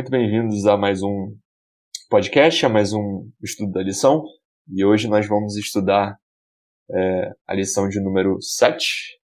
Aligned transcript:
Muito 0.00 0.10
bem-vindos 0.10 0.66
a 0.66 0.78
mais 0.78 1.02
um 1.02 1.36
podcast, 2.08 2.64
a 2.64 2.70
mais 2.70 2.90
um 2.94 3.30
estudo 3.42 3.70
da 3.70 3.82
lição. 3.82 4.24
E 4.66 4.82
hoje 4.82 5.06
nós 5.06 5.28
vamos 5.28 5.58
estudar 5.58 6.16
é, 6.90 7.32
a 7.46 7.54
lição 7.54 7.86
de 7.86 8.00
número 8.00 8.40
7, 8.40 8.82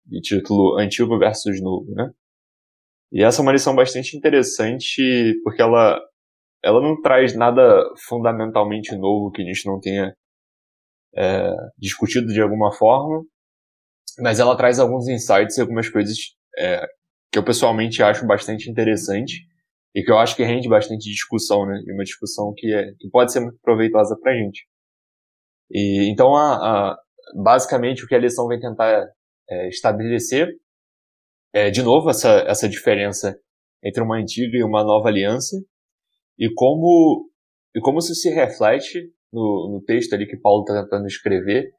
de 0.07 0.21
título 0.21 0.79
Antigo 0.79 1.19
versus 1.19 1.61
Novo, 1.61 1.91
né? 1.93 2.09
E 3.11 3.21
essa 3.25 3.41
é 3.41 3.43
uma 3.43 3.51
lição 3.51 3.75
bastante 3.75 4.17
interessante 4.17 5.35
porque 5.43 5.61
ela, 5.61 6.01
ela 6.63 6.81
não 6.81 7.01
traz 7.03 7.35
nada 7.35 7.83
fundamentalmente 8.07 8.95
novo 8.95 9.33
que 9.33 9.43
a 9.43 9.45
gente 9.45 9.67
não 9.67 9.81
tenha 9.81 10.15
é, 11.17 11.51
discutido 11.77 12.29
de 12.29 12.41
alguma 12.41 12.71
forma, 12.73 13.25
mas 14.21 14.39
ela 14.39 14.57
traz 14.57 14.79
alguns 14.79 15.09
insights 15.09 15.59
e 15.59 15.61
algumas 15.61 15.89
coisas 15.89 16.17
é, 16.57 16.87
que 17.33 17.41
eu 17.41 17.45
pessoalmente 17.45 18.05
acho 18.05 18.25
bastante 18.25 18.71
interessante 18.71 19.50
e 19.95 20.03
que 20.03 20.11
eu 20.11 20.19
acho 20.19 20.37
que 20.37 20.45
rende 20.45 20.69
bastante 20.69 21.11
discussão, 21.11 21.67
né? 21.67 21.83
E 21.87 21.93
uma 21.93 22.05
discussão 22.05 22.53
que, 22.57 22.73
é, 22.73 22.93
que 22.99 23.09
pode 23.11 23.33
ser 23.33 23.41
muito 23.41 23.59
proveitosa 23.61 24.17
para 24.21 24.33
a 24.33 24.37
gente. 24.37 24.67
E, 25.71 26.11
então, 26.11 26.35
a, 26.35 26.55
a, 26.55 26.99
basicamente, 27.43 28.05
o 28.05 28.07
que 28.07 28.15
a 28.15 28.19
lição 28.19 28.47
vem 28.47 28.61
tentar 28.61 29.07
é, 29.49 29.69
estabelecer 29.69 30.49
é, 31.53 31.71
de 31.71 31.83
novo, 31.83 32.11
essa, 32.11 32.45
essa 32.47 32.69
diferença 32.69 33.37
entre 33.83 34.03
uma 34.03 34.17
antiga 34.19 34.57
e 34.57 34.63
uma 34.63 34.85
nova 34.85 35.09
aliança 35.09 35.57
e 36.39 36.49
como, 36.55 37.29
e 37.75 37.81
como 37.81 37.99
isso 37.99 38.15
se 38.15 38.31
reflete 38.31 39.13
no, 39.33 39.73
no 39.73 39.85
texto 39.85 40.15
ali 40.15 40.27
que 40.27 40.37
Paulo 40.37 40.63
está 40.63 40.83
tentando 40.83 41.07
escrever, 41.07 41.71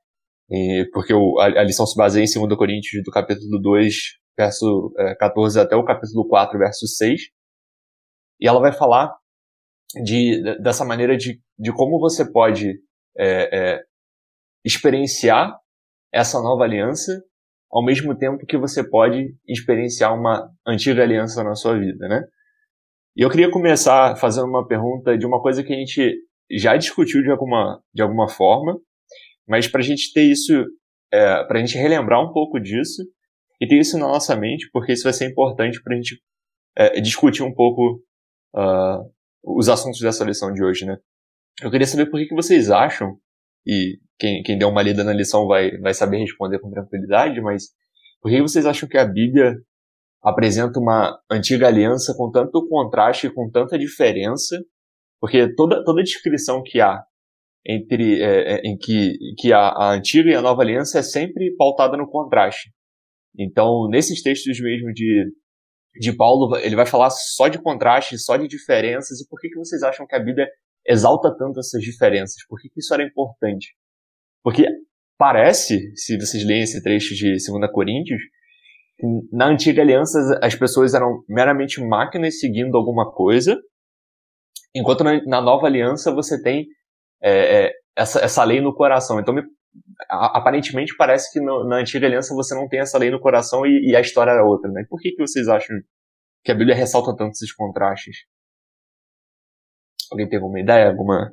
e, 0.50 0.90
porque 0.92 1.14
o, 1.14 1.40
a, 1.40 1.46
a, 1.46 1.64
lição 1.64 1.86
se 1.86 1.96
baseia 1.96 2.25
em 2.25 2.48
2 2.48 2.58
Coríntios, 2.58 3.03
do 3.03 3.12
capítulo 3.12 3.59
2, 3.62 3.96
verso 4.38 4.94
é, 4.98 5.16
14 5.16 5.59
até 5.59 5.75
o 5.75 5.86
capítulo 5.86 6.28
4, 6.28 6.59
verso 6.59 6.86
6, 6.86 7.22
e 8.42 8.47
ela 8.47 8.59
vai 8.59 8.73
falar 8.73 9.16
de, 10.03 10.42
dessa 10.59 10.84
maneira 10.84 11.16
de, 11.16 11.39
de 11.59 11.72
como 11.72 12.00
você 12.00 12.30
pode 12.30 12.80
é, 13.17 13.75
é, 13.75 13.84
experienciar 14.66 15.56
essa 16.11 16.42
nova 16.42 16.64
aliança 16.64 17.22
ao 17.72 17.84
mesmo 17.84 18.17
tempo 18.17 18.45
que 18.45 18.58
você 18.58 18.84
pode 18.88 19.34
experienciar 19.47 20.14
uma 20.14 20.50
antiga 20.67 21.03
aliança 21.03 21.44
na 21.44 21.56
sua 21.56 21.80
vida, 21.80 22.08
né? 22.08 22.22
E 23.16 23.22
eu 23.22 23.30
queria 23.30 23.52
começar 23.52 24.16
fazendo 24.17 24.47
uma 24.47 24.67
pergunta 24.67 25.17
de 25.17 25.25
uma 25.25 25.42
coisa 25.42 25.64
que 25.64 25.73
a 25.73 25.75
gente 25.75 26.17
já 26.50 26.75
discutiu 26.75 27.22
de 27.22 27.30
alguma, 27.30 27.81
de 27.94 28.02
alguma 28.02 28.28
forma, 28.28 28.78
mas 29.47 29.67
para 29.67 29.81
a 29.81 29.84
gente 29.84 30.12
ter 30.14 30.23
isso, 30.23 30.53
é, 31.12 31.44
para 31.44 31.59
a 31.59 31.62
gente 31.62 31.78
relembrar 31.78 32.22
um 32.22 32.31
pouco 32.34 32.59
disso 32.59 33.03
e 33.59 33.67
ter 33.67 33.78
isso 33.78 33.97
na 33.97 34.08
nossa 34.08 34.36
mente, 34.36 34.69
porque 34.72 34.94
isso 34.94 35.03
vai 35.03 35.14
ser 35.14 35.30
importante 35.30 35.81
para 35.81 35.94
a 35.94 35.97
gente 35.97 36.22
é, 36.78 37.02
discutir 37.02 37.44
um 37.44 37.53
pouco 37.53 38.02
uh, 38.56 39.12
os 39.44 39.69
assuntos 39.69 40.00
dessa 40.00 40.23
lição 40.23 40.53
de 40.53 40.63
hoje, 40.63 40.85
né? 40.85 40.97
Eu 41.62 41.69
queria 41.69 41.88
saber 41.88 42.07
por 42.07 42.19
que, 42.19 42.28
que 42.28 42.35
vocês 42.35 42.69
acham, 42.69 43.17
e 43.66 44.00
quem, 44.17 44.41
quem 44.44 44.57
deu 44.57 44.69
uma 44.69 44.81
lida 44.81 45.03
na 45.03 45.13
lição 45.13 45.47
vai, 45.47 45.78
vai 45.78 45.94
saber 45.94 46.17
responder 46.17 46.59
com 46.59 46.72
tranquilidade, 46.72 47.40
mas 47.41 47.69
por 48.22 48.31
que 48.31 48.41
vocês 48.41 48.66
acham 48.66 48.88
que 48.88 48.97
a 48.97 49.06
Bíblia 49.06 49.56
apresenta 50.23 50.79
uma 50.79 51.19
antiga 51.29 51.67
aliança 51.67 52.13
com 52.16 52.31
tanto 52.31 52.67
contraste, 52.67 53.29
com 53.29 53.50
tanta 53.50 53.78
diferença? 53.78 54.57
Porque 55.19 55.53
toda, 55.56 55.84
toda 55.84 56.03
descrição 56.03 56.63
que 56.63 56.79
há 56.79 57.03
entre 57.66 58.22
é, 58.22 58.56
é, 58.56 58.61
em 58.63 58.78
que, 58.78 59.17
que 59.38 59.53
a, 59.53 59.69
a 59.69 59.94
antiga 59.94 60.29
e 60.29 60.35
a 60.35 60.41
nova 60.41 60.61
aliança 60.61 61.00
é 61.00 61.03
sempre 61.03 61.56
pautada 61.56 61.95
no 61.95 62.07
contraste. 62.07 62.72
Então, 63.38 63.88
nesses 63.90 64.22
textos 64.22 64.59
mesmo 64.59 64.91
de 64.94 65.31
de 65.96 66.16
Paulo, 66.16 66.56
ele 66.57 66.75
vai 66.75 66.85
falar 66.85 67.09
só 67.09 67.47
de 67.47 67.62
contraste, 67.62 68.18
só 68.18 68.38
de 68.38 68.47
diferenças. 68.47 69.19
E 69.19 69.28
por 69.28 69.40
que, 69.40 69.50
que 69.50 69.57
vocês 69.57 69.84
acham 69.84 70.07
que 70.07 70.16
a 70.16 70.19
Bíblia 70.19 70.47
exalta 70.85 71.35
tanto 71.35 71.59
essas 71.59 71.81
diferenças? 71.81 72.46
Por 72.47 72.59
que, 72.59 72.69
que 72.69 72.79
isso 72.79 72.94
era 72.94 73.03
importante? 73.03 73.75
Porque 74.44 74.66
parece, 75.18 75.96
se 75.96 76.18
vocês 76.18 76.46
leem 76.46 76.63
esse 76.63 76.81
trecho 76.81 77.13
de 77.13 77.31
2 77.31 77.72
Coríntios, 77.72 78.22
que 78.97 79.06
na 79.31 79.47
antiga 79.47 79.81
aliança 79.81 80.18
as 80.41 80.56
pessoas 80.56 80.94
eram 80.94 81.24
meramente 81.28 81.81
máquinas 81.81 82.40
seguindo 82.40 82.78
alguma 82.78 83.12
coisa, 83.12 83.58
enquanto 84.73 85.03
na, 85.03 85.23
na 85.25 85.41
nova 85.41 85.68
aliança 85.68 86.13
você 86.13 86.41
tem 86.41 86.66
é, 87.22 87.66
é, 87.66 87.72
essa, 87.96 88.19
essa 88.19 88.44
lei 88.44 88.62
no 88.62 88.73
coração. 88.73 89.19
Então, 89.19 89.34
me, 89.34 89.44
aparentemente 90.09 90.96
parece 90.98 91.32
que 91.32 91.40
no, 91.40 91.64
na 91.68 91.78
antiga 91.78 92.08
aliança 92.08 92.36
você 92.36 92.54
não 92.56 92.68
tem 92.68 92.80
essa 92.80 92.98
lei 92.98 93.09
no 93.09 93.20
coração 93.20 93.66
e, 93.66 93.92
e, 93.92 93.96
a 93.96 94.02
história 94.02 94.32
era 94.32 94.46
outra, 94.46 94.70
né? 94.72 94.86
Por 94.90 95.00
que, 95.00 95.12
que 95.12 95.22
vocês 95.22 95.48
acham 95.48 95.78
que 96.44 96.52
a 96.52 96.56
Bíblia 96.56 96.76
ressalta 96.76 97.16
tanto 97.16 97.32
esses 97.32 97.54
contrastes? 97.54 98.26
Alguém 100.12 100.28
tem 100.28 100.40
alguma 100.40 100.59
ideia? 100.59 100.90
Alguma 100.90 101.32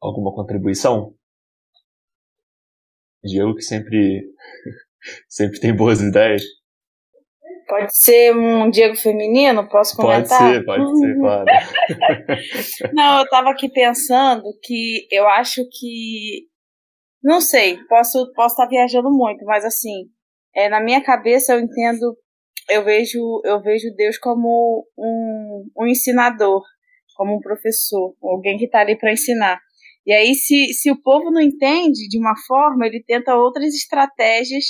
alguma 0.00 0.34
contribuição? 0.34 1.14
Diego 3.24 3.54
que 3.54 3.62
sempre 3.62 4.22
sempre 5.28 5.60
tem 5.60 5.74
boas 5.74 6.00
ideias. 6.00 6.42
Pode 7.72 7.96
ser 7.96 8.36
um 8.36 8.68
Diego 8.68 8.94
feminino? 8.94 9.66
Posso 9.66 9.96
comentar? 9.96 10.38
Pode 10.38 10.52
ser, 10.52 10.64
pode 10.66 10.98
ser, 10.98 11.16
claro. 11.16 11.44
Não, 12.92 13.16
eu 13.16 13.24
estava 13.24 13.48
aqui 13.48 13.70
pensando 13.70 14.42
que 14.62 15.08
eu 15.10 15.26
acho 15.26 15.62
que. 15.70 16.48
Não 17.24 17.40
sei, 17.40 17.78
posso 17.88 18.30
posso 18.34 18.52
estar 18.52 18.64
tá 18.64 18.68
viajando 18.68 19.10
muito, 19.10 19.46
mas 19.46 19.64
assim, 19.64 20.04
é, 20.54 20.68
na 20.68 20.82
minha 20.82 21.02
cabeça 21.02 21.54
eu 21.54 21.60
entendo, 21.60 22.14
eu 22.68 22.84
vejo, 22.84 23.40
eu 23.42 23.62
vejo 23.62 23.88
Deus 23.96 24.18
como 24.18 24.86
um, 24.98 25.64
um 25.78 25.86
ensinador, 25.86 26.60
como 27.16 27.36
um 27.36 27.40
professor, 27.40 28.14
alguém 28.22 28.58
que 28.58 28.66
está 28.66 28.80
ali 28.80 28.98
para 28.98 29.12
ensinar. 29.12 29.58
E 30.04 30.12
aí, 30.12 30.34
se, 30.34 30.74
se 30.74 30.90
o 30.90 31.00
povo 31.00 31.30
não 31.30 31.40
entende 31.40 32.06
de 32.06 32.18
uma 32.18 32.34
forma, 32.46 32.86
ele 32.86 33.02
tenta 33.02 33.34
outras 33.34 33.72
estratégias 33.72 34.64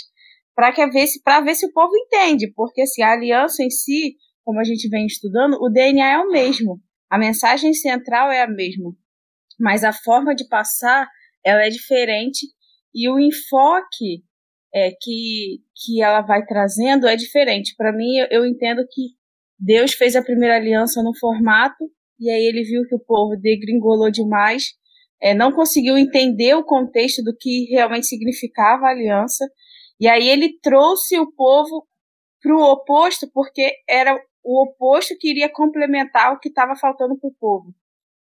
para 0.55 0.71
ver 0.89 1.07
se 1.07 1.23
para 1.23 1.41
ver 1.41 1.55
se 1.55 1.67
o 1.67 1.73
povo 1.73 1.93
entende, 1.97 2.53
porque 2.55 2.83
assim, 2.83 3.03
a 3.03 3.13
aliança 3.13 3.63
em 3.63 3.71
si, 3.71 4.17
como 4.45 4.61
a 4.61 4.65
gente 4.65 4.89
vem 4.89 5.07
estudando, 5.07 5.57
o 5.61 5.71
DNA 5.71 6.13
é 6.13 6.19
o 6.19 6.31
mesmo, 6.31 6.81
a 7.11 7.19
mensagem 7.19 7.73
central 7.73 8.31
é 8.31 8.43
a 8.43 8.49
mesma, 8.49 8.93
mas 9.59 9.85
a 9.85 9.93
forma 9.93 10.35
de 10.35 10.47
passar 10.49 11.09
ela 11.45 11.65
é 11.65 11.69
diferente 11.69 12.47
e 12.95 13.09
o 13.09 13.19
enfoque 13.19 14.23
é, 14.75 14.91
que 15.01 15.61
que 15.75 16.03
ela 16.03 16.23
vai 16.23 16.45
trazendo 16.47 17.07
é 17.07 17.17
diferente. 17.17 17.75
Para 17.77 17.93
mim, 17.93 18.17
eu, 18.17 18.27
eu 18.31 18.47
entendo 18.47 18.83
que 18.91 19.11
Deus 19.59 19.93
fez 19.95 20.17
a 20.17 20.23
primeira 20.23 20.57
aliança 20.57 21.03
no 21.03 21.17
formato 21.19 21.91
e 22.23 22.31
aí 22.31 22.45
ele 22.45 22.63
viu 22.63 22.87
que 22.87 22.95
o 22.95 23.05
povo 23.05 23.37
degringolou 23.37 24.09
demais, 24.09 24.75
é, 25.21 25.35
não 25.35 25.53
conseguiu 25.53 25.99
entender 25.99 26.55
o 26.55 26.65
contexto 26.65 27.23
do 27.23 27.37
que 27.37 27.65
realmente 27.71 28.07
significava 28.07 28.87
a 28.87 28.91
aliança 28.91 29.45
e 30.03 30.09
aí 30.09 30.29
ele 30.29 30.59
trouxe 30.61 31.17
o 31.17 31.31
povo 31.31 31.87
para 32.43 32.53
o 32.57 32.73
oposto, 32.73 33.31
porque 33.33 33.71
era 33.89 34.21
o 34.45 34.65
oposto 34.65 35.15
que 35.17 35.31
iria 35.31 35.49
complementar 35.49 36.33
o 36.33 36.41
que 36.41 36.49
estava 36.49 36.75
faltando 36.75 37.17
para 37.17 37.29
o 37.29 37.35
povo. 37.39 37.73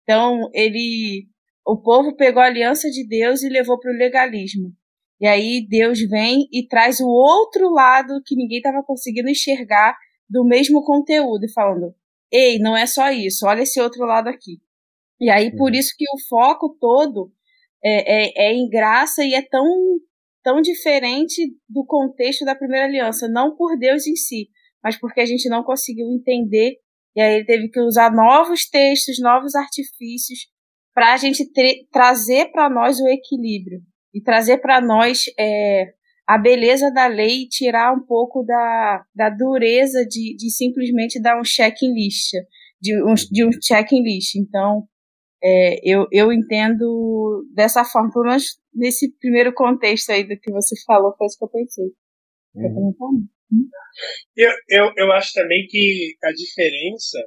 Então, 0.03 0.51
ele, 0.53 1.27
o 1.65 1.75
povo 1.81 2.15
pegou 2.15 2.43
a 2.43 2.45
aliança 2.45 2.91
de 2.91 3.07
Deus 3.07 3.41
e 3.41 3.49
levou 3.49 3.79
para 3.79 3.91
o 3.91 3.97
legalismo. 3.97 4.71
E 5.19 5.25
aí 5.25 5.65
Deus 5.67 5.99
vem 6.07 6.47
e 6.51 6.67
traz 6.67 6.99
o 6.99 7.07
outro 7.07 7.67
lado 7.71 8.21
que 8.23 8.35
ninguém 8.35 8.57
estava 8.57 8.83
conseguindo 8.83 9.29
enxergar 9.29 9.97
do 10.29 10.45
mesmo 10.45 10.83
conteúdo, 10.83 11.51
falando: 11.55 11.95
ei, 12.31 12.59
não 12.59 12.77
é 12.77 12.85
só 12.85 13.09
isso, 13.11 13.47
olha 13.47 13.63
esse 13.63 13.81
outro 13.81 14.05
lado 14.05 14.27
aqui. 14.27 14.59
E 15.19 15.27
aí, 15.27 15.49
por 15.55 15.71
uhum. 15.71 15.79
isso 15.79 15.95
que 15.97 16.05
o 16.05 16.19
foco 16.29 16.77
todo 16.79 17.31
é, 17.83 18.25
é, 18.25 18.49
é 18.49 18.53
em 18.53 18.69
graça 18.69 19.23
e 19.23 19.33
é 19.33 19.41
tão 19.41 19.65
tão 20.43 20.61
diferente 20.61 21.41
do 21.69 21.85
contexto 21.85 22.45
da 22.45 22.55
primeira 22.55 22.85
aliança, 22.85 23.27
não 23.27 23.55
por 23.55 23.77
Deus 23.77 24.05
em 24.05 24.15
si, 24.15 24.49
mas 24.83 24.99
porque 24.99 25.21
a 25.21 25.25
gente 25.25 25.47
não 25.49 25.63
conseguiu 25.63 26.07
entender 26.11 26.77
e 27.15 27.21
aí 27.21 27.35
ele 27.35 27.45
teve 27.45 27.69
que 27.69 27.79
usar 27.79 28.11
novos 28.11 28.67
textos, 28.67 29.19
novos 29.21 29.55
artifícios 29.55 30.47
para 30.93 31.13
a 31.13 31.17
gente 31.17 31.49
trazer 31.91 32.51
para 32.51 32.69
nós 32.69 32.99
o 32.99 33.07
equilíbrio 33.07 33.81
e 34.13 34.21
trazer 34.21 34.59
para 34.59 34.81
nós 34.81 35.25
é, 35.39 35.93
a 36.27 36.37
beleza 36.37 36.91
da 36.91 37.07
lei 37.07 37.43
e 37.43 37.47
tirar 37.47 37.93
um 37.93 38.05
pouco 38.05 38.43
da, 38.43 39.03
da 39.13 39.29
dureza 39.29 40.05
de, 40.05 40.35
de 40.35 40.51
simplesmente 40.51 41.21
dar 41.21 41.39
um 41.39 41.43
checklist, 41.43 42.31
de 42.79 43.03
um, 43.03 43.13
de 43.13 43.45
um 43.45 43.49
checklist. 43.61 44.35
Então, 44.35 44.87
é, 45.43 45.79
eu, 45.83 46.07
eu 46.11 46.31
entendo 46.31 47.43
dessa 47.53 47.83
forma, 47.83 48.11
pelo 48.11 48.25
menos 48.25 48.57
nesse 48.73 49.11
primeiro 49.19 49.53
contexto 49.53 50.11
aí 50.11 50.23
do 50.23 50.39
que 50.39 50.51
você 50.51 50.75
falou, 50.85 51.15
foi 51.17 51.27
isso 51.27 51.37
que 51.37 51.45
eu 51.45 51.49
pensei. 51.49 51.91
Uhum. 52.55 53.27
Eu, 54.35 54.51
eu, 54.69 54.93
eu 54.97 55.11
acho 55.11 55.33
também 55.33 55.65
que 55.67 56.15
a 56.23 56.31
diferença 56.31 57.19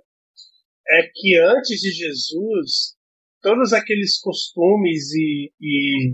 é 0.88 1.10
que 1.14 1.37
antes 1.38 1.81
de 1.81 1.90
Jesus, 1.90 2.96
todos 3.40 3.72
aqueles 3.72 4.19
costumes 4.20 5.12
e, 5.14 5.52
e, 5.60 6.10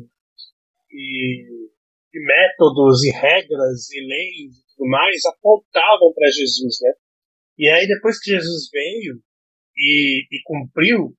e, 0.90 1.68
e 2.14 2.26
métodos 2.26 3.04
e 3.04 3.10
regras 3.10 3.90
e 3.90 4.00
leis 4.00 4.56
e 4.58 4.76
tudo 4.76 4.88
mais 4.88 5.24
apontavam 5.26 6.12
para 6.14 6.30
Jesus, 6.30 6.78
né? 6.82 6.92
E 7.58 7.68
aí 7.68 7.86
depois 7.86 8.18
que 8.18 8.30
Jesus 8.30 8.68
veio 8.70 9.22
e, 9.76 10.26
e 10.30 10.42
cumpriu, 10.44 11.14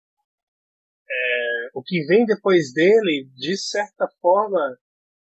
é, 1.09 1.62
o 1.73 1.81
que 1.81 2.05
vem 2.05 2.25
depois 2.25 2.71
dele, 2.73 3.27
de 3.35 3.57
certa 3.57 4.07
forma, 4.21 4.77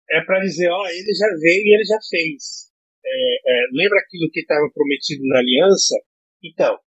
é 0.10 0.22
para 0.22 0.40
dizer, 0.40 0.70
ó, 0.70 0.88
ele 0.88 1.14
já 1.14 1.28
veio 1.40 1.66
e 1.66 1.76
ele 1.76 1.84
já 1.84 1.98
fez. 2.10 2.72
É, 3.06 3.36
é, 3.46 3.66
lembra 3.74 4.00
aquilo 4.00 4.32
que 4.32 4.40
estava 4.40 4.70
prometido 4.74 5.28
na 5.28 5.40
aliança? 5.40 5.96
Então, 6.44 6.80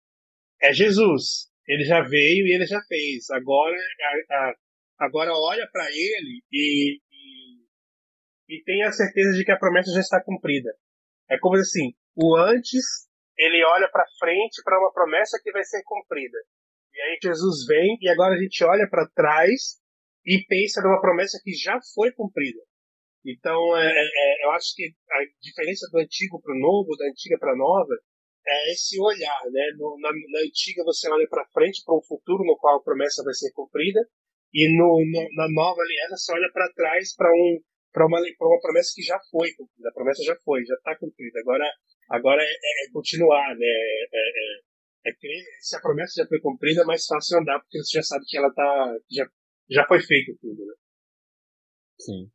é 0.61 0.73
Jesus. 0.73 1.49
Ele 1.67 1.83
já 1.83 2.01
veio 2.01 2.47
e 2.47 2.55
ele 2.55 2.65
já 2.65 2.81
fez. 2.87 3.29
Agora, 3.29 3.75
a, 3.75 4.35
a, 4.35 4.55
agora 4.99 5.31
olha 5.33 5.67
para 5.71 5.89
ele 5.91 6.41
e, 6.51 6.99
e, 7.11 8.55
e 8.55 8.63
tenha 8.63 8.91
certeza 8.91 9.37
de 9.37 9.43
que 9.43 9.51
a 9.51 9.59
promessa 9.59 9.91
já 9.93 9.99
está 9.99 10.23
cumprida. 10.23 10.73
É 11.29 11.37
como 11.37 11.57
assim, 11.57 11.93
o 12.15 12.35
antes 12.35 13.07
ele 13.37 13.63
olha 13.63 13.89
para 13.89 14.05
frente 14.17 14.61
para 14.63 14.79
uma 14.79 14.91
promessa 14.91 15.39
que 15.43 15.51
vai 15.51 15.63
ser 15.63 15.83
cumprida. 15.83 16.37
E 16.99 17.01
aí 17.01 17.17
Jesus 17.23 17.65
vem 17.65 17.97
e 18.01 18.09
agora 18.09 18.35
a 18.35 18.37
gente 18.37 18.61
olha 18.65 18.85
para 18.89 19.07
trás 19.15 19.79
e 20.25 20.43
pensa 20.49 20.81
numa 20.81 20.99
promessa 20.99 21.39
que 21.41 21.53
já 21.53 21.79
foi 21.95 22.11
cumprida. 22.11 22.59
Então, 23.25 23.55
é, 23.77 23.87
é, 23.87 24.03
é 24.03 24.45
eu 24.45 24.51
acho 24.51 24.75
que 24.75 24.83
a 24.83 25.19
diferença 25.41 25.87
do 25.93 25.99
antigo 25.99 26.41
para 26.41 26.53
o 26.53 26.59
novo, 26.59 26.97
da 26.97 27.07
antiga 27.07 27.39
para 27.39 27.53
a 27.53 27.55
nova, 27.55 27.95
é 28.45 28.71
esse 28.73 28.99
olhar, 28.99 29.41
né? 29.49 29.71
No, 29.77 29.97
na, 30.01 30.11
na, 30.11 30.39
antiga 30.43 30.83
você 30.83 31.09
olha 31.09 31.25
para 31.29 31.47
frente, 31.53 31.83
para 31.85 31.95
um 31.95 32.03
futuro 32.03 32.43
no 32.43 32.57
qual 32.57 32.79
a 32.79 32.83
promessa 32.83 33.23
vai 33.23 33.33
ser 33.33 33.51
cumprida, 33.53 34.01
e 34.53 34.67
no, 34.75 34.99
no 34.99 35.35
na 35.35 35.47
nova 35.49 35.79
aliança 35.81 36.17
você 36.17 36.33
olha 36.33 36.51
para 36.51 36.69
trás 36.73 37.15
para 37.15 37.31
um 37.31 37.61
para 37.93 38.05
uma, 38.05 38.19
uma 38.19 38.61
promessa 38.61 38.91
que 38.93 39.03
já 39.03 39.17
foi 39.31 39.53
cumprida. 39.53 39.87
A 39.89 39.93
promessa 39.93 40.21
já 40.23 40.35
foi, 40.43 40.65
já 40.65 40.75
está 40.75 40.97
cumprida. 40.97 41.39
Agora, 41.39 41.65
agora 42.09 42.43
é, 42.43 42.45
é, 42.45 42.85
é 42.85 42.91
continuar, 42.91 43.55
né? 43.55 43.65
É, 43.65 44.68
é 45.09 45.61
se 45.61 45.75
a 45.75 45.81
promessa 45.81 46.21
já 46.21 46.27
foi 46.27 46.39
cumprida, 46.39 46.81
é 46.81 46.85
mais 46.85 47.05
fácil 47.05 47.39
andar, 47.39 47.59
porque 47.59 47.77
você 47.79 47.97
já 47.97 48.03
sabe 48.03 48.25
que 48.27 48.37
ela 48.37 48.51
tá. 48.53 48.97
Já, 49.11 49.29
já 49.69 49.85
foi 49.87 50.01
feito 50.01 50.37
tudo, 50.41 50.65
né? 50.65 50.73
Sim. 51.99 52.31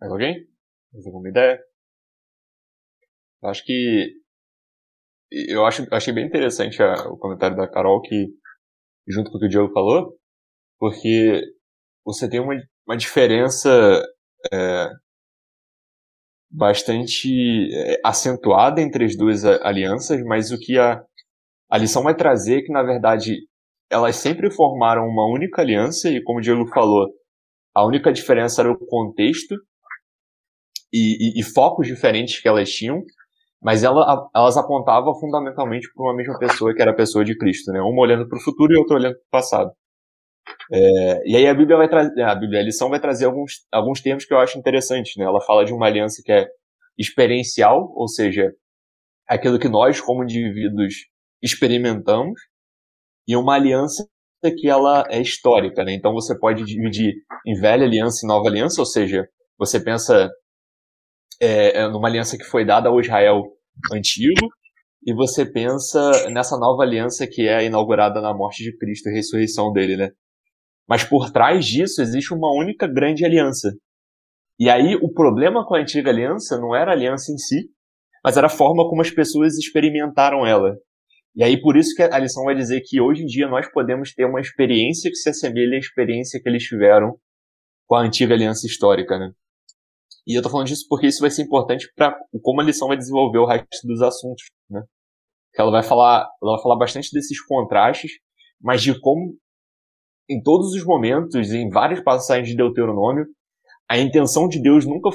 Mais 0.00 0.12
alguém? 0.12 0.48
Mais 0.92 1.06
alguma 1.06 1.28
ideia? 1.28 1.62
Eu 3.42 3.48
acho 3.48 3.64
que. 3.64 4.20
Eu 5.30 5.64
acho, 5.64 5.86
achei 5.92 6.12
bem 6.12 6.26
interessante 6.26 6.82
a, 6.82 6.94
o 7.08 7.16
comentário 7.16 7.56
da 7.56 7.68
Carol, 7.68 8.02
que, 8.02 8.26
junto 9.08 9.30
com 9.30 9.36
o 9.36 9.40
que 9.40 9.46
o 9.46 9.48
Diogo 9.48 9.72
falou, 9.72 10.18
porque 10.78 11.40
você 12.04 12.28
tem 12.28 12.40
uma, 12.40 12.54
uma 12.86 12.96
diferença 12.96 13.70
é, 14.52 14.88
bastante 16.50 17.70
é, 17.72 18.00
acentuada 18.04 18.80
entre 18.80 19.04
as 19.04 19.16
duas 19.16 19.44
alianças, 19.44 20.22
mas 20.24 20.50
o 20.50 20.58
que 20.58 20.78
a, 20.78 21.02
a 21.70 21.78
lição 21.78 22.02
vai 22.02 22.14
trazer 22.14 22.58
é 22.58 22.62
que, 22.62 22.72
na 22.72 22.82
verdade, 22.82 23.36
elas 23.90 24.16
sempre 24.16 24.50
formaram 24.50 25.06
uma 25.06 25.26
única 25.26 25.62
aliança, 25.62 26.08
e 26.10 26.22
como 26.22 26.38
o 26.38 26.42
Diego 26.42 26.66
falou, 26.66 27.08
a 27.74 27.84
única 27.84 28.12
diferença 28.12 28.62
era 28.62 28.70
o 28.70 28.86
contexto 28.86 29.54
e, 30.92 31.38
e, 31.38 31.40
e 31.40 31.42
focos 31.42 31.86
diferentes 31.86 32.40
que 32.40 32.48
elas 32.48 32.70
tinham, 32.70 33.02
mas 33.62 33.84
ela, 33.84 34.28
elas 34.34 34.56
apontavam 34.56 35.14
fundamentalmente 35.14 35.88
para 35.92 36.04
uma 36.04 36.16
mesma 36.16 36.38
pessoa, 36.38 36.74
que 36.74 36.82
era 36.82 36.92
a 36.92 36.96
pessoa 36.96 37.24
de 37.24 37.36
Cristo, 37.36 37.70
né? 37.70 37.80
Uma 37.80 38.00
olhando 38.00 38.26
para 38.26 38.38
o 38.38 38.42
futuro 38.42 38.72
e 38.72 38.76
outra 38.76 38.96
olhando 38.96 39.14
para 39.14 39.26
o 39.26 39.30
passado. 39.30 39.70
É, 40.72 41.28
e 41.28 41.36
aí 41.36 41.46
a 41.46 41.54
Bíblia 41.54 41.76
vai 41.76 41.88
trazer, 41.88 42.22
a 42.22 42.34
Bíblia, 42.34 42.60
a 42.60 42.64
lição 42.64 42.88
vai 42.88 43.00
trazer 43.00 43.26
alguns, 43.26 43.66
alguns 43.72 44.00
termos 44.00 44.24
que 44.24 44.32
eu 44.32 44.38
acho 44.38 44.58
interessantes, 44.58 45.14
né? 45.16 45.24
Ela 45.24 45.40
fala 45.40 45.64
de 45.64 45.72
uma 45.72 45.86
aliança 45.86 46.22
que 46.24 46.32
é 46.32 46.48
experiencial, 46.98 47.92
ou 47.96 48.08
seja, 48.08 48.52
aquilo 49.28 49.58
que 49.58 49.68
nós 49.68 50.00
como 50.00 50.22
indivíduos 50.24 50.94
experimentamos, 51.42 52.40
e 53.26 53.36
uma 53.36 53.54
aliança 53.54 54.08
que 54.58 54.68
ela 54.68 55.04
é 55.10 55.20
histórica, 55.20 55.84
né? 55.84 55.92
Então 55.94 56.12
você 56.12 56.38
pode 56.38 56.64
dividir 56.64 57.14
em 57.46 57.54
velha 57.60 57.84
aliança 57.84 58.24
e 58.24 58.28
nova 58.28 58.48
aliança, 58.48 58.80
ou 58.80 58.86
seja, 58.86 59.28
você 59.58 59.80
pensa 59.82 60.30
é, 61.40 61.80
é 61.80 61.88
numa 61.88 62.08
aliança 62.08 62.36
que 62.38 62.44
foi 62.44 62.64
dada 62.64 62.88
ao 62.88 63.00
Israel 63.00 63.42
antigo, 63.92 64.48
e 65.06 65.14
você 65.14 65.46
pensa 65.46 66.28
nessa 66.30 66.58
nova 66.58 66.82
aliança 66.82 67.26
que 67.26 67.48
é 67.48 67.64
inaugurada 67.64 68.20
na 68.20 68.34
morte 68.34 68.62
de 68.62 68.76
Cristo 68.76 69.08
e 69.08 69.14
ressurreição 69.14 69.72
dele, 69.72 69.96
né? 69.96 70.10
Mas 70.90 71.04
por 71.04 71.30
trás 71.30 71.64
disso 71.64 72.02
existe 72.02 72.34
uma 72.34 72.52
única 72.52 72.84
grande 72.88 73.24
aliança. 73.24 73.72
E 74.58 74.68
aí 74.68 74.96
o 74.96 75.08
problema 75.08 75.64
com 75.64 75.76
a 75.76 75.78
antiga 75.78 76.10
aliança 76.10 76.58
não 76.58 76.74
era 76.74 76.90
a 76.90 76.94
aliança 76.94 77.30
em 77.30 77.38
si, 77.38 77.70
mas 78.24 78.36
era 78.36 78.48
a 78.48 78.50
forma 78.50 78.82
como 78.88 79.00
as 79.00 79.08
pessoas 79.08 79.56
experimentaram 79.56 80.44
ela. 80.44 80.76
E 81.36 81.44
aí 81.44 81.60
por 81.60 81.76
isso 81.76 81.94
que 81.94 82.02
a 82.02 82.18
lição 82.18 82.42
vai 82.42 82.56
dizer 82.56 82.80
que 82.84 83.00
hoje 83.00 83.22
em 83.22 83.26
dia 83.26 83.46
nós 83.46 83.70
podemos 83.70 84.12
ter 84.12 84.24
uma 84.24 84.40
experiência 84.40 85.08
que 85.08 85.14
se 85.14 85.30
assemelha 85.30 85.76
à 85.76 85.78
experiência 85.78 86.40
que 86.42 86.48
eles 86.48 86.64
tiveram 86.64 87.16
com 87.86 87.94
a 87.94 88.02
antiga 88.02 88.34
aliança 88.34 88.66
histórica, 88.66 89.16
né? 89.16 89.30
E 90.26 90.36
eu 90.36 90.42
tô 90.42 90.50
falando 90.50 90.66
disso 90.66 90.86
porque 90.88 91.06
isso 91.06 91.20
vai 91.20 91.30
ser 91.30 91.42
importante 91.42 91.88
para 91.94 92.18
como 92.42 92.60
a 92.60 92.64
lição 92.64 92.88
vai 92.88 92.96
desenvolver 92.96 93.38
o 93.38 93.46
resto 93.46 93.86
dos 93.86 94.02
assuntos, 94.02 94.42
né? 94.68 94.82
Ela 95.56 95.70
vai 95.70 95.84
falar, 95.84 96.28
ela 96.42 96.54
vai 96.54 96.62
falar 96.62 96.76
bastante 96.76 97.10
desses 97.12 97.40
contrastes, 97.44 98.10
mas 98.60 98.82
de 98.82 98.98
como 99.00 99.38
em 100.30 100.40
todos 100.40 100.72
os 100.74 100.84
momentos, 100.84 101.52
em 101.52 101.68
várias 101.68 102.00
passagens 102.00 102.48
de 102.48 102.56
Deuteronômio, 102.56 103.26
a 103.88 103.98
intenção 103.98 104.46
de 104.46 104.62
Deus 104.62 104.86
nunca, 104.86 105.10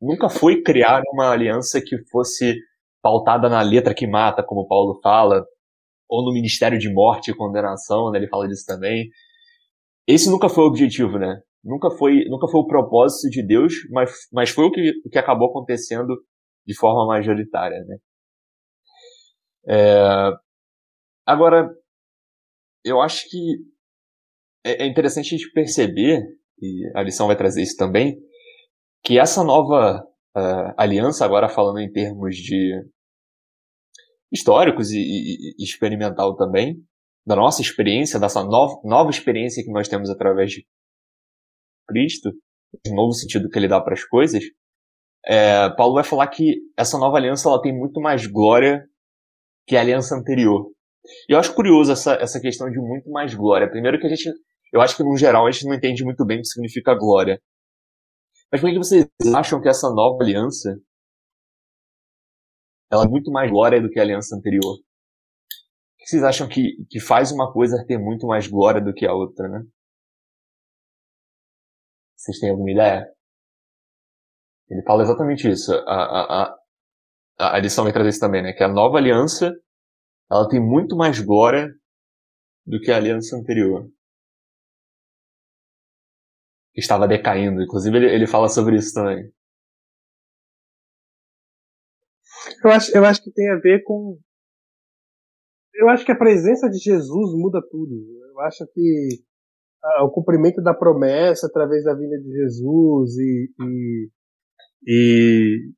nunca 0.00 0.28
foi 0.28 0.62
criar 0.62 1.02
uma 1.12 1.32
aliança 1.32 1.80
que 1.84 1.98
fosse 2.10 2.54
pautada 3.02 3.48
na 3.48 3.60
letra 3.60 3.92
que 3.92 4.06
mata, 4.06 4.44
como 4.44 4.68
Paulo 4.68 5.00
fala, 5.02 5.44
ou 6.08 6.24
no 6.24 6.32
ministério 6.32 6.78
de 6.78 6.92
morte 6.92 7.32
e 7.32 7.36
condenação, 7.36 8.12
né, 8.12 8.18
ele 8.18 8.28
fala 8.28 8.46
disso 8.46 8.64
também. 8.64 9.08
Esse 10.06 10.30
nunca 10.30 10.48
foi 10.48 10.62
o 10.64 10.68
objetivo, 10.68 11.18
né? 11.18 11.40
Nunca 11.62 11.90
foi, 11.90 12.24
nunca 12.28 12.46
foi 12.46 12.60
o 12.60 12.66
propósito 12.66 13.28
de 13.30 13.44
Deus, 13.44 13.72
mas, 13.90 14.12
mas 14.32 14.50
foi 14.50 14.64
o 14.64 14.70
que, 14.70 14.92
o 15.04 15.10
que 15.10 15.18
acabou 15.18 15.50
acontecendo 15.50 16.16
de 16.66 16.74
forma 16.76 17.06
majoritária, 17.06 17.84
né? 17.84 17.96
É... 19.68 20.32
Agora, 21.26 21.68
eu 22.84 23.00
acho 23.00 23.28
que 23.28 23.58
é, 24.64 24.84
é 24.84 24.86
interessante 24.86 25.34
a 25.34 25.38
gente 25.38 25.52
perceber, 25.52 26.22
e 26.60 26.90
a 26.94 27.02
lição 27.02 27.26
vai 27.26 27.36
trazer 27.36 27.62
isso 27.62 27.76
também, 27.76 28.18
que 29.02 29.18
essa 29.18 29.42
nova 29.42 30.02
uh, 30.36 30.74
aliança, 30.76 31.24
agora 31.24 31.48
falando 31.48 31.80
em 31.80 31.90
termos 31.90 32.36
de 32.36 32.72
históricos 34.32 34.90
e, 34.92 34.98
e, 34.98 35.54
e, 35.58 35.64
experimental 35.64 36.36
também, 36.36 36.76
da 37.26 37.34
nossa 37.34 37.62
experiência, 37.62 38.20
dessa 38.20 38.44
nova, 38.44 38.80
nova 38.84 39.10
experiência 39.10 39.62
que 39.62 39.72
nós 39.72 39.88
temos 39.88 40.10
através 40.10 40.50
de 40.50 40.66
Cristo, 41.88 42.30
o 42.86 42.94
novo 42.94 43.12
sentido 43.12 43.48
que 43.48 43.58
ele 43.58 43.68
dá 43.68 43.80
para 43.80 43.94
as 43.94 44.04
coisas, 44.04 44.44
é, 45.26 45.68
Paulo 45.70 45.94
vai 45.94 46.04
falar 46.04 46.28
que 46.28 46.60
essa 46.76 46.96
nova 46.96 47.16
aliança 47.16 47.48
ela 47.48 47.60
tem 47.60 47.76
muito 47.76 48.00
mais 48.00 48.26
glória 48.26 48.86
que 49.66 49.76
a 49.76 49.80
aliança 49.80 50.16
anterior. 50.16 50.70
E 51.28 51.32
eu 51.32 51.38
acho 51.38 51.54
curioso 51.54 51.92
essa, 51.92 52.14
essa 52.14 52.40
questão 52.40 52.70
de 52.70 52.78
muito 52.78 53.10
mais 53.10 53.34
glória. 53.34 53.68
Primeiro 53.68 53.98
que 53.98 54.06
a 54.06 54.10
gente 54.10 54.30
eu 54.72 54.80
acho 54.80 54.96
que, 54.96 55.02
no 55.02 55.16
geral, 55.16 55.46
a 55.46 55.50
gente 55.50 55.66
não 55.66 55.74
entende 55.74 56.04
muito 56.04 56.24
bem 56.24 56.38
o 56.38 56.40
que 56.40 56.48
significa 56.48 56.94
glória. 56.94 57.40
Mas 58.50 58.60
por 58.60 58.70
que 58.70 58.78
vocês 58.78 59.06
acham 59.34 59.60
que 59.60 59.68
essa 59.68 59.88
nova 59.90 60.22
aliança 60.22 60.76
ela 62.90 63.04
é 63.04 63.08
muito 63.08 63.30
mais 63.30 63.50
glória 63.50 63.80
do 63.80 63.88
que 63.88 63.98
a 63.98 64.02
aliança 64.02 64.36
anterior? 64.36 64.74
O 64.74 65.98
que 65.98 66.06
vocês 66.06 66.22
acham 66.22 66.48
que, 66.48 66.84
que 66.88 66.98
faz 66.98 67.30
uma 67.30 67.52
coisa 67.52 67.84
ter 67.86 67.98
muito 67.98 68.26
mais 68.26 68.48
glória 68.48 68.80
do 68.80 68.92
que 68.92 69.06
a 69.06 69.12
outra, 69.12 69.48
né? 69.48 69.62
Vocês 72.16 72.38
têm 72.38 72.50
alguma 72.50 72.70
ideia? 72.70 73.06
Ele 74.68 74.82
fala 74.82 75.02
exatamente 75.02 75.48
isso. 75.48 75.72
A, 75.72 76.44
a, 76.44 76.56
a, 77.38 77.56
a 77.56 77.58
lição 77.58 77.84
vai 77.84 77.92
trazer 77.92 78.10
isso 78.10 78.20
também, 78.20 78.42
né? 78.42 78.52
Que 78.52 78.64
a 78.64 78.68
nova 78.68 78.98
aliança 78.98 79.52
ela 80.30 80.48
tem 80.48 80.60
muito 80.60 80.96
mais 80.96 81.20
glória 81.20 81.68
do 82.66 82.80
que 82.80 82.90
a 82.90 82.96
aliança 82.96 83.36
anterior. 83.36 83.88
Estava 86.74 87.08
decaindo. 87.08 87.62
Inclusive, 87.62 87.96
ele, 87.96 88.06
ele 88.06 88.26
fala 88.26 88.48
sobre 88.48 88.76
isso 88.76 88.94
também. 88.94 89.30
Eu 92.64 92.70
acho, 92.70 92.96
eu 92.96 93.04
acho 93.04 93.22
que 93.22 93.32
tem 93.32 93.50
a 93.50 93.56
ver 93.56 93.82
com. 93.84 94.18
Eu 95.74 95.88
acho 95.88 96.04
que 96.04 96.12
a 96.12 96.18
presença 96.18 96.68
de 96.68 96.78
Jesus 96.78 97.32
muda 97.34 97.60
tudo. 97.70 97.94
Eu 98.32 98.40
acho 98.40 98.66
que 98.72 99.22
ah, 99.82 100.04
o 100.04 100.10
cumprimento 100.10 100.62
da 100.62 100.74
promessa 100.74 101.46
através 101.46 101.84
da 101.84 101.94
vinda 101.94 102.18
de 102.18 102.30
Jesus 102.30 103.16
e, 103.16 103.50
e, 103.60 104.10
e 104.86 105.72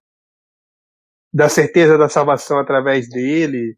da 1.32 1.48
certeza 1.48 1.96
da 1.96 2.08
salvação 2.08 2.58
através 2.58 3.08
dele, 3.08 3.76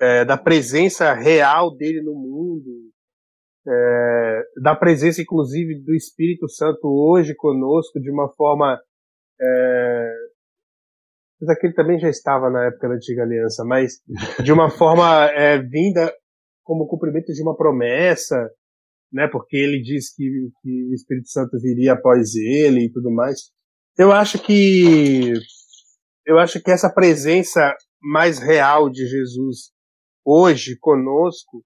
é, 0.00 0.24
da 0.24 0.36
presença 0.36 1.14
real 1.14 1.74
dele 1.74 2.02
no 2.02 2.14
mundo, 2.14 2.85
é, 3.68 4.42
da 4.62 4.74
presença 4.74 5.20
inclusive 5.20 5.82
do 5.82 5.94
Espírito 5.94 6.48
Santo 6.48 6.86
hoje 6.86 7.34
conosco 7.34 8.00
de 8.00 8.10
uma 8.10 8.28
forma 8.34 8.80
é, 9.40 10.12
mas 11.40 11.50
aquele 11.50 11.74
também 11.74 11.98
já 11.98 12.08
estava 12.08 12.50
na 12.50 12.66
época 12.66 12.88
da 12.88 12.94
antiga 12.94 13.22
aliança, 13.22 13.64
mas 13.64 14.00
de 14.42 14.52
uma 14.52 14.70
forma 14.70 15.26
é, 15.32 15.58
vinda 15.58 16.12
como 16.64 16.86
cumprimento 16.86 17.32
de 17.32 17.42
uma 17.42 17.56
promessa, 17.56 18.36
né? 19.12 19.28
Porque 19.28 19.56
ele 19.56 19.80
diz 19.80 20.14
que, 20.14 20.24
que 20.60 20.88
o 20.90 20.94
Espírito 20.94 21.28
Santo 21.28 21.58
viria 21.60 21.92
após 21.92 22.34
ele 22.34 22.86
e 22.86 22.92
tudo 22.92 23.10
mais. 23.10 23.50
Eu 23.98 24.12
acho 24.12 24.38
que 24.38 25.32
eu 26.24 26.38
acho 26.38 26.60
que 26.60 26.70
essa 26.70 26.92
presença 26.92 27.74
mais 28.00 28.38
real 28.38 28.90
de 28.90 29.06
Jesus 29.06 29.70
hoje 30.24 30.76
conosco, 30.80 31.62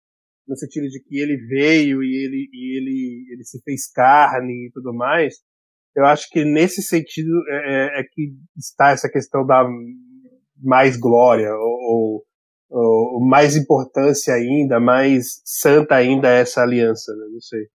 no 0.50 0.57
sentido 0.57 0.88
de 0.88 1.00
que 1.00 1.16
ele 1.16 1.37
veio 1.47 2.02
e 2.02 2.25
ele, 2.25 2.50
e 2.52 2.76
ele, 2.76 3.33
ele 3.33 3.45
se 3.45 3.62
fez 3.62 3.88
carne 3.88 4.66
e 4.66 4.71
tudo 4.73 4.92
mais, 4.92 5.37
eu 5.95 6.04
acho 6.04 6.28
que 6.28 6.45
nesse 6.45 6.83
sentido 6.83 7.30
é, 7.49 7.99
é, 7.99 8.00
é 8.00 8.02
que 8.02 8.35
está 8.57 8.90
essa 8.90 9.09
questão 9.09 9.47
da 9.47 9.64
mais 10.57 10.97
glória 10.97 11.54
ou, 11.54 12.25
ou, 12.69 13.14
ou, 13.14 13.21
mais 13.28 13.57
importância 13.57 14.35
ainda, 14.35 14.80
mais 14.80 15.40
santa 15.45 15.95
ainda 15.95 16.28
essa 16.28 16.62
aliança, 16.62 17.14
né? 17.14 17.26
não 17.30 17.40
sei. 17.40 17.69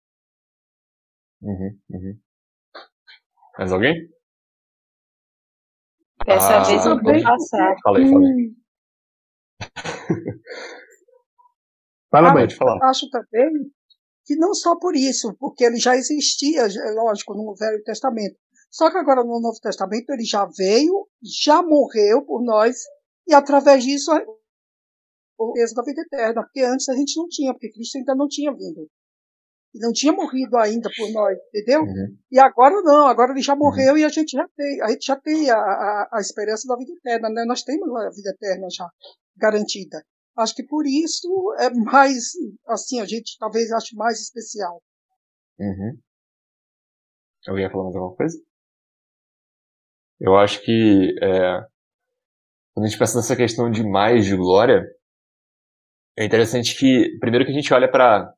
Uhum, 1.42 1.80
uhum. 1.92 2.20
Mais 3.58 3.72
alguém? 3.72 4.10
Dessa 6.26 6.58
ah, 6.58 6.64
vez 6.64 6.86
eu 6.86 7.00
vou 7.02 7.24
passar. 7.24 7.76
Falei, 7.84 8.10
falei. 8.10 8.54
Fala, 12.16 12.34
mãe, 12.34 12.50
falar. 12.50 12.90
Acho 12.90 13.10
também 13.10 13.52
que 14.26 14.36
não 14.36 14.54
só 14.54 14.76
por 14.78 14.96
isso, 14.96 15.36
porque 15.40 15.64
ele 15.64 15.78
já 15.78 15.96
existia, 15.96 16.64
lógico, 16.96 17.36
no 17.36 17.54
Velho 17.56 17.84
Testamento. 17.84 18.36
Só 18.72 18.92
que 18.92 18.98
agora 18.98 19.24
no 19.24 19.40
Novo 19.40 19.60
Testamento 19.62 20.10
ele 20.10 20.26
já 20.26 20.46
veio, 20.58 21.08
já 21.44 21.62
morreu 21.62 22.26
por 22.26 22.44
nós, 22.44 22.76
e 23.28 23.34
através 23.34 23.84
disso 23.84 24.12
o 25.38 25.54
peso 25.54 25.76
da 25.76 25.84
vida 25.84 26.02
eterna, 26.02 26.42
porque 26.44 26.62
antes 26.62 26.90
a 26.90 26.96
gente 26.96 27.18
não 27.18 27.28
tinha, 27.28 27.54
porque 27.54 27.72
Cristo 27.72 27.98
ainda 27.98 28.16
não 28.16 28.28
tinha 28.28 28.52
vindo. 28.52 28.90
Ele 29.74 29.86
não 29.86 29.92
tinha 29.92 30.14
morrido 30.14 30.58
ainda 30.58 30.90
por 30.96 31.12
nós, 31.12 31.38
entendeu? 31.50 31.82
Uhum. 31.82 32.18
E 32.32 32.40
agora 32.40 32.82
não, 32.82 33.08
agora 33.08 33.32
ele 33.32 33.42
já 33.42 33.54
uhum. 33.54 33.60
morreu 33.60 33.94
uhum. 33.94 33.98
e 33.98 34.06
a 34.06 34.10
gente 34.10 34.32
já 34.32 34.48
tem, 34.56 34.82
a 34.82 34.90
gente 34.90 35.06
já 35.06 35.16
tem 35.18 35.50
a, 35.50 35.58
a, 35.58 36.10
a 36.14 36.22
esperança 36.22 36.68
da 36.68 36.78
vida 36.78 36.94
eterna, 36.94 37.30
né? 37.30 37.44
Nós 37.46 37.62
temos 37.64 37.90
a 37.90 38.10
vida 38.10 38.30
eterna 38.30 38.68
já 38.70 38.88
garantida. 39.36 40.02
Acho 40.38 40.54
que 40.56 40.64
por 40.64 40.86
isso 40.86 41.28
é 41.60 41.70
mais, 41.70 42.34
assim, 42.68 43.00
a 43.00 43.06
gente 43.06 43.38
talvez 43.40 43.72
ache 43.72 43.96
mais 43.96 44.20
especial. 44.20 44.82
Uhum. 45.58 45.98
Alguém 47.48 47.64
ia 47.64 47.72
falar 47.72 47.86
mais 47.86 47.96
alguma 47.96 48.16
coisa? 48.16 48.38
Eu 50.20 50.36
acho 50.36 50.62
que 50.64 51.16
é, 51.22 51.60
quando 52.74 52.86
a 52.86 52.90
gente 52.90 53.00
pensa 53.00 53.18
nessa 53.18 53.36
questão 53.36 53.70
de 53.70 53.84
mais 53.84 54.26
de 54.26 54.36
glória, 54.36 54.84
é 56.18 56.26
interessante 56.26 56.78
que, 56.78 57.18
primeiro 57.20 57.46
que 57.46 57.52
a 57.52 57.56
gente 57.56 57.74
olha 57.74 57.90
para 57.90 58.34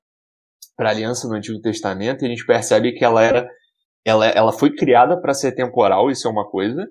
a 0.80 0.90
aliança 0.90 1.28
no 1.28 1.36
Antigo 1.36 1.62
Testamento 1.62 2.24
e 2.24 2.26
a 2.26 2.30
gente 2.30 2.46
percebe 2.46 2.94
que 2.94 3.04
ela 3.04 3.24
era 3.24 3.50
ela, 4.08 4.26
ela 4.28 4.54
foi 4.54 4.74
criada 4.74 5.20
para 5.20 5.34
ser 5.34 5.52
temporal, 5.52 6.10
isso 6.10 6.28
é 6.28 6.32
uma 6.32 6.50
coisa, 6.50 6.88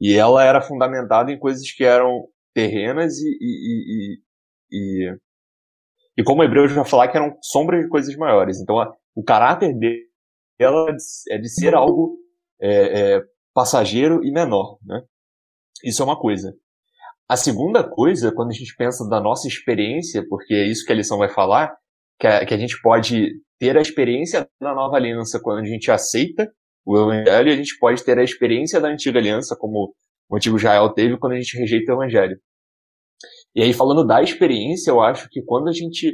e 0.00 0.14
ela 0.14 0.42
era 0.42 0.62
fundamentada 0.62 1.30
em 1.30 1.38
coisas 1.38 1.70
que 1.70 1.84
eram 1.84 2.26
terrenas 2.56 3.18
e, 3.18 3.36
e, 3.38 4.18
e, 4.72 5.08
e, 5.10 5.16
e 6.16 6.24
como 6.24 6.42
Hebreus 6.42 6.72
vai 6.72 6.86
falar 6.86 7.08
que 7.08 7.16
eram 7.18 7.36
sombras 7.42 7.82
de 7.82 7.90
coisas 7.90 8.16
maiores. 8.16 8.58
Então 8.58 8.80
a, 8.80 8.90
o 9.14 9.22
caráter 9.22 9.74
dela 10.58 10.90
é 11.28 11.36
de 11.36 11.48
ser 11.50 11.74
algo 11.74 12.16
é, 12.58 13.16
é, 13.16 13.22
passageiro 13.52 14.24
e 14.24 14.32
menor. 14.32 14.78
Né? 14.82 15.02
Isso 15.84 16.00
é 16.00 16.04
uma 16.06 16.18
coisa. 16.18 16.54
A 17.28 17.36
segunda 17.36 17.86
coisa, 17.86 18.32
quando 18.32 18.50
a 18.50 18.54
gente 18.54 18.74
pensa 18.74 19.06
da 19.06 19.20
nossa 19.20 19.46
experiência, 19.46 20.24
porque 20.26 20.54
é 20.54 20.66
isso 20.66 20.86
que 20.86 20.92
a 20.92 20.96
lição 20.96 21.18
vai 21.18 21.28
falar, 21.28 21.76
que 22.18 22.26
a, 22.26 22.46
que 22.46 22.54
a 22.54 22.58
gente 22.58 22.80
pode 22.80 23.32
ter 23.58 23.76
a 23.76 23.82
experiência 23.82 24.48
da 24.58 24.74
nova 24.74 24.96
aliança 24.96 25.38
quando 25.42 25.58
a 25.58 25.64
gente 25.66 25.90
aceita 25.90 26.50
o 26.86 26.96
evangelho, 26.96 27.52
a 27.52 27.56
gente 27.56 27.76
pode 27.78 28.02
ter 28.02 28.18
a 28.18 28.22
experiência 28.22 28.80
da 28.80 28.88
antiga 28.88 29.18
aliança, 29.18 29.56
como 29.58 29.92
o 30.28 30.36
antigo 30.36 30.56
Israel 30.56 30.92
teve 30.92 31.16
quando 31.18 31.32
a 31.32 31.36
gente 31.36 31.56
rejeita 31.58 31.92
o 31.92 31.96
evangelho. 31.96 32.38
E 33.54 33.62
aí, 33.62 33.72
falando 33.72 34.06
da 34.06 34.22
experiência, 34.22 34.90
eu 34.90 35.00
acho 35.00 35.28
que 35.30 35.42
quando 35.42 35.68
a 35.68 35.72
gente 35.72 36.12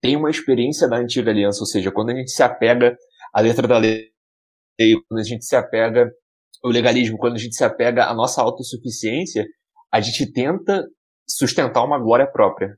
tem 0.00 0.16
uma 0.16 0.30
experiência 0.30 0.88
da 0.88 0.96
antiga 0.96 1.30
aliança, 1.30 1.60
ou 1.60 1.66
seja, 1.66 1.92
quando 1.92 2.10
a 2.10 2.14
gente 2.14 2.30
se 2.30 2.42
apega 2.42 2.96
à 3.32 3.40
letra 3.40 3.68
da 3.68 3.78
lei, 3.78 4.10
quando 5.08 5.20
a 5.20 5.24
gente 5.24 5.44
se 5.44 5.54
apega 5.54 6.10
ao 6.62 6.70
legalismo, 6.70 7.16
quando 7.18 7.34
a 7.34 7.38
gente 7.38 7.54
se 7.54 7.64
apega 7.64 8.06
à 8.06 8.14
nossa 8.14 8.42
autossuficiência, 8.42 9.46
a 9.92 10.00
gente 10.00 10.32
tenta 10.32 10.84
sustentar 11.28 11.84
uma 11.84 11.98
glória 11.98 12.26
própria. 12.26 12.76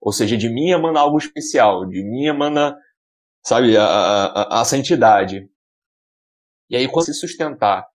Ou 0.00 0.12
seja, 0.12 0.36
de 0.36 0.48
mim 0.50 0.70
emana 0.70 1.00
algo 1.00 1.16
especial, 1.16 1.86
de 1.86 2.04
mim 2.04 2.26
emana, 2.26 2.76
sabe, 3.42 3.76
a, 3.76 3.84
a, 3.84 4.60
a 4.60 4.64
santidade. 4.64 5.48
E 6.68 6.76
aí, 6.76 6.86
quando 6.88 7.06
se 7.06 7.14
sustentar 7.14 7.86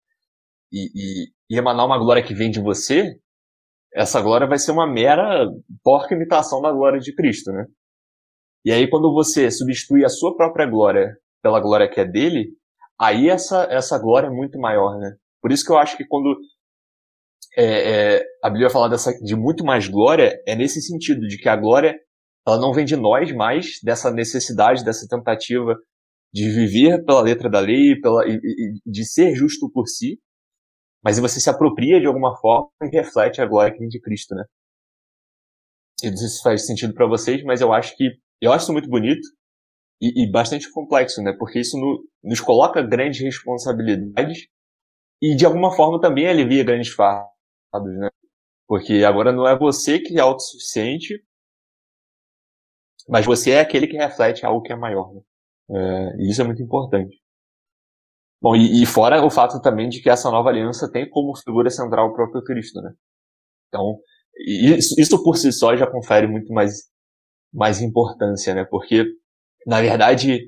e, 0.72 0.88
e, 0.94 1.32
e 1.50 1.58
emanar 1.58 1.86
uma 1.86 1.98
glória 1.98 2.24
que 2.24 2.34
vem 2.34 2.50
de 2.50 2.62
você, 2.62 3.20
essa 3.94 4.22
glória 4.22 4.48
vai 4.48 4.60
ser 4.60 4.72
uma 4.72 4.88
mera 4.88 5.48
porca 5.84 6.14
imitação 6.14 6.62
da 6.62 6.72
glória 6.72 7.00
de 7.00 7.14
Cristo, 7.14 7.52
né? 7.52 7.66
E 8.66 8.72
aí 8.72 8.90
quando 8.90 9.12
você 9.14 9.50
substitui 9.50 10.06
a 10.06 10.10
sua 10.10 10.36
própria 10.36 10.66
glória 10.66 11.18
pela 11.42 11.60
glória 11.60 11.90
que 11.90 12.00
é 12.00 12.06
dele, 12.06 12.50
aí 13.00 13.30
essa, 13.30 13.64
essa 13.72 13.98
glória 13.98 14.28
é 14.28 14.32
muito 14.32 14.60
maior, 14.60 14.98
né? 15.00 15.16
Por 15.42 15.52
isso 15.52 15.66
que 15.66 15.72
eu 15.72 15.78
acho 15.78 15.96
que 15.98 16.06
quando 16.06 16.38
é, 17.58 18.18
é, 18.18 18.24
a 18.44 18.50
Bíblia 18.50 18.70
fala 18.70 18.90
dessa, 18.90 19.12
de 19.24 19.36
muito 19.36 19.64
mais 19.64 19.88
glória, 19.88 20.40
é 20.46 20.56
nesse 20.56 20.82
sentido, 20.82 21.22
de 21.28 21.38
que 21.38 21.50
a 21.50 21.56
glória 21.56 21.98
ela 22.48 22.60
não 22.60 22.74
vem 22.74 22.86
de 22.86 22.96
nós, 22.96 23.32
mas 23.32 23.80
dessa 23.84 24.12
necessidade, 24.12 24.84
dessa 24.84 25.08
tentativa 25.08 25.76
de 26.34 26.50
viver 26.50 27.04
pela 27.06 27.22
letra 27.22 27.50
da 27.50 27.60
lei, 27.60 28.00
pela, 28.00 28.28
e, 28.28 28.36
e, 28.36 28.74
de 28.86 29.06
ser 29.06 29.34
justo 29.36 29.70
por 29.72 29.88
si, 29.88 30.20
mas 31.04 31.20
você 31.20 31.40
se 31.40 31.50
apropria 31.50 32.00
de 32.00 32.08
alguma 32.08 32.36
forma 32.38 32.70
e 32.84 32.88
reflete 32.90 33.42
a 33.42 33.46
glória 33.46 33.72
que 33.72 33.80
vem 33.80 33.88
de 33.88 34.00
Cristo, 34.00 34.36
né? 34.36 34.44
Eu 36.04 36.12
não 36.12 36.18
sei 36.18 36.28
se 36.28 36.42
faz 36.42 36.66
sentido 36.66 36.94
para 36.94 37.08
vocês, 37.08 37.44
mas 37.44 37.62
eu 37.62 37.74
acho 37.74 37.96
que 37.96 38.18
eu 38.42 38.54
acho 38.54 38.66
isso 38.66 38.74
muito 38.74 38.90
bonito 38.90 39.28
e, 40.02 40.24
e 40.24 40.32
bastante 40.32 40.72
complexo, 40.72 41.22
né? 41.22 41.34
Porque 41.38 41.60
isso 41.60 41.78
no, 41.78 42.04
nos 42.24 42.40
coloca 42.40 42.82
grandes 42.82 43.22
responsabilidades 43.22 44.48
e 45.22 45.36
de 45.36 45.46
alguma 45.46 45.76
forma 45.76 46.00
também 46.00 46.28
alivia 46.28 46.64
grandes 46.64 46.90
fardos, 46.94 47.30
né? 47.98 48.10
Porque 48.68 49.04
agora 49.04 49.32
não 49.32 49.48
é 49.48 49.58
você 49.58 50.00
que 50.00 50.18
é 50.18 50.22
autossuficiente, 50.22 51.22
mas 53.08 53.26
você 53.26 53.52
é 53.52 53.60
aquele 53.60 53.88
que 53.88 53.98
reflete 53.98 54.46
algo 54.46 54.62
que 54.62 54.72
é 54.72 54.76
maior. 54.76 55.14
Né? 55.14 55.22
É, 55.72 56.18
e 56.18 56.30
isso 56.30 56.42
é 56.42 56.46
muito 56.46 56.62
importante. 56.62 57.20
Bom, 58.42 58.56
e, 58.56 58.84
e, 58.84 58.86
fora 58.86 59.24
o 59.24 59.30
fato 59.30 59.62
também 59.62 59.90
de 59.90 60.02
que 60.02 60.10
essa 60.10 60.32
nova 60.32 60.50
aliança 60.50 60.90
tem 60.90 61.10
como 61.10 61.36
figura 61.36 61.70
central 61.70 62.08
o 62.08 62.14
próprio 62.14 62.44
Cristo, 62.44 62.82
né? 62.82 62.92
Então, 63.68 63.98
isso, 64.48 64.96
isso 65.00 65.22
por 65.24 65.36
si 65.36 65.52
só 65.52 65.76
já 65.76 65.86
confere 65.86 66.26
muito 66.26 66.54
mais, 66.54 66.84
mais 67.54 67.82
importância, 67.82 68.54
né? 68.56 68.66
Porque, 68.66 69.06
na 69.68 69.82
verdade, 69.82 70.48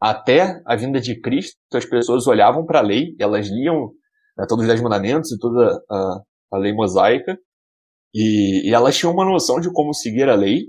até 0.00 0.60
a 0.66 0.74
vinda 0.74 1.00
de 1.00 1.20
Cristo, 1.20 1.56
as 1.74 1.84
pessoas 1.84 2.26
olhavam 2.26 2.66
para 2.66 2.80
a 2.80 2.82
lei, 2.82 3.14
elas 3.20 3.48
liam 3.48 3.92
né, 4.36 4.44
todos 4.48 4.64
os 4.64 4.68
Dez 4.68 4.80
Mandamentos 4.80 5.30
e 5.30 5.38
toda 5.38 5.80
a, 5.90 6.20
a 6.52 6.58
lei 6.58 6.72
mosaica, 6.72 7.38
e, 8.14 8.68
e, 8.68 8.74
elas 8.74 8.96
tinham 8.96 9.12
uma 9.12 9.24
noção 9.24 9.60
de 9.60 9.70
como 9.72 9.94
seguir 9.94 10.28
a 10.28 10.34
lei, 10.34 10.64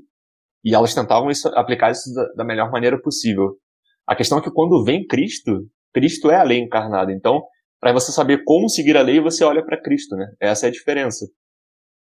e 0.63 0.75
elas 0.75 0.93
tentavam 0.93 1.31
isso, 1.31 1.47
aplicar 1.49 1.91
isso 1.91 2.13
da, 2.13 2.25
da 2.37 2.43
melhor 2.43 2.69
maneira 2.71 3.01
possível. 3.01 3.57
A 4.05 4.15
questão 4.15 4.37
é 4.37 4.41
que 4.41 4.51
quando 4.51 4.83
vem 4.83 5.07
Cristo, 5.07 5.67
Cristo 5.93 6.29
é 6.29 6.35
a 6.35 6.43
lei 6.43 6.59
encarnada. 6.59 7.11
Então, 7.11 7.41
para 7.79 7.93
você 7.93 8.11
saber 8.11 8.43
como 8.43 8.69
seguir 8.69 8.97
a 8.97 9.01
lei, 9.01 9.19
você 9.19 9.43
olha 9.43 9.65
para 9.65 9.81
Cristo, 9.81 10.15
né? 10.15 10.27
Essa 10.39 10.65
é 10.65 10.69
a 10.69 10.71
diferença. 10.71 11.25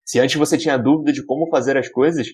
Se 0.05 0.19
antes 0.19 0.35
você 0.35 0.57
tinha 0.57 0.77
dúvida 0.77 1.13
de 1.13 1.25
como 1.25 1.49
fazer 1.49 1.77
as 1.77 1.89
coisas, 1.89 2.27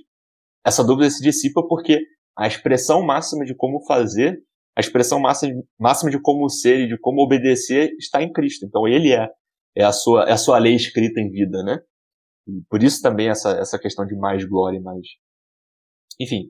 essa 0.65 0.83
dúvida 0.83 1.09
se 1.09 1.21
dissipa 1.21 1.65
porque 1.67 1.99
a 2.37 2.47
expressão 2.47 3.05
máxima 3.05 3.45
de 3.45 3.55
como 3.55 3.85
fazer, 3.85 4.41
a 4.75 4.79
expressão 4.79 5.19
máxima, 5.19 6.09
de 6.09 6.21
como 6.21 6.49
ser 6.49 6.81
e 6.81 6.87
de 6.87 6.97
como 6.97 7.21
obedecer 7.21 7.91
está 7.99 8.23
em 8.23 8.31
Cristo. 8.31 8.65
Então 8.65 8.87
ele 8.87 9.13
é, 9.13 9.27
é, 9.75 9.83
a, 9.83 9.91
sua, 9.91 10.23
é 10.23 10.31
a 10.31 10.37
sua 10.37 10.57
lei 10.57 10.73
escrita 10.73 11.19
em 11.19 11.29
vida, 11.29 11.61
né? 11.63 11.79
E 12.47 12.63
por 12.69 12.81
isso 12.81 13.01
também 13.01 13.29
essa, 13.29 13.51
essa 13.51 13.77
questão 13.77 14.05
de 14.05 14.15
mais 14.15 14.43
glória 14.45 14.77
e 14.77 14.81
mais. 14.81 15.05
Enfim. 16.19 16.49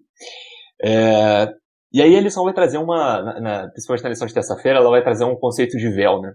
É, 0.81 1.47
e 1.91 2.01
aí 2.01 2.15
a 2.15 2.21
lição 2.21 2.43
vai 2.43 2.53
trazer 2.53 2.77
uma, 2.77 3.21
na, 3.21 3.41
na, 3.41 3.67
principalmente 3.69 4.03
na 4.03 4.09
lição 4.09 4.27
de 4.27 4.33
terça-feira, 4.33 4.79
ela 4.79 4.89
vai 4.89 5.03
trazer 5.03 5.23
um 5.25 5.35
conceito 5.35 5.77
de 5.77 5.89
véu, 5.89 6.21
né? 6.21 6.33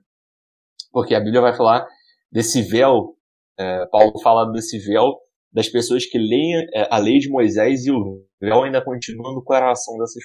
Porque 0.92 1.14
a 1.14 1.20
Bíblia 1.20 1.40
vai 1.40 1.56
falar 1.56 1.86
desse 2.30 2.62
véu, 2.62 3.16
é, 3.58 3.86
Paulo 3.86 4.20
fala 4.20 4.50
desse 4.52 4.78
véu 4.78 5.18
das 5.52 5.68
pessoas 5.68 6.04
que 6.04 6.18
leem 6.18 6.66
é, 6.74 6.88
a 6.90 6.98
lei 6.98 7.18
de 7.18 7.30
Moisés 7.30 7.86
e 7.86 7.92
o 7.92 8.24
véu 8.40 8.64
ainda 8.64 8.84
continua 8.84 9.32
no 9.32 9.42
coração 9.42 9.96
dessas 9.98 10.24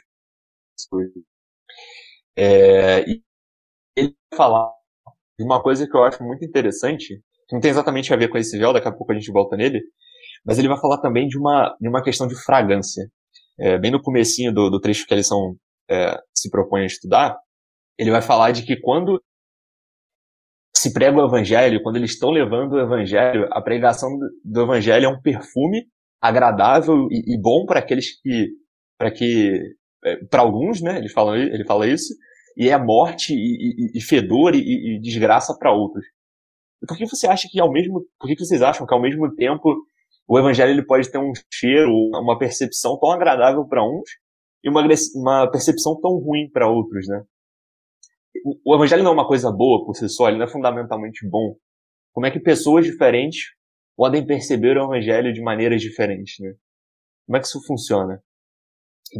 pessoas. 0.76 1.10
É, 2.36 3.02
e 3.08 3.22
ele 3.96 4.16
vai 4.32 4.38
falar 4.38 4.72
de 5.38 5.46
uma 5.46 5.62
coisa 5.62 5.88
que 5.88 5.96
eu 5.96 6.04
acho 6.04 6.24
muito 6.24 6.44
interessante, 6.44 7.22
que 7.48 7.56
não 7.56 7.62
tem 7.62 7.70
exatamente 7.70 8.12
a 8.14 8.18
ver 8.18 8.30
com 8.30 8.38
esse 8.38 8.58
véu, 8.58 8.74
daqui 8.74 8.88
a 8.88 8.92
pouco 8.92 9.12
a 9.12 9.16
gente 9.16 9.32
volta 9.32 9.56
nele, 9.56 9.82
mas 10.44 10.58
ele 10.58 10.68
vai 10.68 10.80
falar 10.80 11.00
também 11.00 11.28
de 11.28 11.38
uma, 11.38 11.76
de 11.80 11.88
uma 11.88 12.04
questão 12.04 12.28
de 12.28 12.36
fragrância. 12.36 13.10
É, 13.60 13.78
bem 13.78 13.92
no 13.92 14.02
comecinho 14.02 14.54
do, 14.54 14.70
do 14.70 14.80
trecho 14.80 15.06
que 15.06 15.14
a 15.14 15.18
lição 15.18 15.56
é, 15.90 16.18
se 16.34 16.50
propõe 16.50 16.84
a 16.84 16.86
estudar, 16.86 17.38
ele 17.98 18.12
vai 18.12 18.22
falar 18.22 18.52
de 18.52 18.64
que 18.64 18.80
quando 18.80 19.22
se 20.76 20.94
prega 20.94 21.18
o 21.18 21.26
evangelho, 21.26 21.82
quando 21.84 21.98
eles 21.98 22.12
estão 22.12 22.30
levando 22.30 22.74
o 22.74 22.80
evangelho, 22.80 23.48
a 23.52 23.62
pregação 23.62 24.10
do 24.46 24.62
evangelho 24.62 25.06
é 25.06 25.10
um 25.10 25.22
perfume 25.22 25.86
agradável 26.22 27.08
e, 27.12 27.36
e 27.36 27.42
bom 27.42 27.66
para 27.66 27.80
aqueles 27.80 28.20
que, 28.22 28.48
para 28.98 29.12
que, 29.12 29.60
é, 30.06 30.16
para 30.26 30.42
alguns, 30.42 30.82
né? 30.82 30.98
Ele 30.98 31.10
fala, 31.10 31.38
ele 31.38 31.66
fala 31.66 31.88
isso, 31.88 32.14
e 32.56 32.70
é 32.70 32.78
morte 32.78 33.34
e, 33.34 33.96
e, 33.96 33.98
e 33.98 34.02
fedor 34.02 34.56
e, 34.56 35.00
desgraça 35.02 35.56
para 35.58 35.74
outros. 35.74 36.06
Por 36.88 36.98
que 36.98 37.06
você 37.06 37.28
acha 37.28 37.48
que 37.50 37.60
ao 37.60 37.72
mesmo, 37.72 38.06
por 38.18 38.28
que 38.28 38.38
vocês 38.38 38.62
acham 38.62 38.88
que 38.88 38.94
ao 38.94 39.02
mesmo 39.02 39.34
tempo 39.36 39.76
o 40.30 40.38
evangelho 40.38 40.72
ele 40.72 40.86
pode 40.86 41.10
ter 41.12 41.18
um 41.18 41.34
cheiro, 41.52 41.92
uma 42.14 42.38
percepção 42.38 43.00
tão 43.00 43.12
agradável 43.12 43.66
para 43.66 43.84
uns 43.84 44.10
e 44.64 44.70
uma, 44.70 44.86
uma 45.16 45.52
percepção 45.52 46.00
tão 46.00 46.12
ruim 46.20 46.50
para 46.52 46.70
outros, 46.70 47.08
né? 47.08 47.24
o 48.64 48.76
evangelho 48.76 49.04
não 49.04 49.12
é 49.12 49.14
uma 49.14 49.28
coisa 49.28 49.52
boa 49.52 49.84
por 49.86 49.96
si 49.96 50.08
só, 50.08 50.28
ele 50.28 50.38
não 50.38 50.46
é 50.46 50.50
fundamentalmente 50.50 51.28
bom. 51.28 51.56
Como 52.14 52.26
é 52.26 52.32
que 52.32 52.40
pessoas 52.40 52.86
diferentes 52.86 53.54
podem 53.98 54.26
perceber 54.26 54.78
o 54.78 54.86
evangelho 54.86 55.34
de 55.34 55.42
maneiras 55.42 55.82
diferentes, 55.82 56.36
né? 56.40 56.54
Como 57.26 57.38
é 57.38 57.40
que 57.40 57.48
isso 57.48 57.62
funciona? 57.66 58.22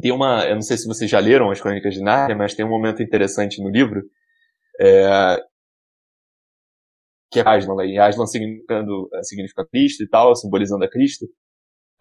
Tem 0.02 0.12
uma, 0.12 0.46
eu 0.46 0.56
não 0.56 0.62
sei 0.62 0.78
se 0.78 0.88
vocês 0.88 1.10
já 1.10 1.20
leram 1.20 1.50
as 1.50 1.60
Crônicas 1.60 1.94
de 1.94 2.02
Nárnia, 2.02 2.36
mas 2.36 2.54
tem 2.54 2.66
um 2.66 2.70
momento 2.70 3.02
interessante 3.02 3.62
no 3.62 3.70
livro, 3.70 4.04
é, 4.80 5.44
que 7.32 7.40
é 7.40 7.44
Aslan, 7.48 7.86
e 7.86 7.98
Aslan 8.00 8.26
significando, 8.26 9.10
é, 9.14 9.24
significa 9.24 9.66
Cristo 9.68 10.04
e 10.04 10.10
tal, 10.10 10.36
simbolizando 10.36 10.84
a 10.84 10.90
Cristo. 10.90 11.26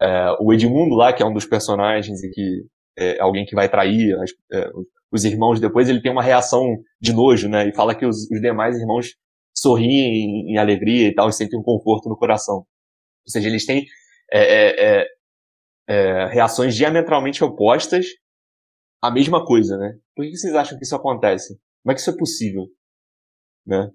É, 0.01 0.31
o 0.39 0.53
Edmundo 0.53 0.95
lá, 0.95 1.13
que 1.13 1.21
é 1.21 1.25
um 1.25 1.33
dos 1.33 1.45
personagens 1.45 2.23
e 2.23 2.29
que 2.29 2.65
é 2.97 3.19
alguém 3.19 3.45
que 3.45 3.55
vai 3.55 3.69
trair 3.69 4.13
as, 4.21 4.31
é, 4.51 4.69
os 5.11 5.23
irmãos 5.25 5.59
depois, 5.59 5.87
ele 5.87 6.01
tem 6.01 6.11
uma 6.11 6.23
reação 6.23 6.77
de 6.99 7.13
nojo, 7.13 7.47
né? 7.47 7.67
E 7.67 7.75
fala 7.75 7.95
que 7.95 8.05
os, 8.05 8.29
os 8.31 8.41
demais 8.41 8.77
irmãos 8.77 9.15
sorriem 9.55 10.47
em, 10.47 10.53
em, 10.53 10.57
alegria 10.57 11.07
e 11.07 11.13
tal, 11.13 11.29
e 11.29 11.33
sentem 11.33 11.59
um 11.59 11.63
conforto 11.63 12.09
no 12.09 12.17
coração. 12.17 12.57
Ou 12.57 13.31
seja, 13.31 13.47
eles 13.47 13.65
têm 13.65 13.85
é, 14.31 15.05
reações 16.31 16.75
diametralmente 16.75 17.43
opostas 17.43 18.05
à 19.01 19.11
mesma 19.11 19.45
coisa, 19.45 19.77
né? 19.77 19.97
Por 20.15 20.25
que 20.25 20.35
vocês 20.35 20.53
acham 20.53 20.77
que 20.77 20.85
isso 20.85 20.95
acontece? 20.95 21.59
Como 21.83 21.91
é 21.91 21.95
que 21.95 22.01
isso 22.01 22.09
é 22.09 22.17
possível? 22.17 22.67
Né? 23.65 23.89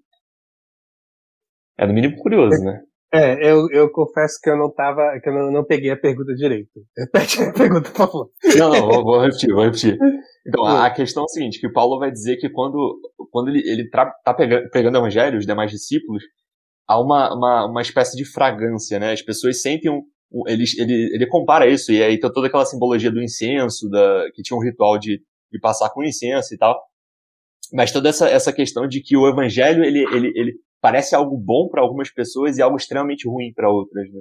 É 1.78 1.86
no 1.86 1.92
mínimo 1.92 2.16
curioso, 2.16 2.62
né? 2.64 2.80
É, 3.12 3.48
eu, 3.48 3.68
eu 3.70 3.88
confesso 3.90 4.40
que 4.42 4.50
eu 4.50 4.56
não 4.56 4.72
tava, 4.72 5.20
que 5.22 5.28
eu 5.28 5.32
não, 5.32 5.52
não 5.52 5.64
peguei 5.64 5.90
a 5.90 5.96
pergunta 5.96 6.34
direito. 6.34 6.68
Repete 6.98 7.42
a 7.42 7.52
pergunta, 7.52 7.88
por 7.90 7.96
favor. 7.96 8.30
Não, 8.58 8.70
não, 8.70 8.88
vou, 8.88 9.04
vou 9.04 9.20
repetir, 9.20 9.54
vou 9.54 9.64
repetir. 9.64 9.96
Então, 10.44 10.64
a, 10.64 10.86
a, 10.86 10.90
questão 10.90 11.22
é 11.22 11.26
a 11.26 11.28
seguinte, 11.28 11.60
que 11.60 11.68
Paulo 11.68 12.00
vai 12.00 12.10
dizer 12.10 12.38
que 12.38 12.48
quando, 12.50 12.98
quando 13.30 13.50
ele, 13.50 13.62
ele 13.64 13.88
tá 13.88 14.34
pegando, 14.36 14.68
pegando 14.70 14.96
o 14.96 14.98
evangelho, 14.98 15.38
os 15.38 15.46
demais 15.46 15.70
discípulos, 15.70 16.24
há 16.88 17.00
uma, 17.00 17.32
uma, 17.32 17.66
uma 17.66 17.82
espécie 17.82 18.16
de 18.16 18.24
fragrância, 18.24 18.98
né? 18.98 19.12
As 19.12 19.22
pessoas 19.22 19.62
sentem 19.62 19.92
um, 19.92 20.02
um 20.32 20.42
ele, 20.48 20.64
ele, 20.76 21.14
ele 21.14 21.26
compara 21.28 21.68
isso, 21.68 21.92
e 21.92 22.02
aí 22.02 22.18
tem 22.18 22.32
toda 22.32 22.48
aquela 22.48 22.66
simbologia 22.66 23.12
do 23.12 23.22
incenso, 23.22 23.88
da, 23.88 24.24
que 24.34 24.42
tinha 24.42 24.56
um 24.56 24.62
ritual 24.62 24.98
de, 24.98 25.20
de 25.52 25.60
passar 25.60 25.88
com 25.90 26.02
incenso 26.02 26.52
e 26.52 26.58
tal. 26.58 26.82
Mas 27.72 27.92
toda 27.92 28.08
essa, 28.08 28.28
essa 28.28 28.52
questão 28.52 28.88
de 28.88 29.00
que 29.00 29.16
o 29.16 29.28
evangelho, 29.28 29.84
ele, 29.84 30.00
ele, 30.12 30.32
ele 30.34 30.52
parece 30.84 31.14
algo 31.14 31.34
bom 31.38 31.66
para 31.70 31.80
algumas 31.80 32.12
pessoas 32.12 32.58
e 32.58 32.62
algo 32.62 32.76
extremamente 32.76 33.26
ruim 33.26 33.54
para 33.54 33.70
outras, 33.70 34.06
né? 34.12 34.20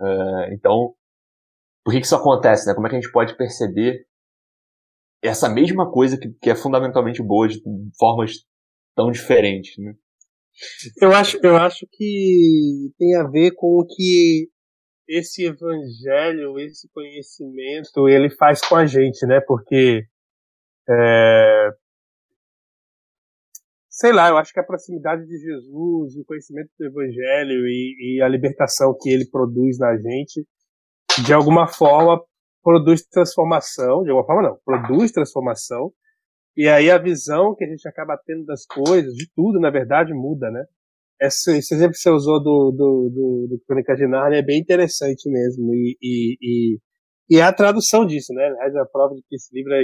Uh, 0.00 0.52
então, 0.52 0.92
por 1.84 1.92
que, 1.92 2.00
que 2.00 2.06
isso 2.06 2.16
acontece, 2.16 2.66
né? 2.66 2.74
Como 2.74 2.84
é 2.84 2.90
que 2.90 2.96
a 2.96 3.00
gente 3.00 3.12
pode 3.12 3.36
perceber 3.36 4.04
essa 5.22 5.48
mesma 5.48 5.88
coisa 5.88 6.18
que, 6.18 6.30
que 6.42 6.50
é 6.50 6.56
fundamentalmente 6.56 7.22
boa 7.22 7.46
de 7.46 7.62
formas 7.96 8.32
tão 8.96 9.12
diferentes, 9.12 9.78
né? 9.78 9.94
Eu 11.00 11.12
acho, 11.12 11.38
eu 11.44 11.56
acho 11.56 11.86
que 11.92 12.92
tem 12.98 13.14
a 13.14 13.22
ver 13.28 13.52
com 13.52 13.78
o 13.78 13.86
que 13.86 14.48
esse 15.08 15.44
evangelho, 15.44 16.58
esse 16.58 16.88
conhecimento, 16.88 18.08
ele 18.08 18.30
faz 18.30 18.60
com 18.66 18.74
a 18.74 18.84
gente, 18.84 19.24
né? 19.28 19.40
Porque 19.46 20.02
é, 20.90 21.70
sei 23.98 24.12
lá, 24.12 24.28
eu 24.28 24.36
acho 24.36 24.52
que 24.52 24.60
a 24.60 24.64
proximidade 24.64 25.26
de 25.26 25.36
Jesus, 25.38 26.16
o 26.16 26.24
conhecimento 26.24 26.70
do 26.78 26.86
Evangelho 26.86 27.66
e, 27.66 28.18
e, 28.18 28.22
a 28.22 28.28
libertação 28.28 28.96
que 28.96 29.10
ele 29.10 29.28
produz 29.28 29.76
na 29.76 29.96
gente, 29.96 30.46
de 31.26 31.34
alguma 31.34 31.66
forma 31.66 32.22
produz 32.62 33.04
transformação, 33.08 34.04
de 34.04 34.10
alguma 34.10 34.24
forma 34.24 34.50
não, 34.50 34.58
produz 34.64 35.10
transformação, 35.10 35.92
e 36.56 36.68
aí 36.68 36.90
a 36.90 36.98
visão 36.98 37.56
que 37.56 37.64
a 37.64 37.68
gente 37.68 37.88
acaba 37.88 38.16
tendo 38.24 38.44
das 38.44 38.64
coisas, 38.66 39.14
de 39.14 39.28
tudo, 39.34 39.58
na 39.58 39.70
verdade, 39.70 40.14
muda, 40.14 40.48
né? 40.48 40.64
Esse, 41.20 41.58
esse 41.58 41.74
exemplo 41.74 41.94
que 41.94 41.98
você 41.98 42.10
usou 42.10 42.40
do, 42.40 42.70
do, 42.70 43.10
do, 43.10 43.46
do 43.50 43.60
Crônica 43.66 43.96
de 43.96 44.06
Narnia 44.06 44.38
é 44.38 44.42
bem 44.42 44.60
interessante 44.60 45.28
mesmo, 45.28 45.74
e, 45.74 45.96
e, 46.00 46.36
e, 46.40 46.78
e 47.30 47.38
é 47.38 47.42
a 47.42 47.52
tradução 47.52 48.06
disso, 48.06 48.32
né? 48.32 48.44
Aliás, 48.46 48.74
é 48.76 48.78
a 48.78 48.86
prova 48.86 49.14
de 49.16 49.22
que 49.28 49.34
esse 49.34 49.52
livro 49.52 49.72
é, 49.72 49.82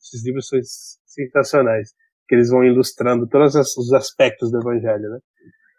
esses 0.00 0.24
livros 0.24 0.46
são 0.46 0.60
sensacionais 1.04 1.90
que 2.30 2.36
eles 2.36 2.48
vão 2.48 2.62
ilustrando 2.62 3.28
todos 3.28 3.56
os 3.56 3.92
aspectos 3.92 4.52
do 4.52 4.60
evangelho, 4.60 5.10
né? 5.10 5.18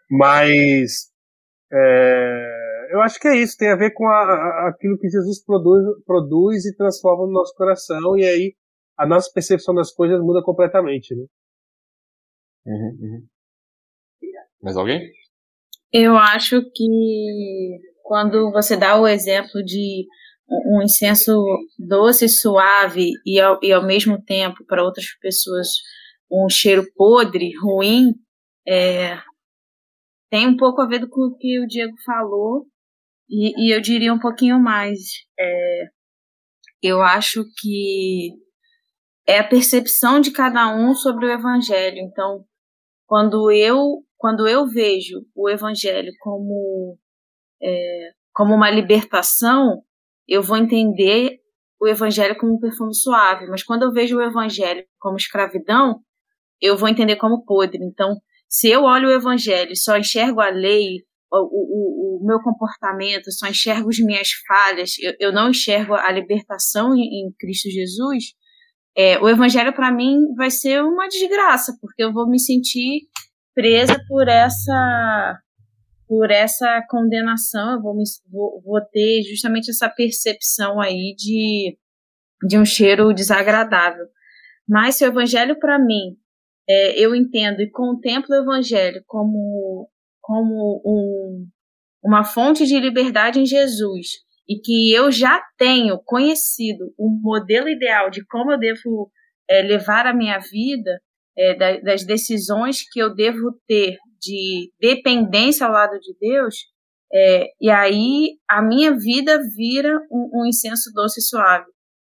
Mas 0.09 1.09
é, 1.71 2.89
eu 2.91 3.01
acho 3.01 3.17
que 3.17 3.29
é 3.29 3.37
isso, 3.37 3.55
tem 3.57 3.69
a 3.69 3.77
ver 3.77 3.91
com 3.91 4.05
a, 4.05 4.21
a, 4.21 4.67
aquilo 4.67 4.99
que 4.99 5.07
Jesus 5.07 5.41
produz, 5.45 5.81
produz 6.05 6.65
e 6.65 6.75
transforma 6.75 7.25
no 7.25 7.31
nosso 7.31 7.55
coração, 7.55 8.17
e 8.17 8.25
aí 8.25 8.53
a 8.97 9.07
nossa 9.07 9.31
percepção 9.33 9.73
das 9.73 9.93
coisas 9.93 10.19
muda 10.19 10.43
completamente, 10.43 11.15
né? 11.15 11.23
Uhum, 12.65 12.97
uhum. 12.99 13.27
Mais 14.61 14.75
alguém? 14.75 15.09
Eu 15.93 16.17
acho 16.17 16.61
que 16.75 17.79
quando 18.03 18.51
você 18.51 18.75
dá 18.75 18.99
o 18.99 19.07
exemplo 19.07 19.63
de 19.63 20.05
um 20.67 20.81
incenso 20.81 21.31
doce, 21.79 22.27
suave 22.27 23.11
e 23.25 23.39
ao, 23.39 23.57
e 23.63 23.71
ao 23.71 23.85
mesmo 23.85 24.21
tempo 24.21 24.65
para 24.67 24.83
outras 24.83 25.05
pessoas 25.21 25.69
um 26.32 26.50
cheiro 26.50 26.84
podre, 26.96 27.52
ruim, 27.62 28.13
é, 28.67 29.17
tem 30.30 30.48
um 30.48 30.56
pouco 30.56 30.82
a 30.82 30.88
ver 30.88 31.08
com 31.10 31.28
o 31.28 31.38
que 31.38 31.60
o 31.60 31.67
Diego 31.67 31.96
falou, 32.06 32.65
e, 33.30 33.67
e 33.67 33.76
eu 33.76 33.82
diria 33.82 34.13
um 34.13 34.20
pouquinho 34.20 34.60
mais. 34.60 35.00
É, 35.39 35.84
eu 36.82 37.02
acho 37.02 37.46
que 37.60 38.32
é 39.28 39.39
a 39.39 39.48
percepção 39.48 40.20
de 40.20 40.32
cada 40.32 40.74
um 40.76 40.94
sobre 40.94 41.26
o 41.26 41.32
evangelho. 41.32 41.98
Então, 41.98 42.46
quando 43.06 43.52
eu 43.52 44.04
quando 44.17 44.48
eu 44.48 44.67
vejo 44.67 45.26
o 45.36 45.50
evangelho 45.50 46.12
como 46.20 46.98
é, 47.62 48.12
como 48.34 48.54
uma 48.54 48.70
libertação, 48.70 49.82
eu 50.28 50.41
vou 50.44 50.58
entender 50.58 51.39
o 51.80 51.88
evangelho 51.88 52.38
como 52.38 52.54
um 52.54 52.60
perfume 52.60 52.94
suave. 52.94 53.48
Mas 53.48 53.63
quando 53.63 53.84
eu 53.84 53.91
vejo 53.91 54.17
o 54.17 54.22
evangelho 54.22 54.86
como 55.00 55.17
escravidão, 55.17 56.02
eu 56.62 56.78
vou 56.78 56.88
entender 56.89 57.15
como 57.15 57.43
podre. 57.43 57.80
Então, 57.84 58.15
se 58.47 58.69
eu 58.69 58.84
olho 58.84 59.08
o 59.08 59.12
evangelho 59.12 59.71
e 59.71 59.78
só 59.78 59.97
enxergo 59.97 60.41
a 60.41 60.50
lei, 60.50 61.04
o, 61.32 61.38
o, 61.38 62.21
o, 62.21 62.26
meu 62.26 62.39
comportamento, 62.41 63.32
só 63.32 63.47
enxergo 63.47 63.89
as 63.89 64.00
minhas 64.00 64.30
falhas, 64.47 64.91
eu, 65.00 65.13
eu 65.19 65.32
não 65.32 65.50
enxergo 65.50 65.93
a 65.93 66.12
libertação 66.12 66.93
em, 66.93 67.26
em 67.26 67.32
Cristo 67.39 67.69
Jesus, 67.69 68.26
é, 68.95 69.17
o 69.19 69.30
evangelho 69.30 69.74
para 69.74 69.91
mim 69.91 70.17
vai 70.36 70.52
ser 70.52 70.84
uma 70.84 71.08
desgraça, 71.08 71.78
porque 71.80 72.04
eu 72.04 72.12
vou 72.12 72.30
me 72.30 72.39
sentir 72.39 73.08
presa 73.56 73.97
por 74.08 74.28
essa 74.28 75.39
por 76.08 76.30
essa 76.30 76.86
condenação, 76.89 77.76
eu 77.76 77.82
vou, 77.82 77.95
me, 77.95 78.04
vou, 78.30 78.62
vou 78.65 78.82
ter 78.91 79.24
justamente 79.24 79.71
essa 79.71 79.88
percepção 79.88 80.78
aí 80.82 81.15
de, 81.17 81.78
de 82.45 82.58
um 82.58 82.65
cheiro 82.65 83.13
desagradável. 83.13 84.06
Mas 84.67 84.95
se 84.95 85.06
o 85.06 85.08
evangelho 85.08 85.58
para 85.58 85.80
mim, 85.80 86.17
é, 86.67 87.00
eu 87.00 87.15
entendo 87.15 87.62
e 87.62 87.69
contemplo 87.69 88.36
o 88.36 88.41
evangelho 88.41 89.04
como, 89.08 89.89
como 90.21 90.82
um, 90.86 91.47
uma 92.04 92.24
fonte 92.24 92.65
de 92.65 92.80
liberdade 92.80 93.39
em 93.39 93.45
Jesus 93.45 94.08
e 94.47 94.60
que 94.60 94.91
eu 94.93 95.12
já 95.12 95.41
tenho 95.58 96.00
conhecido 96.04 96.93
o 96.97 97.10
modelo 97.10 97.69
ideal 97.69 98.10
de 98.10 98.26
como 98.26 98.52
eu 98.52 98.60
devo 98.60 99.12
é, 99.50 99.62
levar 99.62 100.06
a 100.06 100.13
minha 100.13 100.39
vida, 100.39 101.00
é, 101.38 101.56
da, 101.56 101.80
das 101.80 102.06
decisões 102.06 102.82
que 102.91 103.00
eu 103.00 103.13
devo 103.13 103.54
ter 103.67 103.97
de 104.19 104.71
dependência 104.80 105.65
ao 105.65 105.71
lado 105.71 105.97
de 106.00 106.15
Deus, 106.19 106.56
é, 107.13 107.47
e 107.60 107.69
aí 107.69 108.38
a 108.50 108.62
minha 108.62 108.97
vida 108.97 109.39
vira 109.56 109.97
um, 110.12 110.41
um 110.41 110.45
incenso 110.45 110.91
doce 110.93 111.19
e 111.19 111.24
suave. 111.24 111.65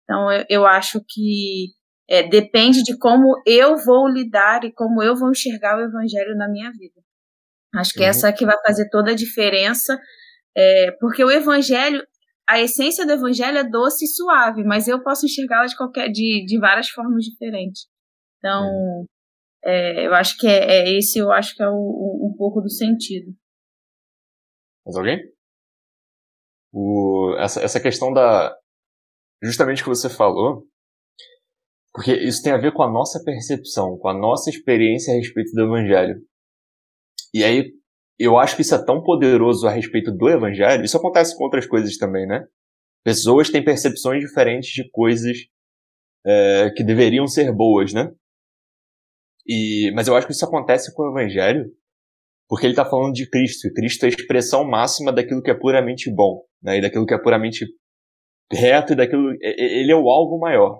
Então 0.03 0.31
eu, 0.31 0.45
eu 0.49 0.67
acho 0.67 1.01
que 1.07 1.67
é, 2.13 2.21
depende 2.21 2.83
de 2.83 2.95
como 2.95 3.41
eu 3.43 3.75
vou 3.75 4.07
lidar 4.07 4.63
e 4.63 4.71
como 4.71 5.01
eu 5.01 5.15
vou 5.15 5.31
enxergar 5.31 5.79
o 5.79 5.81
evangelho 5.81 6.35
na 6.35 6.47
minha 6.47 6.71
vida. 6.71 7.01
Acho 7.73 7.91
que 7.93 8.01
uhum. 8.01 8.05
essa 8.05 8.31
que 8.31 8.45
vai 8.45 8.55
fazer 8.61 8.87
toda 8.89 9.09
a 9.09 9.15
diferença, 9.15 9.99
é, 10.55 10.91
porque 10.99 11.23
o 11.23 11.31
evangelho, 11.31 12.05
a 12.47 12.61
essência 12.61 13.03
do 13.03 13.13
evangelho 13.13 13.57
é 13.57 13.63
doce 13.63 14.05
e 14.05 14.07
suave, 14.07 14.63
mas 14.63 14.87
eu 14.87 15.01
posso 15.01 15.25
enxergá-la 15.25 15.65
de 15.65 15.75
qualquer, 15.75 16.07
de, 16.11 16.45
de 16.45 16.59
várias 16.59 16.87
formas 16.89 17.23
diferentes. 17.23 17.87
Então, 18.37 18.63
uhum. 18.63 19.05
é, 19.63 20.05
eu 20.05 20.13
acho 20.13 20.37
que 20.37 20.45
é, 20.45 20.83
é, 20.83 20.95
esse, 20.95 21.17
eu 21.17 21.31
acho 21.31 21.55
que 21.55 21.63
é 21.63 21.67
o, 21.67 21.73
o, 21.73 22.29
um 22.31 22.37
pouco 22.37 22.61
do 22.61 22.69
sentido. 22.69 23.33
Mais 24.85 24.95
alguém? 24.95 25.19
O, 26.71 27.35
essa, 27.39 27.59
essa 27.59 27.79
questão 27.79 28.13
da. 28.13 28.55
Justamente 29.41 29.81
o 29.81 29.85
que 29.85 29.89
você 29.89 30.09
falou, 30.09 30.67
porque 31.93 32.13
isso 32.13 32.41
tem 32.41 32.51
a 32.51 32.57
ver 32.57 32.73
com 32.73 32.83
a 32.83 32.91
nossa 32.91 33.23
percepção, 33.23 33.97
com 33.97 34.07
a 34.07 34.13
nossa 34.13 34.49
experiência 34.49 35.13
a 35.13 35.17
respeito 35.17 35.51
do 35.53 35.63
Evangelho. 35.63 36.21
E 37.33 37.43
aí, 37.43 37.71
eu 38.19 38.37
acho 38.37 38.55
que 38.55 38.61
isso 38.61 38.75
é 38.75 38.83
tão 38.83 39.03
poderoso 39.03 39.67
a 39.67 39.71
respeito 39.71 40.11
do 40.11 40.29
Evangelho. 40.29 40.83
Isso 40.83 40.97
acontece 40.97 41.37
com 41.37 41.43
outras 41.43 41.65
coisas 41.67 41.97
também, 41.97 42.25
né? 42.27 42.45
Pessoas 43.03 43.49
têm 43.49 43.63
percepções 43.63 44.21
diferentes 44.21 44.69
de 44.71 44.89
coisas 44.91 45.37
é, 46.25 46.71
que 46.75 46.83
deveriam 46.83 47.27
ser 47.27 47.51
boas, 47.51 47.93
né? 47.93 48.11
E, 49.45 49.91
mas 49.93 50.07
eu 50.07 50.15
acho 50.15 50.25
que 50.25 50.33
isso 50.33 50.45
acontece 50.45 50.93
com 50.93 51.03
o 51.03 51.11
Evangelho 51.11 51.69
porque 52.47 52.67
ele 52.67 52.73
está 52.73 52.85
falando 52.85 53.13
de 53.13 53.27
Cristo, 53.27 53.67
e 53.67 53.73
Cristo 53.73 54.03
é 54.03 54.05
a 54.05 54.09
expressão 54.09 54.63
máxima 54.63 55.11
daquilo 55.11 55.41
que 55.41 55.49
é 55.49 55.55
puramente 55.55 56.13
bom, 56.13 56.43
né, 56.61 56.77
e 56.77 56.81
daquilo 56.81 57.05
que 57.05 57.13
é 57.13 57.17
puramente 57.17 57.65
reto, 58.51 58.93
e 58.93 58.95
daquilo, 58.95 59.31
ele 59.41 59.91
é 59.91 59.95
o 59.95 60.07
alvo 60.09 60.37
maior. 60.37 60.79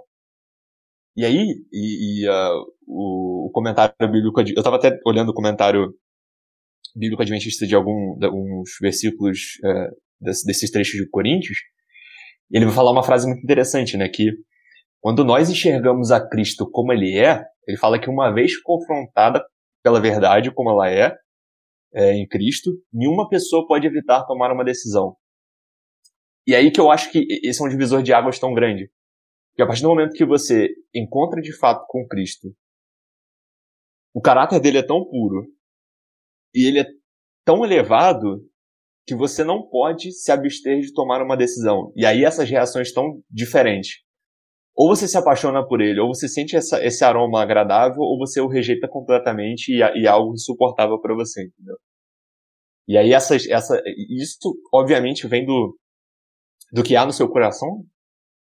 E 1.15 1.25
aí, 1.25 1.63
e, 1.71 2.23
e 2.23 2.29
uh, 2.29 2.65
o, 2.87 3.47
o, 3.47 3.51
comentário 3.51 3.93
bíblico, 3.99 4.39
eu 4.39 4.45
estava 4.45 4.77
até 4.77 4.99
olhando 5.05 5.29
o 5.29 5.33
comentário 5.33 5.93
bíblico 6.95 7.21
adventista 7.21 7.67
de 7.67 7.75
alguns 7.75 8.69
versículos 8.81 9.59
uh, 9.63 9.95
desse, 10.19 10.45
desses 10.45 10.71
trechos 10.71 10.99
de 10.99 11.09
Coríntios, 11.09 11.57
ele 12.51 12.65
vai 12.65 12.73
falar 12.73 12.91
uma 12.91 13.03
frase 13.03 13.27
muito 13.27 13.43
interessante, 13.43 13.97
né, 13.97 14.09
que 14.09 14.31
quando 15.01 15.23
nós 15.23 15.49
enxergamos 15.49 16.11
a 16.11 16.25
Cristo 16.25 16.69
como 16.69 16.93
ele 16.93 17.17
é, 17.17 17.43
ele 17.67 17.77
fala 17.77 17.99
que 17.99 18.09
uma 18.09 18.31
vez 18.31 18.59
confrontada 18.61 19.43
pela 19.83 19.99
verdade 19.99 20.53
como 20.53 20.69
ela 20.69 20.89
é, 20.89 21.15
é, 21.93 22.13
em 22.13 22.27
Cristo, 22.27 22.71
nenhuma 22.91 23.27
pessoa 23.29 23.67
pode 23.67 23.85
evitar 23.85 24.25
tomar 24.25 24.51
uma 24.51 24.63
decisão. 24.63 25.15
E 26.47 26.55
aí 26.55 26.71
que 26.71 26.79
eu 26.79 26.89
acho 26.91 27.11
que 27.11 27.25
esse 27.43 27.61
é 27.61 27.65
um 27.65 27.69
divisor 27.69 28.01
de 28.01 28.13
águas 28.13 28.39
tão 28.39 28.53
grande. 28.53 28.89
Que 29.55 29.61
a 29.61 29.67
partir 29.67 29.83
do 29.83 29.89
momento 29.89 30.13
que 30.13 30.25
você 30.25 30.69
encontra 30.93 31.41
de 31.41 31.55
fato 31.57 31.85
com 31.87 32.07
Cristo, 32.07 32.53
o 34.13 34.21
caráter 34.21 34.59
dele 34.59 34.79
é 34.79 34.85
tão 34.85 35.03
puro 35.03 35.47
e 36.53 36.67
ele 36.67 36.79
é 36.79 36.85
tão 37.45 37.63
elevado 37.63 38.47
que 39.05 39.15
você 39.15 39.43
não 39.43 39.67
pode 39.67 40.11
se 40.11 40.31
abster 40.31 40.79
de 40.79 40.93
tomar 40.93 41.21
uma 41.21 41.35
decisão. 41.35 41.91
E 41.95 42.05
aí 42.05 42.23
essas 42.23 42.49
reações 42.49 42.87
estão 42.87 43.21
diferentes. 43.29 44.01
Ou 44.75 44.95
você 44.95 45.07
se 45.07 45.17
apaixona 45.17 45.65
por 45.65 45.81
ele, 45.81 45.99
ou 45.99 46.07
você 46.07 46.27
sente 46.27 46.55
essa, 46.55 46.83
esse 46.83 47.03
aroma 47.03 47.41
agradável, 47.41 48.01
ou 48.01 48.17
você 48.17 48.41
o 48.41 48.47
rejeita 48.47 48.87
completamente 48.87 49.71
e, 49.71 49.77
e 49.77 50.05
é 50.05 50.07
algo 50.07 50.33
insuportável 50.33 50.99
para 50.99 51.13
você, 51.13 51.43
entendeu? 51.45 51.77
E 52.87 52.97
aí 52.97 53.13
essa, 53.13 53.35
essa, 53.35 53.81
isso 54.09 54.37
obviamente 54.73 55.27
vem 55.27 55.45
do, 55.45 55.77
do 56.71 56.83
que 56.83 56.95
há 56.95 57.05
no 57.05 57.13
seu 57.13 57.29
coração, 57.29 57.85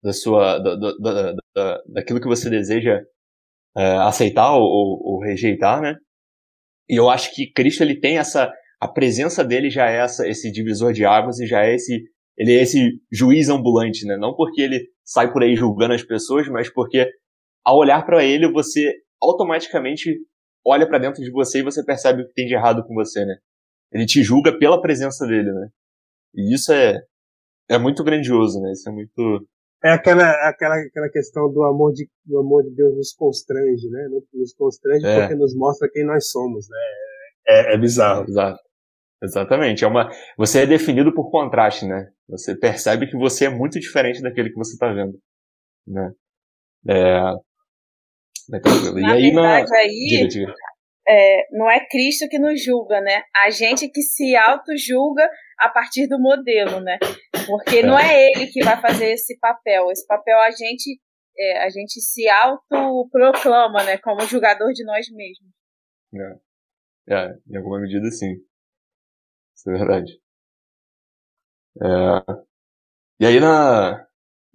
da 0.01 0.13
sua, 0.13 0.59
da, 0.59 0.75
da, 0.75 1.33
da, 1.55 1.81
daquilo 1.87 2.21
que 2.21 2.27
você 2.27 2.49
deseja 2.49 3.01
é, 3.77 3.97
aceitar 3.97 4.55
ou, 4.55 4.63
ou, 4.63 5.19
rejeitar, 5.21 5.81
né? 5.81 5.95
E 6.89 6.95
eu 6.95 7.09
acho 7.09 7.33
que 7.35 7.51
Cristo 7.51 7.83
ele 7.83 7.99
tem 7.99 8.17
essa, 8.17 8.51
a 8.79 8.87
presença 8.87 9.43
dele 9.43 9.69
já 9.69 9.89
é 9.89 9.97
essa, 9.97 10.27
esse 10.27 10.51
divisor 10.51 10.93
de 10.93 11.05
águas 11.05 11.39
e 11.39 11.45
já 11.45 11.65
é 11.65 11.75
esse, 11.75 12.03
ele 12.37 12.55
é 12.55 12.61
esse 12.61 12.99
juiz 13.11 13.49
ambulante, 13.49 14.05
né? 14.05 14.17
Não 14.17 14.35
porque 14.35 14.61
ele 14.61 14.87
sai 15.03 15.31
por 15.31 15.43
aí 15.43 15.55
julgando 15.55 15.93
as 15.93 16.03
pessoas, 16.03 16.47
mas 16.47 16.71
porque 16.71 17.07
ao 17.63 17.77
olhar 17.77 18.05
para 18.05 18.23
ele 18.23 18.51
você 18.51 18.93
automaticamente 19.21 20.17
olha 20.65 20.87
para 20.87 20.99
dentro 20.99 21.21
de 21.21 21.31
você 21.31 21.59
e 21.59 21.63
você 21.63 21.83
percebe 21.83 22.21
o 22.21 22.27
que 22.27 22.33
tem 22.33 22.47
de 22.47 22.53
errado 22.53 22.83
com 22.85 22.93
você, 22.93 23.25
né? 23.25 23.35
Ele 23.91 24.05
te 24.05 24.23
julga 24.23 24.57
pela 24.57 24.81
presença 24.81 25.25
dele, 25.27 25.51
né? 25.51 25.67
E 26.35 26.53
isso 26.53 26.71
é 26.71 27.01
é 27.69 27.77
muito 27.77 28.03
grandioso, 28.03 28.59
né? 28.59 28.71
Isso 28.71 28.89
é 28.89 28.91
muito 28.91 29.47
é 29.83 29.91
aquela, 29.91 30.29
aquela, 30.49 30.75
aquela 30.75 31.09
questão 31.09 31.51
do 31.51 31.63
amor 31.63 31.93
de, 31.93 32.09
do 32.25 32.39
amor 32.39 32.63
de 32.63 32.75
Deus 32.75 32.95
nos 32.95 33.13
constrange, 33.13 33.89
né? 33.89 34.07
Nos 34.33 34.53
constrange 34.53 35.05
é. 35.05 35.21
porque 35.21 35.35
nos 35.35 35.55
mostra 35.55 35.89
quem 35.91 36.05
nós 36.05 36.29
somos, 36.29 36.67
né? 36.69 36.77
É, 37.47 37.73
é 37.73 37.77
bizarro. 37.77 38.25
Exato. 38.27 38.59
Exatamente. 39.21 39.83
É 39.83 39.87
uma, 39.87 40.09
você 40.37 40.61
é 40.61 40.65
definido 40.65 41.13
por 41.13 41.29
contraste, 41.29 41.85
né? 41.85 42.09
Você 42.29 42.55
percebe 42.55 43.07
que 43.07 43.17
você 43.17 43.45
é 43.45 43.49
muito 43.49 43.79
diferente 43.79 44.21
daquele 44.21 44.49
que 44.49 44.57
você 44.57 44.73
está 44.73 44.91
vendo, 44.91 45.17
né? 45.87 46.11
É, 46.87 47.33
é 48.55 48.59
tranquilo. 48.59 48.99
Na 48.99 49.15
e 49.15 49.17
aí, 49.17 49.31
verdade, 49.31 49.69
na... 49.69 49.77
aí 49.77 50.07
diga, 50.09 50.27
diga. 50.27 50.53
É, 51.07 51.47
não 51.51 51.69
é 51.69 51.85
Cristo 51.89 52.29
que 52.29 52.37
nos 52.37 52.63
julga, 52.63 53.01
né? 53.01 53.23
A 53.35 53.49
gente 53.49 53.89
que 53.89 54.01
se 54.01 54.35
auto-julga 54.35 55.27
a 55.57 55.67
partir 55.67 56.07
do 56.07 56.19
modelo, 56.19 56.79
né? 56.79 56.99
Porque 57.49 57.81
não 57.81 57.97
é 57.97 58.31
ele 58.31 58.47
que 58.47 58.63
vai 58.63 58.79
fazer 58.79 59.11
esse 59.11 59.37
papel. 59.39 59.91
Esse 59.91 60.05
papel 60.05 60.37
a 60.39 60.51
gente, 60.51 60.99
é, 61.37 61.63
a 61.63 61.69
gente 61.69 61.99
se 61.99 62.29
auto-proclama, 62.29 63.83
né? 63.83 63.97
Como 63.97 64.21
julgador 64.21 64.71
de 64.71 64.85
nós 64.85 65.09
mesmos. 65.11 65.49
É. 67.09 67.15
é, 67.15 67.37
em 67.49 67.57
alguma 67.57 67.79
medida 67.79 68.09
sim. 68.11 68.35
Isso 69.55 69.69
é 69.69 69.77
verdade. 69.77 70.19
É... 71.81 72.33
E 73.19 73.25
aí 73.25 73.39
na. 73.39 74.07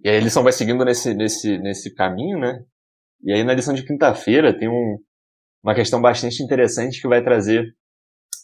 E 0.03 0.09
aí 0.09 0.17
a 0.17 0.21
lição 0.21 0.43
vai 0.43 0.51
seguindo 0.51 0.83
nesse, 0.85 1.13
nesse, 1.13 1.57
nesse 1.57 1.93
caminho, 1.93 2.39
né? 2.39 2.63
E 3.23 3.33
aí 3.33 3.43
na 3.43 3.53
lição 3.53 3.73
de 3.73 3.85
quinta-feira 3.85 4.57
tem 4.57 4.69
um, 4.69 4.97
uma 5.63 5.73
questão 5.73 6.01
bastante 6.01 6.43
interessante 6.43 7.01
que 7.01 7.07
vai 7.07 7.23
trazer 7.23 7.75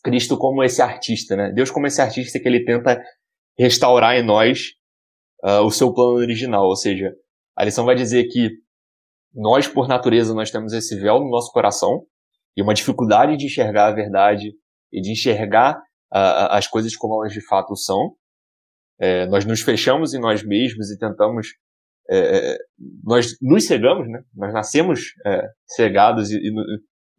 Cristo 0.04 0.38
como 0.38 0.64
esse 0.64 0.82
artista, 0.82 1.36
né? 1.36 1.52
Deus 1.52 1.70
como 1.70 1.88
esse 1.88 2.02
artista 2.02 2.40
que 2.40 2.48
ele 2.48 2.66
tenta 2.66 3.02
restaurar 3.58 4.16
em 4.16 4.24
nós 4.24 4.72
uh, 5.44 5.62
o 5.62 5.72
seu 5.72 5.94
plano 5.94 6.14
original, 6.14 6.66
ou 6.66 6.76
seja, 6.76 7.14
a 7.56 7.64
lição 7.64 7.86
vai 7.86 7.96
dizer 7.96 8.26
que 8.26 8.50
nós, 9.34 9.68
por 9.68 9.88
natureza, 9.88 10.34
nós 10.34 10.52
temos 10.52 10.74
esse 10.74 11.00
véu 11.00 11.20
no 11.20 11.30
nosso 11.30 11.52
coração 11.52 12.06
e 12.56 12.62
uma 12.62 12.74
dificuldade 12.74 13.38
de 13.38 13.46
enxergar 13.46 13.88
a 13.88 13.94
verdade 13.94 14.54
e 14.92 15.02
de 15.02 15.12
enxergar 15.12 15.78
uh, 16.14 16.52
as 16.52 16.68
coisas 16.68 16.96
como 16.96 17.22
elas 17.22 17.34
de 17.34 17.46
fato 17.46 17.76
são. 17.76 18.16
É, 19.00 19.26
nós 19.28 19.46
nos 19.46 19.62
fechamos 19.62 20.14
em 20.14 20.20
nós 20.20 20.44
mesmos 20.44 20.92
e 20.92 20.98
tentamos 21.00 21.48
é, 22.10 22.58
nós 23.04 23.38
nos 23.42 23.66
cegamos, 23.66 24.10
né? 24.10 24.22
Nós 24.36 24.54
nascemos 24.54 25.14
é, 25.26 25.48
cegados 25.66 26.30
e, 26.30 26.38
e, 26.38 26.52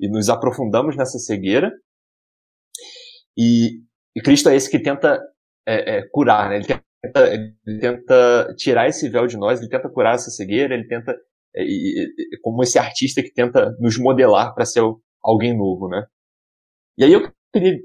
e 0.00 0.08
nos 0.08 0.28
aprofundamos 0.28 0.96
nessa 0.96 1.18
cegueira. 1.18 1.72
E, 3.36 3.80
e 4.14 4.20
Cristo 4.20 4.50
é 4.50 4.54
esse 4.54 4.70
que 4.70 4.78
tenta 4.78 5.18
é, 5.66 5.98
é, 5.98 6.02
curar, 6.10 6.48
né? 6.48 6.56
Ele 6.56 6.64
tenta, 6.64 7.32
ele 7.32 7.80
tenta, 7.80 8.54
tirar 8.56 8.88
esse 8.88 9.08
véu 9.08 9.26
de 9.26 9.36
nós, 9.36 9.60
ele 9.60 9.68
tenta 9.68 9.88
curar 9.88 10.14
essa 10.14 10.30
cegueira, 10.30 10.74
ele 10.74 10.86
tenta, 10.86 11.14
é, 11.54 11.62
como 12.42 12.62
esse 12.62 12.78
artista 12.78 13.22
que 13.22 13.32
tenta 13.32 13.74
nos 13.78 13.98
modelar 13.98 14.54
para 14.54 14.64
ser 14.64 14.82
alguém 15.22 15.56
novo, 15.56 15.88
né? 15.88 16.04
E 16.98 17.04
aí 17.04 17.12
eu 17.12 17.30
queria 17.52 17.78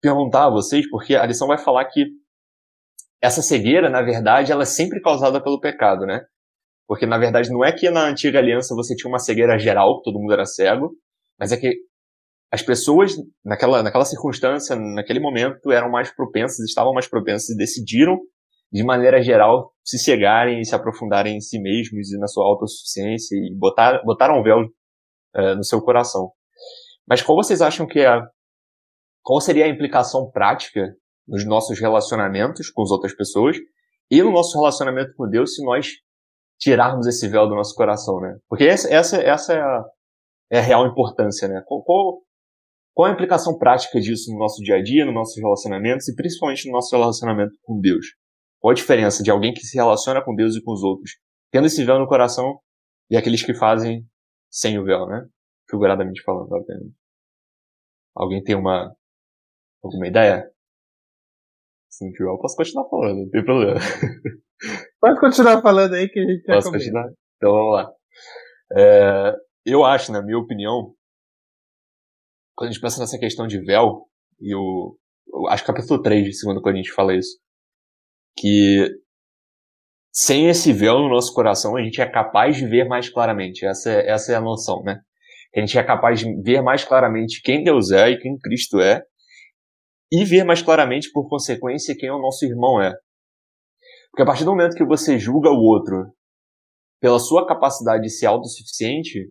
perguntar 0.00 0.46
a 0.46 0.50
vocês, 0.50 0.88
porque 0.88 1.14
a 1.14 1.26
lição 1.26 1.48
vai 1.48 1.58
falar 1.58 1.84
que 1.86 2.06
essa 3.20 3.42
cegueira, 3.42 3.88
na 3.90 4.02
verdade, 4.02 4.52
ela 4.52 4.62
é 4.62 4.66
sempre 4.66 5.00
causada 5.00 5.42
pelo 5.42 5.60
pecado, 5.60 6.06
né? 6.06 6.24
Porque, 6.86 7.04
na 7.06 7.18
verdade, 7.18 7.50
não 7.50 7.64
é 7.64 7.72
que 7.72 7.90
na 7.90 8.06
antiga 8.06 8.38
aliança 8.38 8.74
você 8.74 8.94
tinha 8.94 9.10
uma 9.10 9.18
cegueira 9.18 9.58
geral, 9.58 9.98
que 9.98 10.04
todo 10.04 10.20
mundo 10.20 10.32
era 10.32 10.44
cego, 10.44 10.92
mas 11.38 11.50
é 11.50 11.56
que 11.56 11.74
as 12.52 12.62
pessoas, 12.62 13.14
naquela, 13.44 13.82
naquela 13.82 14.04
circunstância, 14.04 14.76
naquele 14.76 15.20
momento, 15.20 15.70
eram 15.70 15.90
mais 15.90 16.14
propensas, 16.14 16.60
estavam 16.60 16.92
mais 16.92 17.08
propensas 17.08 17.50
e 17.50 17.56
decidiram 17.56 18.18
de 18.72 18.82
maneira 18.84 19.22
geral, 19.22 19.72
se 19.84 19.98
cegarem 19.98 20.60
e 20.60 20.64
se 20.64 20.74
aprofundarem 20.74 21.36
em 21.36 21.40
si 21.40 21.60
mesmos 21.60 22.12
e 22.12 22.18
na 22.18 22.26
sua 22.26 22.44
autossuficiência 22.44 23.36
e 23.36 23.54
botar, 23.56 24.02
botaram 24.04 24.40
um 24.40 24.42
véu 24.42 24.58
é, 25.34 25.54
no 25.54 25.64
seu 25.64 25.80
coração. 25.80 26.30
Mas 27.08 27.22
qual 27.22 27.36
vocês 27.36 27.62
acham 27.62 27.86
que 27.86 28.00
é, 28.00 28.20
qual 29.22 29.40
seria 29.40 29.64
a 29.64 29.68
implicação 29.68 30.30
prática 30.30 30.94
nos 31.26 31.44
nossos 31.44 31.80
relacionamentos 31.80 32.70
com 32.70 32.82
as 32.82 32.90
outras 32.90 33.14
pessoas 33.14 33.56
e 34.10 34.22
no 34.22 34.30
nosso 34.30 34.56
relacionamento 34.56 35.12
com 35.16 35.28
Deus 35.28 35.54
se 35.54 35.64
nós 35.64 35.88
tirarmos 36.58 37.06
esse 37.06 37.28
véu 37.28 37.48
do 37.48 37.54
nosso 37.54 37.74
coração, 37.74 38.20
né? 38.20 38.36
Porque 38.48 38.64
essa, 38.64 38.92
essa, 38.92 39.16
essa 39.18 39.52
é, 39.52 39.60
a, 39.60 39.84
é 40.52 40.58
a 40.58 40.62
real 40.62 40.86
importância, 40.86 41.48
né? 41.48 41.62
Qual, 41.66 41.82
qual, 41.82 42.22
qual 42.96 43.10
a 43.10 43.12
implicação 43.12 43.58
prática 43.58 44.00
disso 44.00 44.32
no 44.32 44.38
nosso 44.38 44.62
dia 44.62 44.76
a 44.76 44.82
dia, 44.82 45.04
nos 45.04 45.12
nossos 45.12 45.36
relacionamentos 45.36 46.08
e 46.08 46.14
principalmente 46.14 46.66
no 46.66 46.72
nosso 46.72 46.96
relacionamento 46.96 47.54
com 47.62 47.78
Deus? 47.78 48.06
Qual 48.58 48.72
a 48.72 48.74
diferença 48.74 49.22
de 49.22 49.30
alguém 49.30 49.52
que 49.52 49.60
se 49.60 49.76
relaciona 49.76 50.24
com 50.24 50.34
Deus 50.34 50.56
e 50.56 50.62
com 50.62 50.72
os 50.72 50.82
outros, 50.82 51.10
tendo 51.52 51.66
esse 51.66 51.84
véu 51.84 51.98
no 51.98 52.08
coração, 52.08 52.58
e 53.10 53.16
aqueles 53.18 53.42
que 53.42 53.52
fazem 53.52 54.02
sem 54.50 54.78
o 54.78 54.84
véu, 54.84 55.06
né? 55.06 55.26
Figuradamente 55.68 56.22
falando, 56.22 56.50
obviamente. 56.50 56.96
Alguém 58.14 58.42
tem 58.42 58.56
uma 58.56 58.90
alguma 59.84 60.08
ideia? 60.08 60.50
Se 61.90 62.02
não 62.02 62.12
tiver, 62.12 62.30
eu 62.30 62.38
posso 62.38 62.56
continuar 62.56 62.88
falando, 62.88 63.24
não 63.24 63.28
tem 63.28 63.44
problema. 63.44 63.78
Pode 64.98 65.20
continuar 65.20 65.60
falando 65.60 65.92
aí 65.92 66.08
que 66.08 66.18
a 66.18 66.22
gente 66.22 66.46
Posso 66.46 66.72
continuar? 66.72 67.10
Então 67.36 67.52
vamos 67.52 67.74
lá. 67.74 67.92
É, 68.74 69.34
eu 69.66 69.84
acho, 69.84 70.10
na 70.12 70.22
minha 70.22 70.38
opinião, 70.38 70.96
quando 72.56 72.70
a 72.70 72.72
gente 72.72 72.80
pensa 72.80 72.98
nessa 72.98 73.18
questão 73.18 73.46
de 73.46 73.60
véu, 73.60 74.06
e 74.40 74.54
o. 74.54 74.96
Acho 75.48 75.62
que 75.62 75.72
capítulo 75.72 76.00
3 76.00 76.24
de 76.24 76.30
2 76.30 76.60
quando 76.62 76.74
a 76.74 76.78
gente 76.78 76.92
fala 76.92 77.14
isso, 77.14 77.38
que 78.36 78.90
sem 80.12 80.48
esse 80.48 80.72
véu 80.72 80.98
no 80.98 81.10
nosso 81.10 81.34
coração 81.34 81.76
a 81.76 81.82
gente 81.82 82.00
é 82.00 82.10
capaz 82.10 82.56
de 82.56 82.66
ver 82.66 82.88
mais 82.88 83.10
claramente. 83.10 83.66
Essa 83.66 83.90
é, 83.90 84.10
essa 84.10 84.32
é 84.32 84.34
a 84.36 84.40
noção, 84.40 84.82
né? 84.82 85.00
A 85.54 85.60
gente 85.60 85.78
é 85.78 85.82
capaz 85.82 86.20
de 86.20 86.42
ver 86.42 86.62
mais 86.62 86.84
claramente 86.84 87.42
quem 87.42 87.62
Deus 87.62 87.90
é 87.90 88.10
e 88.10 88.18
quem 88.18 88.38
Cristo 88.38 88.80
é, 88.80 89.02
e 90.10 90.24
ver 90.24 90.44
mais 90.44 90.62
claramente, 90.62 91.10
por 91.12 91.28
consequência, 91.28 91.96
quem 91.96 92.10
o 92.10 92.18
nosso 92.18 92.44
irmão 92.44 92.80
é. 92.80 92.94
Porque 94.10 94.22
a 94.22 94.26
partir 94.26 94.44
do 94.44 94.50
momento 94.52 94.76
que 94.76 94.84
você 94.84 95.18
julga 95.18 95.50
o 95.50 95.60
outro 95.60 96.14
pela 97.00 97.18
sua 97.18 97.46
capacidade 97.46 98.02
de 98.02 98.10
ser 98.10 98.26
autossuficiente, 98.26 99.30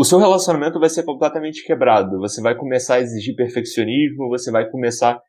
o 0.00 0.04
seu 0.04 0.18
relacionamento 0.18 0.80
vai 0.80 0.88
ser 0.88 1.02
completamente 1.02 1.62
quebrado. 1.62 2.18
Você 2.20 2.40
vai 2.40 2.56
começar 2.56 2.94
a 2.94 3.00
exigir 3.00 3.36
perfeccionismo, 3.36 4.30
você 4.30 4.50
vai 4.50 4.66
começar 4.66 5.12
a 5.12 5.22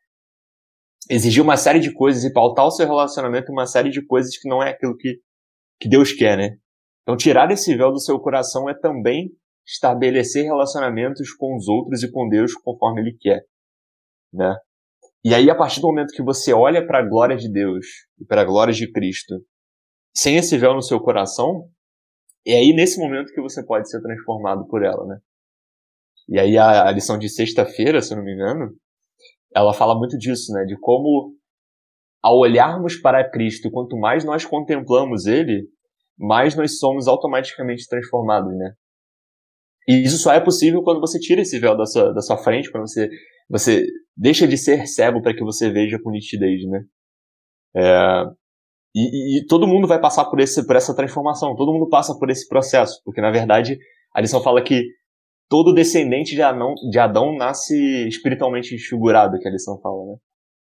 exigir 1.10 1.42
uma 1.42 1.58
série 1.58 1.78
de 1.78 1.92
coisas 1.92 2.24
e 2.24 2.32
pautar 2.32 2.64
o 2.64 2.70
seu 2.70 2.86
relacionamento 2.86 3.52
uma 3.52 3.66
série 3.66 3.90
de 3.90 4.02
coisas 4.06 4.34
que 4.38 4.48
não 4.48 4.62
é 4.62 4.70
aquilo 4.70 4.96
que, 4.96 5.20
que 5.78 5.90
Deus 5.90 6.14
quer, 6.14 6.38
né? 6.38 6.56
Então, 7.02 7.18
tirar 7.18 7.50
esse 7.50 7.76
véu 7.76 7.92
do 7.92 8.00
seu 8.00 8.18
coração 8.18 8.66
é 8.66 8.72
também 8.72 9.28
estabelecer 9.66 10.44
relacionamentos 10.44 11.34
com 11.34 11.54
os 11.54 11.68
outros 11.68 12.02
e 12.02 12.10
com 12.10 12.26
Deus 12.26 12.54
conforme 12.54 13.02
Ele 13.02 13.14
quer, 13.20 13.42
né? 14.32 14.56
E 15.22 15.34
aí, 15.34 15.50
a 15.50 15.54
partir 15.54 15.82
do 15.82 15.88
momento 15.88 16.14
que 16.14 16.22
você 16.22 16.54
olha 16.54 16.86
para 16.86 17.00
a 17.00 17.06
glória 17.06 17.36
de 17.36 17.52
Deus 17.52 17.86
e 18.18 18.24
para 18.24 18.40
a 18.40 18.46
glória 18.46 18.72
de 18.72 18.90
Cristo, 18.90 19.34
sem 20.16 20.38
esse 20.38 20.56
véu 20.56 20.72
no 20.72 20.82
seu 20.82 20.98
coração, 20.98 21.68
é 22.46 22.56
aí 22.56 22.72
nesse 22.74 22.98
momento 22.98 23.32
que 23.32 23.40
você 23.40 23.64
pode 23.64 23.88
ser 23.90 24.00
transformado 24.00 24.66
por 24.66 24.82
ela, 24.84 25.06
né? 25.06 25.18
E 26.28 26.38
aí 26.38 26.56
a, 26.56 26.88
a 26.88 26.90
lição 26.92 27.18
de 27.18 27.28
sexta-feira, 27.28 28.00
se 28.00 28.12
eu 28.12 28.16
não 28.16 28.24
me 28.24 28.34
engano, 28.34 28.74
ela 29.54 29.72
fala 29.72 29.96
muito 29.98 30.16
disso, 30.18 30.52
né? 30.52 30.64
De 30.64 30.76
como 30.78 31.34
ao 32.22 32.38
olharmos 32.38 32.96
para 32.96 33.28
Cristo, 33.28 33.70
quanto 33.70 33.98
mais 33.98 34.24
nós 34.24 34.44
contemplamos 34.44 35.26
Ele, 35.26 35.68
mais 36.18 36.54
nós 36.56 36.78
somos 36.78 37.08
automaticamente 37.08 37.86
transformados, 37.88 38.56
né? 38.56 38.72
E 39.88 40.04
isso 40.04 40.18
só 40.18 40.32
é 40.32 40.40
possível 40.40 40.82
quando 40.82 41.00
você 41.00 41.18
tira 41.18 41.42
esse 41.42 41.58
véu 41.58 41.76
da 41.76 41.84
sua, 41.84 42.12
da 42.12 42.20
sua 42.20 42.38
frente, 42.38 42.70
quando 42.70 42.88
você, 42.88 43.10
você 43.50 43.84
deixa 44.16 44.46
de 44.46 44.56
ser 44.56 44.86
cego 44.86 45.20
para 45.20 45.34
que 45.34 45.42
você 45.42 45.70
veja 45.70 45.98
com 46.00 46.10
nitidez, 46.10 46.64
né? 46.68 46.84
É, 47.74 48.24
e, 48.94 49.38
e, 49.38 49.46
todo 49.46 49.66
mundo 49.66 49.88
vai 49.88 50.00
passar 50.00 50.26
por, 50.26 50.38
esse, 50.40 50.66
por 50.66 50.76
essa 50.76 50.94
transformação, 50.94 51.56
todo 51.56 51.72
mundo 51.72 51.88
passa 51.88 52.16
por 52.18 52.28
esse 52.30 52.46
processo, 52.46 53.00
porque 53.04 53.20
na 53.20 53.30
verdade 53.30 53.78
a 54.14 54.20
lição 54.20 54.42
fala 54.42 54.62
que 54.62 54.84
todo 55.48 55.74
descendente 55.74 56.34
de 56.34 56.42
Adão, 56.42 56.74
de 56.90 56.98
Adão 56.98 57.34
nasce 57.36 58.06
espiritualmente 58.06 58.74
desfigurado, 58.74 59.38
que 59.38 59.48
a 59.48 59.50
lição 59.50 59.80
fala, 59.80 60.04
né? 60.06 60.16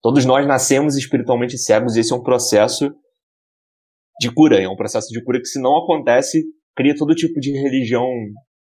Todos 0.00 0.24
nós 0.24 0.46
nascemos 0.46 0.96
espiritualmente 0.96 1.56
cegos 1.56 1.96
e 1.96 2.00
esse 2.00 2.12
é 2.12 2.16
um 2.16 2.22
processo 2.22 2.94
de 4.20 4.32
cura, 4.32 4.60
é 4.60 4.68
um 4.68 4.76
processo 4.76 5.08
de 5.08 5.22
cura 5.24 5.40
que 5.40 5.46
se 5.46 5.60
não 5.60 5.78
acontece, 5.78 6.44
cria 6.76 6.94
todo 6.94 7.14
tipo 7.14 7.40
de 7.40 7.52
religião 7.52 8.06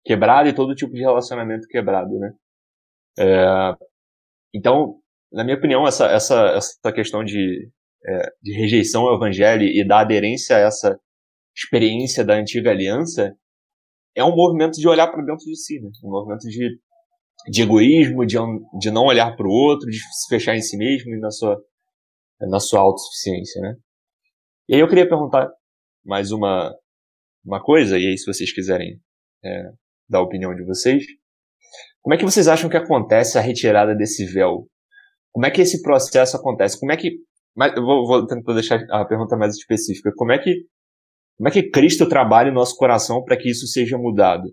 quebrada 0.04 0.50
e 0.50 0.54
todo 0.54 0.76
tipo 0.76 0.94
de 0.94 1.02
relacionamento 1.02 1.68
quebrado, 1.68 2.18
né? 2.20 2.32
É, 3.18 3.76
então, 4.54 4.96
na 5.32 5.44
minha 5.44 5.58
opinião, 5.58 5.88
essa, 5.88 6.08
essa, 6.08 6.50
essa 6.50 6.92
questão 6.94 7.24
de 7.24 7.70
é, 8.06 8.32
de 8.42 8.54
rejeição 8.54 9.04
ao 9.04 9.16
evangelho 9.16 9.64
e 9.64 9.86
da 9.86 10.00
aderência 10.00 10.56
a 10.56 10.60
essa 10.60 11.00
experiência 11.56 12.24
da 12.24 12.36
antiga 12.36 12.72
aliança 12.72 13.36
é 14.16 14.24
um 14.24 14.36
movimento 14.36 14.80
de 14.80 14.88
olhar 14.88 15.08
para 15.08 15.24
dentro 15.24 15.46
de 15.46 15.56
si, 15.56 15.80
né? 15.80 15.90
um 16.04 16.10
movimento 16.10 16.48
de, 16.48 16.80
de 17.50 17.62
egoísmo, 17.62 18.26
de, 18.26 18.38
de 18.80 18.92
não 18.92 19.06
olhar 19.06 19.36
para 19.36 19.48
o 19.48 19.52
outro, 19.52 19.90
de 19.90 19.98
se 19.98 20.28
fechar 20.30 20.56
em 20.56 20.62
si 20.62 20.78
mesmo 20.78 21.14
e 21.14 21.20
na 21.20 21.32
sua, 21.32 21.58
na 22.42 22.60
sua 22.60 22.80
autossuficiência. 22.80 23.62
Né? 23.62 23.76
E 24.70 24.76
aí 24.76 24.82
eu 24.82 24.88
queria 24.88 25.08
perguntar 25.08 25.50
mais 26.04 26.32
uma, 26.32 26.74
uma 27.46 27.62
coisa, 27.62 27.98
e 27.98 28.08
aí 28.08 28.18
se 28.18 28.26
vocês 28.26 28.52
quiserem 28.54 29.00
é, 29.44 29.64
dar 30.08 30.20
a 30.20 30.24
opinião 30.24 30.56
de 30.56 30.64
vocês, 30.64 31.04
como 32.02 32.14
é 32.14 32.18
que 32.18 32.26
vocês 32.26 32.48
acham 32.48 32.70
que 32.70 32.78
acontece 32.78 33.38
a 33.38 33.42
retirada 33.42 33.96
desse 33.96 34.26
véu? 34.26 34.68
Como 35.32 35.46
é 35.46 35.52
que 35.52 35.62
esse 35.62 35.82
processo 35.82 36.36
acontece? 36.36 36.80
Como 36.80 36.92
é 36.92 36.98
que 36.98 37.20
mas 37.56 37.76
eu 37.76 37.84
vou, 37.84 38.06
vou 38.06 38.26
tentar 38.26 38.54
deixar 38.54 38.80
a 38.90 39.06
pergunta 39.06 39.36
mais 39.36 39.56
específica. 39.56 40.12
Como 40.16 40.32
é 40.32 40.40
que, 40.40 40.66
como 41.38 41.50
é 41.50 41.52
que 41.52 41.70
Cristo 41.70 42.08
trabalha 42.08 42.52
o 42.52 42.54
nosso 42.54 42.76
coração 42.76 43.24
para 43.24 43.38
que 43.38 43.50
isso 43.50 43.68
seja 43.68 43.98
mudado? 43.98 44.44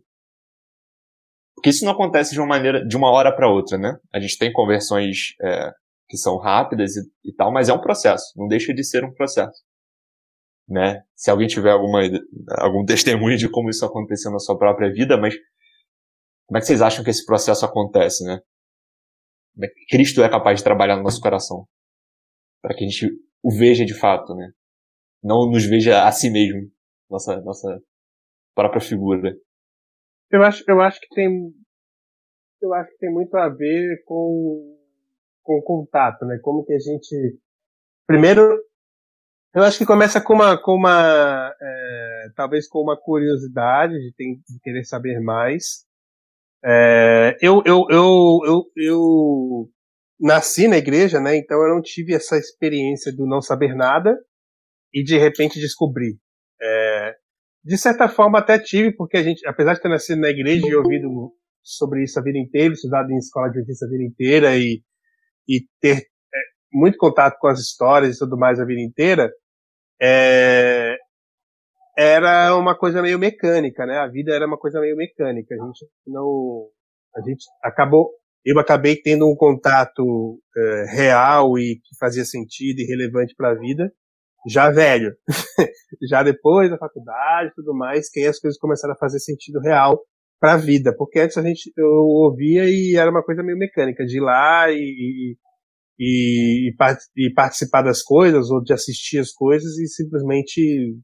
Porque 1.54 1.70
isso 1.70 1.84
não 1.84 1.92
acontece 1.92 2.32
de 2.32 2.40
uma 2.40 2.46
maneira, 2.46 2.86
de 2.86 2.96
uma 2.96 3.10
hora 3.10 3.34
para 3.34 3.48
outra, 3.48 3.78
né? 3.78 3.96
A 4.12 4.20
gente 4.20 4.36
tem 4.36 4.52
conversões 4.52 5.34
é, 5.42 5.70
que 6.08 6.16
são 6.16 6.36
rápidas 6.36 6.96
e, 6.96 7.00
e, 7.24 7.34
tal, 7.34 7.52
mas 7.52 7.68
é 7.68 7.72
um 7.72 7.80
processo. 7.80 8.24
Não 8.36 8.46
deixa 8.46 8.74
de 8.74 8.84
ser 8.84 9.04
um 9.04 9.12
processo, 9.12 9.62
né? 10.68 11.00
Se 11.14 11.30
alguém 11.30 11.46
tiver 11.46 11.70
alguma 11.70 12.02
algum 12.58 12.84
testemunho 12.84 13.38
de 13.38 13.48
como 13.48 13.70
isso 13.70 13.84
aconteceu 13.84 14.30
na 14.30 14.38
sua 14.38 14.58
própria 14.58 14.92
vida, 14.92 15.16
mas 15.16 15.34
como 16.46 16.58
é 16.58 16.60
que 16.60 16.66
vocês 16.66 16.82
acham 16.82 17.02
que 17.02 17.10
esse 17.10 17.24
processo 17.24 17.64
acontece, 17.64 18.24
né? 18.24 18.38
Como 19.54 19.64
é 19.64 19.68
que 19.68 19.86
Cristo 19.88 20.22
é 20.22 20.28
capaz 20.28 20.58
de 20.58 20.64
trabalhar 20.64 20.96
no 20.96 21.02
nosso 21.02 21.20
coração? 21.20 21.66
Para 22.62 22.74
que 22.74 22.84
a 22.84 22.88
gente 22.88 23.06
o 23.42 23.50
veja 23.50 23.84
de 23.84 23.94
fato, 23.94 24.34
né? 24.34 24.50
Não 25.22 25.50
nos 25.50 25.64
veja 25.66 26.06
a 26.06 26.12
si 26.12 26.30
mesmo, 26.30 26.70
nossa 27.08 27.40
nossa 27.40 27.80
própria 28.54 28.80
figura. 28.80 29.36
Eu 30.30 30.42
acho, 30.42 30.64
eu 30.68 30.80
acho 30.80 31.00
que 31.00 31.08
tem 31.14 31.52
eu 32.60 32.74
acho 32.74 32.90
que 32.90 32.98
tem 32.98 33.12
muito 33.12 33.36
a 33.36 33.48
ver 33.48 34.02
com 34.04 34.76
com 35.42 35.58
o 35.58 35.62
contato, 35.62 36.24
né? 36.24 36.38
Como 36.42 36.64
que 36.64 36.72
a 36.72 36.78
gente 36.78 37.38
primeiro 38.06 38.60
eu 39.54 39.62
acho 39.62 39.78
que 39.78 39.86
começa 39.86 40.20
com 40.20 40.34
uma 40.34 40.60
com 40.60 40.74
uma 40.74 41.54
é, 41.60 42.28
talvez 42.34 42.68
com 42.68 42.80
uma 42.80 42.96
curiosidade 42.96 43.94
de, 43.94 44.12
ter, 44.14 44.34
de 44.48 44.60
querer 44.60 44.84
saber 44.84 45.20
mais. 45.20 45.86
É, 46.64 47.36
eu, 47.40 47.62
eu, 47.64 47.86
eu, 47.88 48.40
eu, 48.44 48.64
eu 48.76 49.70
nasci 50.20 50.68
na 50.68 50.78
igreja, 50.78 51.20
né? 51.20 51.36
Então 51.36 51.60
eu 51.62 51.74
não 51.74 51.82
tive 51.82 52.14
essa 52.14 52.36
experiência 52.36 53.12
do 53.14 53.26
não 53.26 53.40
saber 53.40 53.74
nada 53.74 54.16
e 54.92 55.02
de 55.02 55.18
repente 55.18 55.60
descobrir. 55.60 56.18
É, 56.60 57.14
de 57.64 57.76
certa 57.76 58.08
forma 58.08 58.38
até 58.38 58.58
tive, 58.58 58.94
porque 58.94 59.16
a 59.16 59.22
gente, 59.22 59.46
apesar 59.46 59.74
de 59.74 59.82
ter 59.82 59.88
nascido 59.88 60.20
na 60.20 60.30
igreja 60.30 60.66
e 60.66 60.74
ouvido 60.74 61.08
sobre 61.62 62.04
isso 62.04 62.18
a 62.18 62.22
vida 62.22 62.38
inteira, 62.38 62.72
estudado 62.72 63.10
em 63.10 63.18
escola 63.18 63.50
de 63.50 63.58
justiça 63.58 63.86
a 63.86 63.88
vida 63.88 64.04
inteira 64.04 64.56
e, 64.56 64.82
e 65.48 65.60
ter 65.80 65.96
é, 65.98 66.38
muito 66.72 66.96
contato 66.96 67.36
com 67.38 67.48
as 67.48 67.58
histórias 67.58 68.16
e 68.16 68.18
tudo 68.18 68.38
mais 68.38 68.60
a 68.60 68.64
vida 68.64 68.80
inteira, 68.80 69.30
é, 70.00 70.96
era 71.98 72.54
uma 72.56 72.76
coisa 72.76 73.02
meio 73.02 73.18
mecânica, 73.18 73.86
né? 73.86 73.98
A 73.98 74.06
vida 74.06 74.34
era 74.34 74.46
uma 74.46 74.58
coisa 74.58 74.80
meio 74.80 74.96
mecânica. 74.96 75.54
A 75.54 75.66
gente 75.66 75.86
não, 76.06 76.68
a 77.16 77.20
gente 77.22 77.44
acabou 77.62 78.10
eu 78.46 78.58
acabei 78.60 78.94
tendo 78.94 79.28
um 79.28 79.34
contato 79.34 80.40
é, 80.56 80.84
real 80.94 81.58
e 81.58 81.80
que 81.82 81.96
fazia 81.98 82.24
sentido 82.24 82.78
e 82.78 82.86
relevante 82.86 83.34
para 83.36 83.50
a 83.50 83.58
vida, 83.58 83.92
já 84.48 84.70
velho. 84.70 85.16
já 86.08 86.22
depois 86.22 86.70
da 86.70 86.78
faculdade 86.78 87.50
e 87.50 87.54
tudo 87.54 87.74
mais, 87.74 88.08
que 88.08 88.20
aí 88.20 88.26
as 88.26 88.38
coisas 88.38 88.56
começaram 88.56 88.94
a 88.94 88.98
fazer 88.98 89.18
sentido 89.18 89.58
real 89.58 90.00
para 90.40 90.54
a 90.54 90.56
vida. 90.56 90.94
Porque 90.96 91.18
antes 91.18 91.36
a 91.36 91.42
gente, 91.42 91.72
eu 91.76 91.88
ouvia 91.88 92.70
e 92.70 92.94
era 92.96 93.10
uma 93.10 93.24
coisa 93.24 93.42
meio 93.42 93.58
mecânica, 93.58 94.04
de 94.04 94.18
ir 94.18 94.20
lá 94.20 94.70
e, 94.70 95.36
e, 95.98 96.72
e, 97.16 97.32
participar 97.34 97.82
das 97.82 98.00
coisas 98.00 98.48
ou 98.48 98.62
de 98.62 98.72
assistir 98.72 99.18
as 99.18 99.32
coisas 99.32 99.76
e 99.78 99.88
simplesmente 99.88 100.96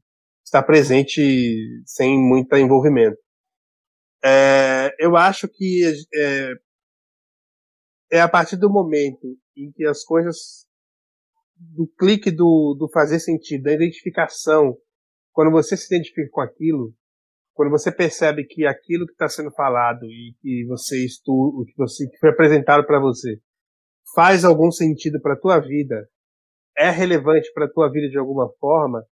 estar 0.45 0.63
presente 0.63 1.21
sem 1.85 2.17
muito 2.17 2.55
envolvimento. 2.55 3.17
É, 4.23 4.95
eu 4.97 5.17
acho 5.17 5.49
que 5.49 5.83
é, 6.15 6.53
é 8.13 8.21
a 8.21 8.29
partir 8.29 8.57
do 8.57 8.69
momento 8.69 9.35
em 9.57 9.71
que 9.71 9.83
as 9.87 10.03
coisas 10.03 10.67
do 11.55 11.87
clique 11.97 12.29
do, 12.29 12.75
do 12.77 12.87
fazer 12.87 13.19
sentido, 13.19 13.63
da 13.63 13.73
identificação, 13.73 14.77
quando 15.31 15.49
você 15.49 15.75
se 15.75 15.87
identifica 15.87 16.29
com 16.31 16.41
aquilo, 16.41 16.93
quando 17.55 17.71
você 17.71 17.91
percebe 17.91 18.45
que 18.45 18.67
aquilo 18.67 19.07
que 19.07 19.13
está 19.13 19.27
sendo 19.27 19.49
falado 19.49 20.05
e 20.05 20.35
que 20.39 20.63
você 20.67 21.03
estuda, 21.03 21.65
que 21.65 21.75
você 21.75 22.07
que 22.07 22.19
foi 22.19 22.29
apresentado 22.29 22.85
para 22.85 22.99
você, 22.99 23.41
faz 24.13 24.45
algum 24.45 24.69
sentido 24.69 25.19
para 25.19 25.35
tua 25.35 25.59
vida, 25.59 26.07
é 26.77 26.91
relevante 26.91 27.51
para 27.51 27.67
tua 27.67 27.91
vida 27.91 28.09
de 28.09 28.19
alguma 28.19 28.47
forma, 28.59 29.03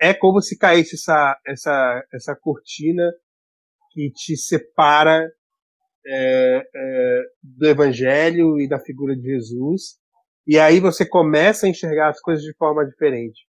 é 0.00 0.14
como 0.14 0.40
se 0.40 0.56
caísse 0.56 0.94
essa 0.94 1.36
essa 1.44 2.06
essa 2.12 2.36
cortina 2.36 3.12
que 3.90 4.12
te 4.12 4.36
separa 4.36 5.28
é, 6.06 6.62
é, 6.74 7.22
do 7.42 7.66
Evangelho 7.66 8.60
e 8.60 8.68
da 8.68 8.78
figura 8.78 9.14
de 9.16 9.22
Jesus, 9.22 9.98
e 10.46 10.58
aí 10.58 10.80
você 10.80 11.08
começa 11.08 11.66
a 11.66 11.68
enxergar 11.68 12.10
as 12.10 12.20
coisas 12.20 12.44
de 12.44 12.54
forma 12.56 12.84
diferente. 12.84 13.46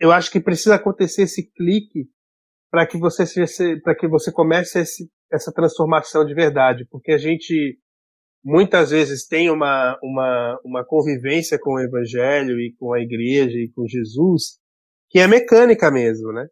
Eu 0.00 0.12
acho 0.12 0.30
que 0.30 0.40
precisa 0.40 0.76
acontecer 0.76 1.22
esse 1.22 1.50
clique 1.52 2.08
para 2.70 2.86
que 2.86 2.98
você 2.98 3.24
para 3.82 3.94
que 3.94 4.08
você 4.08 4.32
comece 4.32 4.80
esse, 4.80 5.08
essa 5.32 5.52
transformação 5.52 6.24
de 6.24 6.34
verdade, 6.34 6.86
porque 6.90 7.12
a 7.12 7.18
gente 7.18 7.78
muitas 8.44 8.90
vezes 8.90 9.26
tem 9.26 9.50
uma, 9.50 9.98
uma, 10.02 10.60
uma 10.64 10.84
convivência 10.84 11.58
com 11.58 11.74
o 11.74 11.80
Evangelho 11.80 12.60
e 12.60 12.74
com 12.78 12.92
a 12.92 13.00
Igreja 13.00 13.58
e 13.58 13.70
com 13.74 13.86
Jesus 13.86 14.58
que 15.14 15.20
é 15.20 15.28
mecânica 15.28 15.92
mesmo, 15.92 16.32
né? 16.32 16.44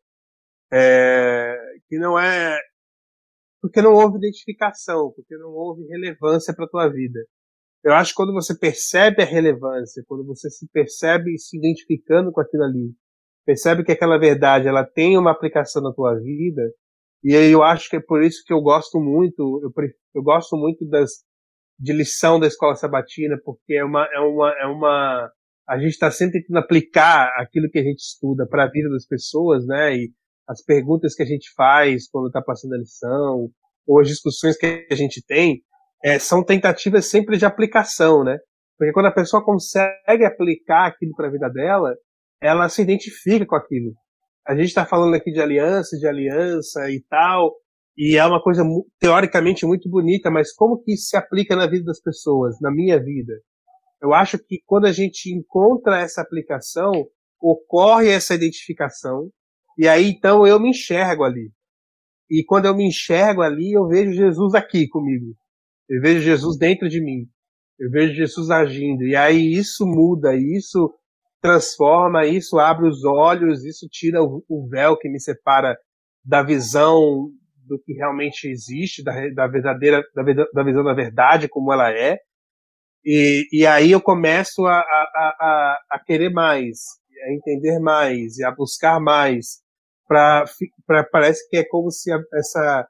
É, 0.73 1.57
que 1.89 1.99
não 1.99 2.17
é 2.17 2.57
porque 3.63 3.81
não 3.81 3.93
houve 3.95 4.19
identificação, 4.19 5.13
porque 5.15 5.37
não 5.39 5.51
houve 5.51 5.87
relevância 5.87 6.53
para 6.53 6.69
tua 6.69 6.89
vida. 6.89 7.21
Eu 7.85 7.95
acho 7.95 8.11
que 8.11 8.17
quando 8.17 8.33
você 8.33 8.59
percebe 8.59 9.23
a 9.23 9.27
relevância, 9.27 10.03
quando 10.07 10.27
você 10.27 10.51
se 10.51 10.69
percebe 10.73 11.39
se 11.39 11.57
identificando 11.57 12.33
com 12.33 12.41
aquilo 12.41 12.65
ali, 12.65 12.93
percebe 13.47 13.85
que 13.85 13.93
aquela 13.93 14.19
verdade 14.19 14.67
ela 14.67 14.85
tem 14.85 15.17
uma 15.17 15.31
aplicação 15.31 15.81
na 15.81 15.93
tua 15.93 16.19
vida, 16.19 16.63
e 17.23 17.37
aí 17.37 17.53
eu 17.53 17.63
acho 17.63 17.89
que 17.89 17.97
é 17.97 18.01
por 18.01 18.23
isso 18.23 18.43
que 18.45 18.53
eu 18.53 18.61
gosto 18.61 19.01
muito, 19.01 19.61
eu, 19.63 19.73
eu 20.15 20.23
gosto 20.23 20.57
muito 20.57 20.85
das 20.89 21.25
de 21.79 21.93
lição 21.93 22.39
da 22.39 22.47
escola 22.47 22.77
sabatina, 22.77 23.37
porque 23.45 23.75
é 23.75 23.85
uma 23.85 24.09
é 24.13 24.21
uma 24.21 24.51
é 24.61 24.67
uma 24.67 25.31
a 25.69 25.79
gente 25.79 25.93
está 25.93 26.11
sempre 26.11 26.41
tentando 26.41 26.59
aplicar 26.59 27.33
aquilo 27.37 27.71
que 27.71 27.79
a 27.79 27.83
gente 27.83 28.01
estuda 28.01 28.47
para 28.47 28.65
a 28.65 28.71
vida 28.71 28.89
das 28.91 29.07
pessoas, 29.07 29.67
né? 29.67 29.97
E 29.97 30.13
as 30.49 30.63
perguntas 30.63 31.15
que 31.15 31.23
a 31.23 31.27
gente 31.27 31.53
faz 31.55 32.09
quando 32.11 32.27
está 32.27 32.43
passando 32.43 32.75
a 32.75 32.79
lição, 32.79 33.49
ou 33.87 34.01
as 34.01 34.09
discussões 34.09 34.57
que 34.57 34.87
a 34.91 34.95
gente 34.95 35.25
tem, 35.25 35.63
é, 36.05 36.19
são 36.19 36.45
tentativas 36.45 37.07
sempre 37.07 37.37
de 37.37 37.45
aplicação, 37.45 38.25
né? 38.25 38.39
Porque 38.77 38.93
quando 38.93 39.07
a 39.07 39.13
pessoa 39.13 39.45
consegue 39.45 40.25
aplicar 40.25 40.87
aquilo 40.87 41.15
para 41.15 41.29
a 41.29 41.31
vida 41.31 41.49
dela, 41.49 41.95
ela 42.41 42.69
se 42.69 42.83
identifica 42.83 43.47
com 43.47 43.55
aquilo. 43.55 43.93
A 44.47 44.57
gente 44.57 44.67
está 44.67 44.85
falando 44.85 45.15
aqui 45.15 45.31
de 45.31 45.41
aliança, 45.41 45.97
de 45.97 46.07
aliança 46.07 46.91
e 46.91 47.01
tal, 47.09 47.55
e 47.97 48.17
é 48.17 48.27
uma 48.27 48.43
coisa 48.43 48.65
teoricamente 48.99 49.65
muito 49.65 49.89
bonita, 49.89 50.31
mas 50.31 50.53
como 50.53 50.83
que 50.83 50.95
isso 50.95 51.11
se 51.11 51.17
aplica 51.17 51.55
na 51.55 51.69
vida 51.69 51.85
das 51.85 52.01
pessoas, 52.01 52.57
na 52.61 52.71
minha 52.71 52.99
vida? 53.01 53.35
Eu 54.03 54.13
acho 54.13 54.37
que 54.39 54.61
quando 54.67 54.87
a 54.87 54.93
gente 54.93 55.33
encontra 55.33 56.01
essa 56.01 56.21
aplicação, 56.21 56.91
ocorre 57.41 58.09
essa 58.09 58.35
identificação, 58.35 59.31
e 59.83 59.89
aí 59.89 60.11
então 60.11 60.47
eu 60.47 60.61
me 60.61 60.71
enxergo 60.71 61.25
ali. 61.25 61.51
E 62.31 62.45
quando 62.45 62.67
eu 62.67 62.77
me 62.77 62.87
enxergo 62.87 63.43
ali, 63.43 63.73
eu 63.73 63.89
vejo 63.89 64.13
Jesus 64.13 64.55
aqui 64.55 64.87
comigo. 64.87 65.35
Eu 65.89 66.01
vejo 66.01 66.21
Jesus 66.21 66.57
dentro 66.57 66.89
de 66.89 67.03
mim. 67.03 67.27
Eu 67.81 67.91
vejo 67.91 68.15
Jesus 68.15 68.49
agindo. 68.49 69.03
E 69.03 69.17
aí 69.17 69.53
isso 69.53 69.85
muda, 69.85 70.37
isso 70.37 70.95
transforma, 71.41 72.25
isso 72.25 72.61
abre 72.61 72.87
os 72.87 73.05
olhos, 73.05 73.65
isso 73.65 73.89
tira 73.91 74.23
o, 74.23 74.69
véu 74.71 74.97
que 74.97 75.09
me 75.09 75.19
separa 75.19 75.77
da 76.25 76.45
visão 76.45 77.29
do 77.67 77.77
que 77.85 77.93
realmente 77.93 78.49
existe, 78.49 79.03
da, 79.03 79.13
da 79.31 79.49
verdadeira, 79.49 80.01
da, 80.15 80.23
da, 80.55 80.63
visão 80.63 80.85
da 80.85 80.95
verdade 80.95 81.49
como 81.49 81.73
ela 81.73 81.91
é. 81.91 82.19
E, 83.05 83.49
e 83.53 83.67
aí 83.67 83.91
eu 83.91 84.01
começo 84.01 84.65
a, 84.65 84.79
a, 84.79 85.37
a, 85.41 85.79
a 85.91 86.05
querer 86.05 86.31
mais, 86.31 86.79
a 87.27 87.33
entender 87.33 87.81
mais, 87.81 88.39
e 88.39 88.45
a 88.45 88.53
buscar 88.53 89.01
mais. 89.01 89.62
Pra, 90.13 90.45
pra, 90.87 91.05
parece 91.05 91.49
que 91.49 91.57
é 91.57 91.65
como 91.65 91.91
se 91.91 92.13
a, 92.13 92.19
essa 92.35 92.87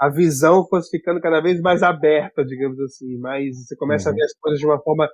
a 0.00 0.10
visão 0.10 0.66
fosse 0.66 0.90
ficando 0.90 1.20
cada 1.20 1.40
vez 1.40 1.60
mais 1.60 1.84
aberta, 1.84 2.44
digamos 2.44 2.80
assim, 2.80 3.16
mas 3.18 3.56
você 3.56 3.76
começa 3.76 4.08
uhum. 4.08 4.12
a 4.12 4.16
ver 4.16 4.24
as 4.24 4.32
coisas 4.40 4.58
de 4.58 4.66
uma 4.66 4.82
forma 4.82 5.08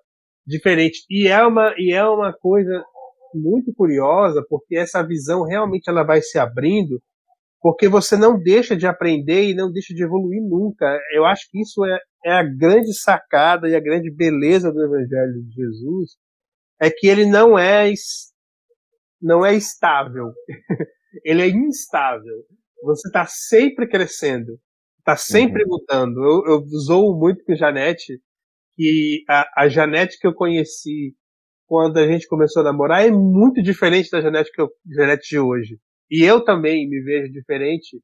diferente. 0.47 1.05
E 1.11 1.29
é 1.29 1.45
uma, 1.45 1.75
e 1.77 1.93
é 1.93 2.03
uma 2.03 2.33
coisa 2.33 2.83
muito 3.35 3.75
curiosa, 3.75 4.43
porque 4.49 4.75
essa 4.75 5.07
visão 5.07 5.45
realmente 5.45 5.91
ela 5.91 6.03
vai 6.03 6.23
se 6.23 6.39
abrindo, 6.39 6.99
porque 7.61 7.91
você 7.91 8.17
não 8.17 8.43
deixa 8.43 8.75
de 8.75 8.87
aprender 8.87 9.51
e 9.51 9.55
não 9.55 9.71
deixa 9.71 9.93
de 9.93 10.03
evoluir 10.03 10.41
nunca. 10.43 10.99
Eu 11.13 11.27
acho 11.27 11.47
que 11.51 11.61
isso 11.61 11.85
é, 11.85 11.99
é 12.25 12.33
a 12.33 12.43
grande 12.43 12.95
sacada 12.95 13.69
e 13.69 13.77
a 13.77 13.81
grande 13.81 14.11
beleza 14.11 14.73
do 14.73 14.83
Evangelho 14.83 15.45
de 15.45 15.53
Jesus, 15.53 16.13
é 16.81 16.89
que 16.89 17.07
ele 17.07 17.27
não 17.27 17.59
é 17.59 17.93
não 19.21 19.45
é 19.45 19.55
estável, 19.55 20.33
ele 21.25 21.43
é 21.43 21.49
instável. 21.49 22.45
Você 22.83 23.09
está 23.09 23.27
sempre 23.27 23.87
crescendo, 23.87 24.59
está 24.99 25.17
sempre 25.17 25.65
uhum. 25.65 25.71
mudando. 25.71 26.19
Eu, 26.19 26.55
eu 26.55 26.67
zoo 26.85 27.19
muito 27.19 27.45
com 27.45 27.55
Janete, 27.55 28.21
que 28.77 29.23
a, 29.29 29.65
a 29.65 29.69
Janete 29.69 30.19
que 30.19 30.27
eu 30.27 30.35
conheci 30.35 31.15
quando 31.67 31.99
a 31.99 32.07
gente 32.07 32.27
começou 32.27 32.63
a 32.63 32.65
namorar 32.65 33.07
é 33.07 33.11
muito 33.11 33.63
diferente 33.63 34.11
da 34.11 34.21
Janete, 34.21 34.51
que 34.53 34.61
eu, 34.61 34.69
Janete 34.93 35.29
de 35.29 35.39
hoje. 35.39 35.79
E 36.11 36.25
eu 36.25 36.43
também 36.43 36.89
me 36.89 37.01
vejo 37.03 37.33
diferente 37.33 38.01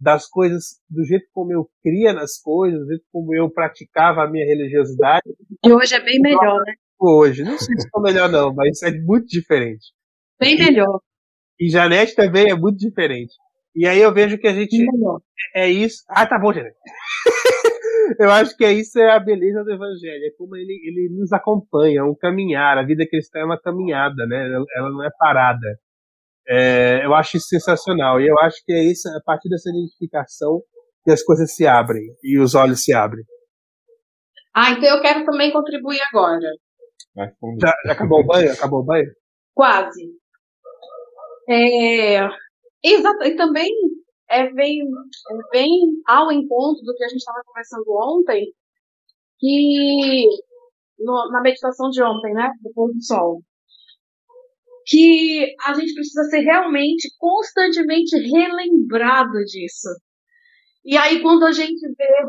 das 0.00 0.28
coisas, 0.28 0.76
do 0.88 1.04
jeito 1.04 1.26
como 1.32 1.52
eu 1.52 1.68
cria 1.82 2.12
nas 2.12 2.40
coisas, 2.40 2.78
do 2.78 2.86
jeito 2.86 3.04
como 3.10 3.34
eu 3.34 3.50
praticava 3.50 4.22
a 4.22 4.30
minha 4.30 4.46
religiosidade. 4.46 5.28
E 5.64 5.72
hoje 5.72 5.94
é 5.94 6.00
bem 6.04 6.20
melhor, 6.20 6.62
né? 6.64 6.74
Hoje, 7.00 7.42
não 7.42 7.58
sei 7.58 7.76
se 7.76 7.86
ficou 7.86 8.02
melhor 8.02 8.28
não, 8.28 8.54
mas 8.54 8.82
é 8.82 8.92
muito 8.92 9.26
diferente. 9.26 9.92
Bem 10.38 10.56
melhor. 10.56 11.00
E 11.60 11.68
Janete 11.68 12.14
também 12.14 12.50
é 12.50 12.54
muito 12.54 12.78
diferente. 12.78 13.34
E 13.74 13.86
aí 13.86 14.00
eu 14.00 14.12
vejo 14.12 14.38
que 14.38 14.46
a 14.46 14.52
gente 14.52 14.76
é, 15.54 15.64
é 15.64 15.70
isso. 15.70 16.04
Ah, 16.08 16.26
tá 16.26 16.38
bom, 16.38 16.52
Janete. 16.52 16.76
eu 18.18 18.30
acho 18.30 18.56
que 18.56 18.64
é 18.64 18.72
isso 18.72 18.98
é 18.98 19.10
a 19.10 19.20
beleza 19.20 19.62
do 19.62 19.72
evangelho, 19.72 20.24
é 20.24 20.30
como 20.36 20.56
ele, 20.56 20.72
ele 20.84 21.08
nos 21.18 21.32
acompanha, 21.32 22.00
é 22.00 22.02
um 22.02 22.14
caminhar, 22.14 22.78
a 22.78 22.82
vida 22.82 23.06
cristã 23.08 23.40
é 23.40 23.44
uma 23.44 23.60
caminhada, 23.60 24.26
né? 24.26 24.46
Ela 24.76 24.90
não 24.90 25.04
é 25.04 25.10
parada. 25.18 25.78
É, 26.48 27.04
eu 27.04 27.14
acho 27.14 27.36
isso 27.36 27.48
sensacional. 27.48 28.20
E 28.20 28.26
eu 28.26 28.38
acho 28.40 28.56
que 28.64 28.72
é 28.72 28.82
isso, 28.82 29.08
a 29.08 29.20
partir 29.24 29.48
dessa 29.50 29.68
identificação 29.68 30.62
que 31.04 31.10
as 31.10 31.22
coisas 31.22 31.54
se 31.54 31.66
abrem 31.66 32.02
e 32.22 32.38
os 32.38 32.54
olhos 32.54 32.82
se 32.82 32.92
abrem. 32.94 33.24
Ah, 34.54 34.70
então 34.70 34.88
eu 34.88 35.02
quero 35.02 35.24
também 35.24 35.52
contribuir 35.52 36.00
agora. 36.10 36.40
Já, 37.60 37.74
já 37.84 37.92
acabou 37.92 38.20
o 38.20 38.26
banho? 38.26 38.52
Acabou 38.52 38.80
o 38.80 38.84
banho? 38.84 39.10
Quase. 39.54 40.08
É, 41.48 42.28
exato, 42.84 43.24
e 43.24 43.36
também 43.36 43.70
é, 44.28 44.50
vem, 44.52 44.80
vem 45.52 45.70
ao 46.06 46.30
encontro 46.30 46.82
do 46.84 46.94
que 46.94 47.04
a 47.04 47.08
gente 47.08 47.18
estava 47.18 47.42
conversando 47.46 47.84
ontem, 47.88 48.52
que 49.38 50.24
no, 50.98 51.30
na 51.30 51.40
meditação 51.40 51.90
de 51.90 52.02
ontem, 52.02 52.34
né, 52.34 52.50
do 52.62 52.72
pôr 52.74 52.92
do 52.92 53.02
sol, 53.02 53.40
que 54.86 55.54
a 55.66 55.74
gente 55.74 55.94
precisa 55.94 56.24
ser 56.24 56.40
realmente, 56.40 57.08
constantemente 57.18 58.16
relembrado 58.16 59.38
disso. 59.44 59.88
E 60.84 60.96
aí, 60.96 61.20
quando 61.20 61.44
a 61.44 61.52
gente 61.52 61.80
vê 61.96 62.26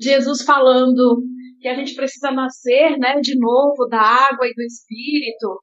Jesus 0.00 0.42
falando 0.42 1.22
que 1.60 1.68
a 1.68 1.74
gente 1.74 1.94
precisa 1.94 2.30
nascer 2.30 2.98
né, 2.98 3.20
de 3.20 3.38
novo 3.38 3.86
da 3.88 4.00
água 4.00 4.46
e 4.46 4.54
do 4.54 4.62
Espírito, 4.62 5.60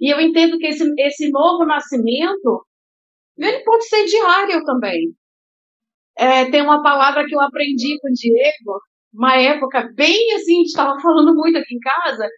e 0.00 0.12
eu 0.12 0.20
entendo 0.20 0.58
que 0.58 0.66
esse, 0.66 0.84
esse 0.98 1.30
novo 1.30 1.64
nascimento 1.66 2.66
ele 3.38 3.60
pode 3.64 3.88
ser 3.88 4.04
diário 4.04 4.62
também. 4.64 5.14
É, 6.16 6.50
tem 6.50 6.62
uma 6.62 6.82
palavra 6.82 7.24
que 7.26 7.34
eu 7.34 7.40
aprendi 7.40 7.98
com 8.00 8.08
o 8.08 8.12
Diego, 8.12 8.80
uma 9.12 9.36
época 9.36 9.90
bem 9.94 10.34
assim, 10.34 10.54
a 10.54 10.56
gente 10.56 10.66
estava 10.66 10.98
falando 11.00 11.34
muito 11.34 11.58
aqui 11.58 11.74
em 11.74 11.78
casa, 11.78 12.28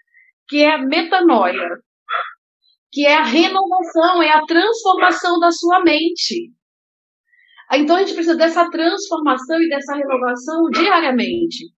que 0.48 0.62
é 0.62 0.74
a 0.74 0.78
metanoia, 0.78 1.68
que 2.92 3.06
é 3.06 3.14
a 3.14 3.24
renovação, 3.24 4.22
é 4.22 4.30
a 4.30 4.44
transformação 4.44 5.38
da 5.38 5.50
sua 5.50 5.82
mente. 5.82 6.52
Então 7.72 7.96
a 7.96 8.00
gente 8.00 8.14
precisa 8.14 8.36
dessa 8.36 8.70
transformação 8.70 9.60
e 9.60 9.68
dessa 9.68 9.94
renovação 9.96 10.68
diariamente. 10.70 11.72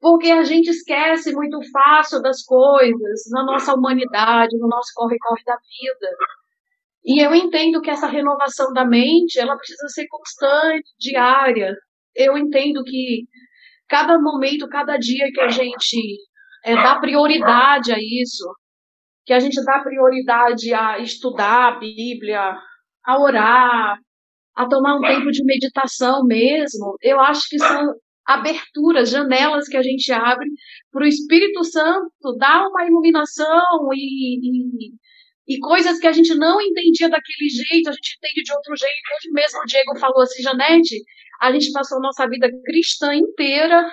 Porque 0.00 0.30
a 0.30 0.42
gente 0.44 0.70
esquece 0.70 1.32
muito 1.32 1.58
fácil 1.70 2.22
das 2.22 2.42
coisas 2.42 3.22
na 3.30 3.44
nossa 3.44 3.74
humanidade, 3.74 4.56
no 4.58 4.66
nosso 4.66 4.90
corre-corre 4.94 5.42
da 5.44 5.56
vida. 5.56 6.16
E 7.04 7.22
eu 7.22 7.34
entendo 7.34 7.80
que 7.80 7.90
essa 7.90 8.06
renovação 8.06 8.72
da 8.72 8.84
mente, 8.84 9.38
ela 9.38 9.56
precisa 9.56 9.88
ser 9.88 10.06
constante, 10.08 10.88
diária. 10.98 11.74
Eu 12.14 12.36
entendo 12.38 12.82
que 12.82 13.24
cada 13.88 14.18
momento, 14.18 14.68
cada 14.68 14.96
dia 14.96 15.30
que 15.32 15.40
a 15.40 15.48
gente 15.48 16.16
é, 16.64 16.74
dá 16.74 16.98
prioridade 16.98 17.92
a 17.92 17.98
isso, 17.98 18.44
que 19.26 19.32
a 19.32 19.38
gente 19.38 19.62
dá 19.64 19.80
prioridade 19.80 20.72
a 20.72 20.98
estudar 20.98 21.68
a 21.68 21.78
Bíblia, 21.78 22.56
a 23.04 23.20
orar, 23.20 23.98
a 24.54 24.68
tomar 24.68 24.96
um 24.96 25.00
tempo 25.00 25.30
de 25.30 25.44
meditação 25.44 26.24
mesmo, 26.24 26.96
eu 27.02 27.20
acho 27.20 27.48
que 27.48 27.58
são 27.58 27.94
aberturas, 28.34 29.10
janelas 29.10 29.68
que 29.68 29.76
a 29.76 29.82
gente 29.82 30.12
abre 30.12 30.48
para 30.92 31.04
o 31.04 31.08
Espírito 31.08 31.64
Santo 31.64 32.36
dar 32.38 32.66
uma 32.68 32.86
iluminação 32.86 33.88
e, 33.92 34.38
e, 34.38 34.92
e, 35.48 35.58
coisas 35.58 35.98
que 35.98 36.06
a 36.06 36.12
gente 36.12 36.34
não 36.34 36.60
entendia 36.60 37.08
daquele 37.08 37.48
jeito, 37.48 37.88
a 37.88 37.92
gente 37.92 38.16
entende 38.16 38.42
de 38.44 38.52
outro 38.52 38.76
jeito. 38.76 38.94
Hoje 39.16 39.32
mesmo 39.32 39.60
o 39.60 39.66
Diego 39.66 39.98
falou 39.98 40.22
assim, 40.22 40.42
Janete, 40.42 40.96
a 41.40 41.52
gente 41.52 41.72
passou 41.72 42.00
nossa 42.00 42.28
vida 42.28 42.48
cristã 42.64 43.14
inteira 43.14 43.90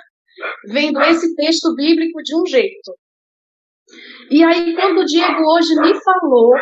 vendo 0.67 1.01
esse 1.01 1.35
texto 1.35 1.73
bíblico 1.75 2.21
de 2.21 2.35
um 2.35 2.45
jeito. 2.45 2.93
E 4.29 4.43
aí, 4.43 4.75
quando 4.75 4.99
o 4.99 5.05
Diego 5.05 5.41
hoje 5.55 5.73
me 5.75 5.93
falou 6.01 6.53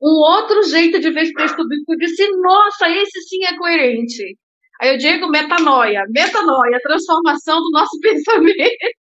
um 0.00 0.14
outro 0.32 0.62
jeito 0.62 1.00
de 1.00 1.10
ver 1.10 1.22
esse 1.22 1.34
texto 1.34 1.56
bíblico, 1.66 1.92
eu 1.92 1.98
disse, 1.98 2.26
nossa, 2.40 2.88
esse 2.88 3.20
sim 3.22 3.44
é 3.44 3.56
coerente. 3.58 4.38
Aí 4.80 4.90
eu 4.90 4.98
digo 4.98 5.28
metanoia, 5.28 6.04
metanoia, 6.10 6.80
transformação 6.82 7.60
do 7.60 7.70
nosso 7.70 7.98
pensamento. 8.00 8.92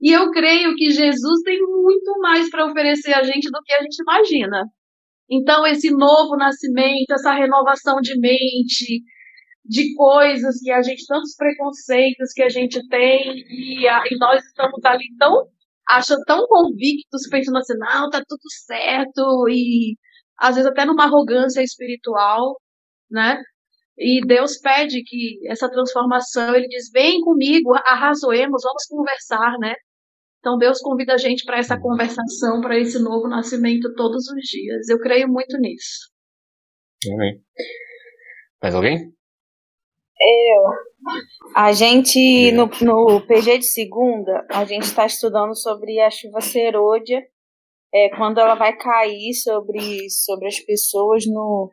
E 0.00 0.10
eu 0.12 0.30
creio 0.30 0.74
que 0.74 0.90
Jesus 0.90 1.42
tem 1.44 1.60
muito 1.60 2.18
mais 2.20 2.50
para 2.50 2.66
oferecer 2.66 3.14
a 3.14 3.22
gente 3.22 3.50
do 3.50 3.62
que 3.64 3.72
a 3.72 3.82
gente 3.82 4.02
imagina. 4.02 4.64
Então, 5.30 5.66
esse 5.66 5.90
novo 5.90 6.36
nascimento, 6.36 7.12
essa 7.12 7.32
renovação 7.32 8.00
de 8.00 8.18
mente, 8.18 9.02
de 9.64 9.94
coisas 9.94 10.60
que 10.60 10.70
a 10.70 10.82
gente, 10.82 11.06
tantos 11.06 11.34
preconceitos 11.36 12.32
que 12.34 12.42
a 12.42 12.48
gente 12.48 12.86
tem, 12.88 13.44
e, 13.48 13.88
a, 13.88 14.02
e 14.10 14.16
nós 14.18 14.44
estamos 14.44 14.84
ali 14.84 15.06
tão, 15.18 15.48
achando 15.88 16.22
tão 16.26 16.46
convictos, 16.48 17.28
pensando 17.30 17.58
assim, 17.58 17.78
não, 17.78 18.10
tá 18.10 18.22
tudo 18.28 18.42
certo, 18.66 19.48
e 19.48 19.96
às 20.38 20.56
vezes 20.56 20.70
até 20.70 20.84
numa 20.84 21.04
arrogância 21.04 21.62
espiritual, 21.62 22.60
né? 23.10 23.40
E 23.96 24.20
Deus 24.26 24.58
pede 24.58 25.02
que 25.04 25.38
essa 25.46 25.70
transformação, 25.70 26.54
ele 26.54 26.68
diz: 26.68 26.90
vem 26.90 27.20
comigo, 27.20 27.74
arrazoemos, 27.74 28.62
vamos 28.62 28.86
conversar, 28.86 29.58
né? 29.58 29.74
Então 30.38 30.58
Deus 30.58 30.80
convida 30.80 31.14
a 31.14 31.18
gente 31.18 31.44
para 31.44 31.58
essa 31.58 31.80
conversação, 31.80 32.60
para 32.60 32.78
esse 32.78 32.98
novo 32.98 33.28
nascimento 33.28 33.94
todos 33.94 34.26
os 34.28 34.42
dias. 34.42 34.88
Eu 34.88 34.98
creio 34.98 35.28
muito 35.28 35.56
nisso. 35.58 36.10
Amém. 37.14 37.40
Mais 38.62 38.74
alguém? 38.74 39.12
Eu. 40.20 40.62
A 41.54 41.72
gente, 41.72 42.52
no, 42.52 42.66
no 42.80 43.26
PG 43.26 43.58
de 43.58 43.66
segunda, 43.66 44.46
a 44.50 44.64
gente 44.64 44.84
está 44.84 45.04
estudando 45.04 45.54
sobre 45.56 46.00
a 46.00 46.10
chuva 46.10 46.40
serôdia, 46.40 47.20
é, 47.92 48.08
quando 48.16 48.38
ela 48.38 48.54
vai 48.54 48.76
cair 48.76 49.34
sobre, 49.34 50.08
sobre 50.10 50.46
as 50.46 50.58
pessoas 50.60 51.24
no, 51.26 51.70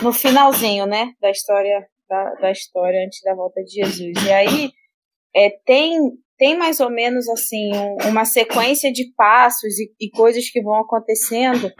no 0.00 0.12
finalzinho, 0.12 0.86
né, 0.86 1.12
da 1.20 1.30
história 1.30 1.86
da, 2.08 2.34
da 2.34 2.50
história 2.50 3.04
antes 3.04 3.20
da 3.22 3.34
volta 3.34 3.62
de 3.62 3.72
Jesus. 3.72 4.24
E 4.24 4.32
aí 4.32 4.70
é, 5.34 5.50
tem 5.64 5.98
tem 6.38 6.58
mais 6.58 6.80
ou 6.80 6.90
menos 6.90 7.28
assim 7.28 7.70
um, 7.72 8.08
uma 8.08 8.24
sequência 8.24 8.92
de 8.92 9.12
passos 9.14 9.78
e, 9.78 9.92
e, 10.00 10.10
coisas 10.10 10.50
que 10.50 10.60
vão 10.60 10.74
acontecendo 10.74 11.72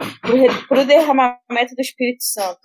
para 0.69 0.81
o 0.81 0.85
derramamento 0.85 1.75
do 1.75 1.81
Espírito 1.81 2.23
Santo. 2.23 2.61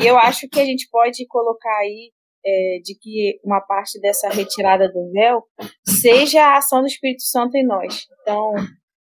E 0.00 0.06
eu 0.06 0.16
acho 0.16 0.48
que 0.48 0.60
a 0.60 0.64
gente 0.64 0.88
pode 0.88 1.26
colocar 1.26 1.76
aí 1.78 2.12
é, 2.46 2.78
de 2.84 2.96
que 2.96 3.40
uma 3.44 3.60
parte 3.60 4.00
dessa 4.00 4.28
retirada 4.28 4.88
do 4.92 5.10
véu 5.10 5.42
seja 5.84 6.40
a 6.40 6.58
ação 6.58 6.82
do 6.82 6.86
Espírito 6.86 7.22
Santo 7.22 7.56
em 7.56 7.66
nós. 7.66 8.06
Então, 8.22 8.54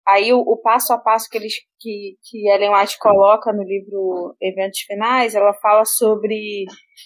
Aí 0.09 0.33
o, 0.33 0.39
o, 0.39 0.57
passo 0.57 0.91
a 0.91 0.97
passo 0.97 1.29
que 1.29 1.37
eles 1.37 1.53
que, 1.79 2.15
que 2.23 2.49
Ellen 2.49 2.73
White 2.73 2.97
coloca 2.97 3.53
no 3.53 3.61
livro 3.61 4.35
Eventos 4.41 4.79
Finais, 4.79 5.35
ela 5.35 5.53
fala 5.53 5.85
sobre 5.85 6.65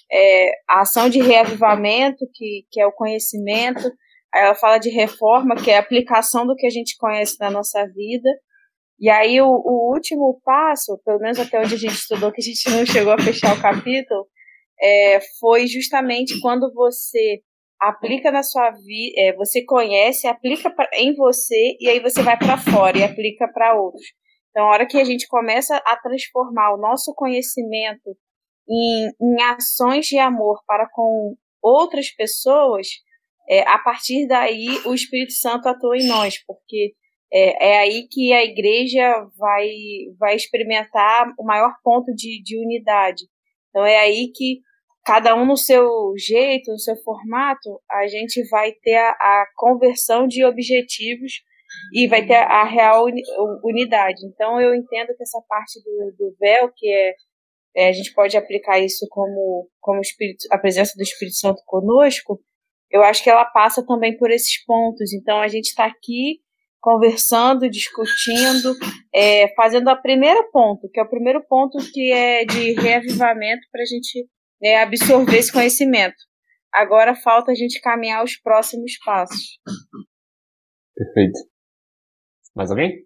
é, 0.09 0.51
a 0.69 0.81
ação 0.81 1.09
de 1.09 1.21
reavivamento, 1.21 2.25
que, 2.33 2.65
que 2.71 2.79
é 2.79 2.87
o 2.87 2.93
conhecimento, 2.93 3.85
aí 4.33 4.43
ela 4.43 4.55
fala 4.55 4.77
de 4.77 4.89
reforma, 4.89 5.55
que 5.55 5.69
é 5.69 5.75
a 5.75 5.81
aplicação 5.81 6.47
do 6.47 6.55
que 6.55 6.65
a 6.65 6.69
gente 6.69 6.95
conhece 6.97 7.35
na 7.41 7.51
nossa 7.51 7.85
vida. 7.87 8.29
E 8.97 9.09
aí 9.09 9.41
o, 9.41 9.47
o 9.47 9.93
último 9.93 10.39
passo, 10.45 10.97
pelo 11.03 11.19
menos 11.19 11.37
até 11.39 11.59
onde 11.59 11.73
a 11.73 11.77
gente 11.77 11.95
estudou, 11.95 12.31
que 12.31 12.39
a 12.39 12.45
gente 12.45 12.69
não 12.69 12.85
chegou 12.87 13.11
a 13.11 13.19
fechar 13.21 13.53
o 13.53 13.61
capítulo, 13.61 14.25
é, 14.81 15.19
foi 15.41 15.67
justamente 15.67 16.39
quando 16.39 16.71
você 16.73 17.41
aplica 17.79 18.31
na 18.31 18.43
sua 18.43 18.71
vida, 18.71 19.13
é, 19.17 19.33
você 19.35 19.63
conhece, 19.65 20.27
aplica 20.27 20.69
pra, 20.69 20.89
em 20.93 21.13
você 21.15 21.75
e 21.79 21.89
aí 21.89 21.99
você 21.99 22.21
vai 22.21 22.37
para 22.37 22.57
fora 22.57 22.97
e 22.97 23.03
aplica 23.03 23.47
para 23.47 23.75
outros. 23.75 24.05
Então, 24.49 24.65
a 24.65 24.69
hora 24.71 24.85
que 24.85 24.99
a 24.99 25.03
gente 25.03 25.27
começa 25.27 25.75
a 25.77 25.97
transformar 25.97 26.73
o 26.73 26.77
nosso 26.77 27.13
conhecimento 27.15 28.15
em, 28.69 29.09
em 29.19 29.41
ações 29.43 30.05
de 30.05 30.17
amor 30.17 30.61
para 30.67 30.87
com 30.91 31.35
outras 31.61 32.09
pessoas, 32.11 32.87
é, 33.49 33.61
a 33.67 33.79
partir 33.79 34.27
daí 34.27 34.67
o 34.85 34.93
Espírito 34.93 35.33
Santo 35.33 35.67
atua 35.67 35.97
em 35.97 36.07
nós, 36.07 36.35
porque 36.45 36.93
é, 37.33 37.71
é 37.71 37.79
aí 37.79 38.07
que 38.09 38.31
a 38.31 38.43
igreja 38.43 39.27
vai, 39.37 39.69
vai 40.19 40.35
experimentar 40.35 41.33
o 41.39 41.43
maior 41.43 41.73
ponto 41.83 42.13
de, 42.13 42.41
de 42.43 42.57
unidade. 42.63 43.23
Então, 43.69 43.83
é 43.83 43.97
aí 43.97 44.31
que 44.33 44.61
cada 45.03 45.35
um 45.35 45.45
no 45.45 45.57
seu 45.57 46.13
jeito, 46.17 46.71
no 46.71 46.79
seu 46.79 46.95
formato, 46.97 47.81
a 47.91 48.07
gente 48.07 48.41
vai 48.49 48.71
ter 48.71 48.95
a, 48.95 49.09
a 49.11 49.45
conversão 49.55 50.27
de 50.27 50.45
objetivos 50.45 51.41
e 51.93 52.07
vai 52.07 52.25
ter 52.25 52.35
a 52.35 52.63
real 52.63 53.05
unidade. 53.63 54.25
Então, 54.25 54.61
eu 54.61 54.73
entendo 54.73 55.15
que 55.15 55.23
essa 55.23 55.41
parte 55.47 55.81
do, 55.83 56.15
do 56.17 56.35
véu, 56.39 56.71
que 56.75 56.87
é, 56.87 57.13
é, 57.75 57.89
a 57.89 57.91
gente 57.91 58.13
pode 58.13 58.37
aplicar 58.37 58.79
isso 58.79 59.07
como, 59.09 59.67
como 59.81 59.99
espírito, 59.99 60.45
a 60.51 60.57
presença 60.57 60.93
do 60.95 61.03
Espírito 61.03 61.37
Santo 61.37 61.61
conosco, 61.65 62.39
eu 62.91 63.03
acho 63.03 63.23
que 63.23 63.29
ela 63.29 63.45
passa 63.45 63.85
também 63.85 64.15
por 64.17 64.29
esses 64.29 64.63
pontos. 64.65 65.11
Então, 65.13 65.39
a 65.39 65.47
gente 65.47 65.65
está 65.65 65.85
aqui 65.85 66.39
conversando, 66.79 67.69
discutindo, 67.69 68.75
é, 69.13 69.47
fazendo 69.55 69.89
a 69.89 69.95
primeira 69.95 70.43
ponto, 70.51 70.89
que 70.89 70.99
é 70.99 71.03
o 71.03 71.09
primeiro 71.09 71.41
ponto 71.47 71.77
que 71.91 72.11
é 72.11 72.45
de 72.45 72.73
reavivamento 72.73 73.65
para 73.71 73.81
a 73.81 73.85
gente 73.85 74.27
né, 74.63 74.77
absorver 74.77 75.37
esse 75.37 75.51
conhecimento. 75.51 76.15
Agora 76.73 77.13
falta 77.13 77.51
a 77.51 77.55
gente 77.55 77.81
caminhar 77.81 78.23
os 78.23 78.37
próximos 78.37 78.97
passos. 79.03 79.59
Perfeito. 80.95 81.37
Mais 82.55 82.71
alguém? 82.71 83.05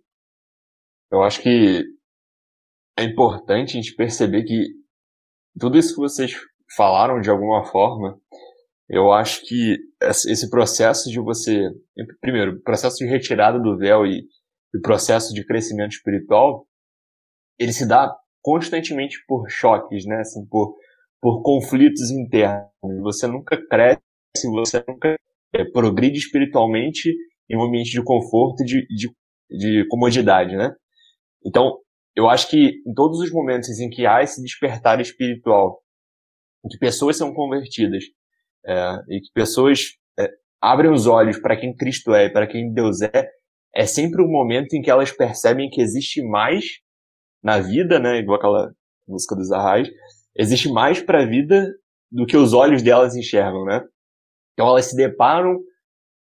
Eu 1.11 1.23
acho 1.23 1.41
que 1.41 1.83
é 2.97 3.03
importante 3.03 3.71
a 3.71 3.81
gente 3.81 3.95
perceber 3.95 4.43
que 4.43 4.67
tudo 5.59 5.77
isso 5.77 5.95
que 5.95 6.01
vocês 6.01 6.31
falaram 6.75 7.19
de 7.19 7.29
alguma 7.29 7.65
forma, 7.65 8.19
eu 8.89 9.11
acho 9.11 9.41
que 9.41 9.77
esse 10.01 10.49
processo 10.49 11.09
de 11.09 11.19
você, 11.19 11.69
primeiro, 12.21 12.61
processo 12.61 12.97
de 12.97 13.05
retirada 13.05 13.59
do 13.59 13.77
véu 13.77 14.05
e 14.05 14.23
o 14.75 14.81
processo 14.81 15.33
de 15.33 15.45
crescimento 15.45 15.93
espiritual, 15.93 16.67
ele 17.57 17.73
se 17.73 17.87
dá 17.87 18.15
constantemente 18.41 19.17
por 19.27 19.49
choques, 19.49 20.05
né? 20.05 20.19
Assim, 20.19 20.45
por 20.45 20.77
por 21.21 21.41
conflitos 21.41 22.09
internos. 22.11 22.71
Você 23.01 23.27
nunca 23.27 23.57
cresce, 23.67 24.01
você 24.49 24.83
nunca 24.87 25.15
é, 25.53 25.65
progride 25.65 26.17
espiritualmente 26.17 27.13
em 27.49 27.57
um 27.57 27.63
ambiente 27.63 27.91
de 27.91 28.03
conforto 28.03 28.61
e 28.63 28.65
de, 28.65 28.87
de, 28.87 29.09
de 29.49 29.87
comodidade, 29.87 30.55
né? 30.55 30.75
Então, 31.45 31.77
eu 32.15 32.29
acho 32.29 32.49
que 32.49 32.81
em 32.85 32.93
todos 32.93 33.19
os 33.19 33.31
momentos 33.31 33.79
em 33.79 33.89
que 33.89 34.05
há 34.05 34.21
esse 34.21 34.41
despertar 34.41 34.99
espiritual, 34.99 35.81
em 36.65 36.69
que 36.69 36.77
pessoas 36.77 37.17
são 37.17 37.33
convertidas, 37.33 38.03
é, 38.65 38.97
e 39.09 39.21
que 39.21 39.31
pessoas 39.33 39.79
é, 40.19 40.29
abrem 40.61 40.91
os 40.91 41.07
olhos 41.07 41.39
para 41.39 41.55
quem 41.55 41.75
Cristo 41.75 42.13
é, 42.13 42.29
para 42.29 42.47
quem 42.47 42.73
Deus 42.73 43.01
é, 43.01 43.29
é 43.73 43.85
sempre 43.85 44.21
um 44.21 44.29
momento 44.29 44.73
em 44.73 44.81
que 44.81 44.89
elas 44.89 45.11
percebem 45.11 45.69
que 45.69 45.81
existe 45.81 46.21
mais 46.21 46.65
na 47.41 47.59
vida, 47.59 47.99
né? 47.99 48.17
Igual 48.17 48.37
aquela 48.37 48.73
música 49.07 49.35
dos 49.35 49.51
Arrais, 49.51 49.87
existe 50.37 50.69
mais 50.71 51.01
para 51.01 51.23
a 51.23 51.25
vida 51.25 51.73
do 52.11 52.25
que 52.25 52.37
os 52.37 52.53
olhos 52.53 52.81
delas 52.81 53.15
enxergam, 53.15 53.65
né? 53.65 53.83
Então 54.53 54.67
elas 54.67 54.85
se 54.85 54.95
deparam 54.95 55.59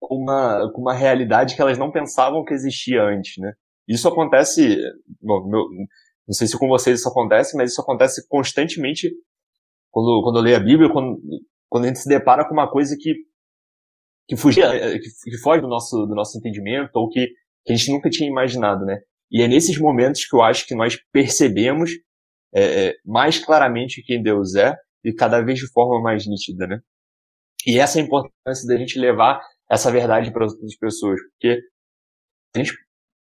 com 0.01 0.17
uma, 0.17 0.71
com 0.73 0.81
uma 0.81 0.95
realidade 0.95 1.55
que 1.55 1.63
elas 1.63 1.79
não 1.79 1.91
pensavam 1.91 2.45
que 2.45 2.55
existia 2.55 3.03
antes, 3.03 3.39
né? 3.39 3.53
Isso 3.89 4.07
acontece, 4.09 4.79
bom, 5.21 5.49
meu, 5.49 5.65
não 6.27 6.35
sei 6.35 6.47
se 6.47 6.59
com 6.59 6.69
vocês 6.69 7.01
isso 7.01 7.09
acontece, 7.09 7.57
mas 7.57 7.73
isso 7.73 7.81
acontece 7.81 8.27
constantemente 8.29 9.11
quando, 9.91 10.23
quando 10.23 10.39
eu 10.39 10.43
leio 10.43 10.57
a 10.57 10.61
Bíblia, 10.61 10.91
quando, 10.91 11.21
quando 11.69 11.85
a 11.85 11.87
gente 11.89 11.99
se 11.99 12.09
depara 12.09 12.47
com 12.47 12.55
uma 12.55 12.71
coisa 12.71 12.97
que, 12.99 13.15
que, 14.29 14.37
fugia, 14.37 14.67
é, 14.67 14.99
que, 14.99 15.09
que 15.25 15.39
foge 15.39 15.61
do 15.61 15.69
nosso, 15.69 16.07
do 16.07 16.15
nosso 16.15 16.39
entendimento 16.39 16.91
ou 16.95 17.09
que, 17.09 17.27
que 17.65 17.73
a 17.73 17.77
gente 17.77 17.91
nunca 17.91 18.09
tinha 18.09 18.29
imaginado, 18.29 18.85
né? 18.85 19.01
E 19.31 19.43
é 19.43 19.49
nesses 19.49 19.79
momentos 19.79 20.25
que 20.25 20.35
eu 20.35 20.43
acho 20.43 20.67
que 20.67 20.75
nós 20.75 20.97
percebemos 21.13 21.91
é, 22.55 22.89
é, 22.89 22.95
mais 23.05 23.39
claramente 23.39 24.03
quem 24.03 24.23
Deus 24.23 24.55
é 24.55 24.77
e 25.05 25.13
cada 25.13 25.41
vez 25.41 25.59
de 25.59 25.71
forma 25.73 26.01
mais 26.01 26.27
nítida, 26.27 26.67
né? 26.67 26.81
E 27.67 27.79
essa 27.79 27.99
é 27.99 28.03
a 28.03 28.05
importância 28.05 28.67
da 28.67 28.77
gente 28.77 28.99
levar 28.99 29.41
essa 29.71 29.91
verdade 29.91 30.33
para 30.33 30.45
as 30.45 30.77
pessoas, 30.79 31.21
porque 31.21 31.61
a 32.55 32.59
gente 32.59 32.73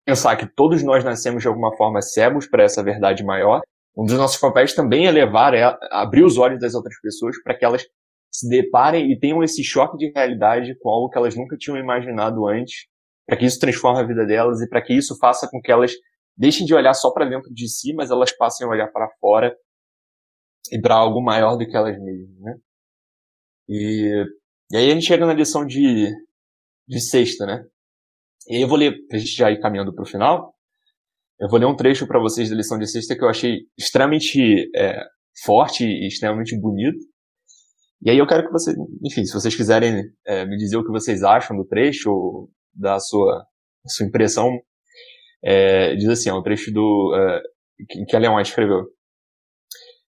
pensar 0.06 0.36
que 0.36 0.48
todos 0.56 0.84
nós 0.84 1.04
nascemos 1.04 1.42
de 1.42 1.48
alguma 1.48 1.76
forma 1.78 2.02
cegos 2.02 2.48
para 2.48 2.64
essa 2.64 2.84
verdade 2.84 3.24
maior, 3.24 3.62
um 3.96 4.06
dos 4.06 4.18
nossos 4.18 4.40
papéis 4.40 4.74
também 4.74 5.06
é 5.06 5.12
levar, 5.12 5.54
é 5.54 5.64
abrir 5.92 6.24
os 6.24 6.38
olhos 6.38 6.60
das 6.60 6.74
outras 6.74 7.00
pessoas 7.02 7.42
para 7.44 7.58
que 7.58 7.66
elas 7.66 7.86
se 8.32 8.48
deparem 8.48 9.12
e 9.12 9.20
tenham 9.20 9.44
esse 9.44 9.64
choque 9.64 9.98
de 9.98 10.12
realidade 10.16 10.76
com 10.80 10.90
algo 10.90 11.10
que 11.10 11.18
elas 11.18 11.36
nunca 11.36 11.58
tinham 11.58 11.78
imaginado 11.78 12.48
antes, 12.48 12.88
para 13.28 13.38
que 13.38 13.46
isso 13.46 13.60
transforme 13.60 14.00
a 14.00 14.08
vida 14.08 14.26
delas 14.26 14.62
e 14.62 14.70
para 14.70 14.82
que 14.82 14.94
isso 14.94 15.18
faça 15.20 15.48
com 15.50 15.62
que 15.62 15.72
elas 15.72 15.94
deixem 16.38 16.66
de 16.66 16.74
olhar 16.74 16.94
só 16.94 17.12
para 17.12 17.30
dentro 17.30 17.54
de 17.54 17.68
si, 17.68 17.94
mas 17.94 18.12
elas 18.12 18.32
passem 18.36 18.66
a 18.66 18.70
olhar 18.70 18.88
para 18.88 19.10
fora 19.20 19.56
e 20.72 20.80
para 20.80 20.96
algo 20.96 21.22
maior 21.22 21.56
do 21.56 21.66
que 21.66 21.76
elas 21.76 21.98
mesmas, 22.00 22.40
né? 22.40 22.56
E, 23.68 24.26
e 24.72 24.78
aí 24.78 24.92
a 24.92 24.94
gente 24.94 25.06
chega 25.06 25.26
na 25.26 25.34
lição 25.34 25.66
de, 25.66 26.12
de 26.88 27.00
sexta, 27.00 27.46
né? 27.46 27.66
E 28.48 28.56
aí 28.56 28.62
eu 28.62 28.68
vou 28.68 28.78
ler, 28.78 29.06
pra 29.08 29.18
gente 29.18 29.36
já 29.36 29.52
ir 29.52 29.60
caminhando 29.60 29.94
para 29.94 30.04
o 30.04 30.08
final, 30.08 30.56
eu 31.40 31.50
vou 31.50 31.60
ler 31.60 31.66
um 31.66 31.76
trecho 31.76 32.08
para 32.08 32.20
vocês 32.20 32.50
da 32.50 32.56
lição 32.56 32.78
de 32.78 32.88
sexta 32.88 33.16
que 33.16 33.24
eu 33.24 33.30
achei 33.30 33.62
extremamente 33.78 34.70
é, 34.76 35.04
forte 35.44 35.84
e 35.84 36.08
extremamente 36.08 36.60
bonito. 36.60 37.00
E 38.04 38.10
aí 38.10 38.18
eu 38.18 38.28
quero 38.28 38.46
que 38.46 38.52
vocês, 38.52 38.76
enfim, 39.04 39.26
se 39.26 39.34
vocês 39.34 39.56
quiserem 39.56 40.04
é, 40.26 40.46
me 40.46 40.58
dizer 40.58 40.78
o 40.78 40.84
que 40.84 40.92
vocês 40.92 41.24
acham 41.24 41.56
do 41.56 41.66
trecho, 41.66 42.12
ou 42.12 42.50
da 42.74 43.00
sua, 43.00 43.46
sua 43.88 44.06
impressão, 44.06 44.50
é, 45.44 45.96
diz 45.96 46.08
assim, 46.08 46.30
é 46.30 46.34
um 46.34 46.44
trecho 46.44 46.72
do, 46.72 47.16
é, 47.16 47.42
que, 47.90 48.06
que 48.06 48.16
a 48.16 48.20
Leon 48.20 48.40
escreveu. 48.40 48.88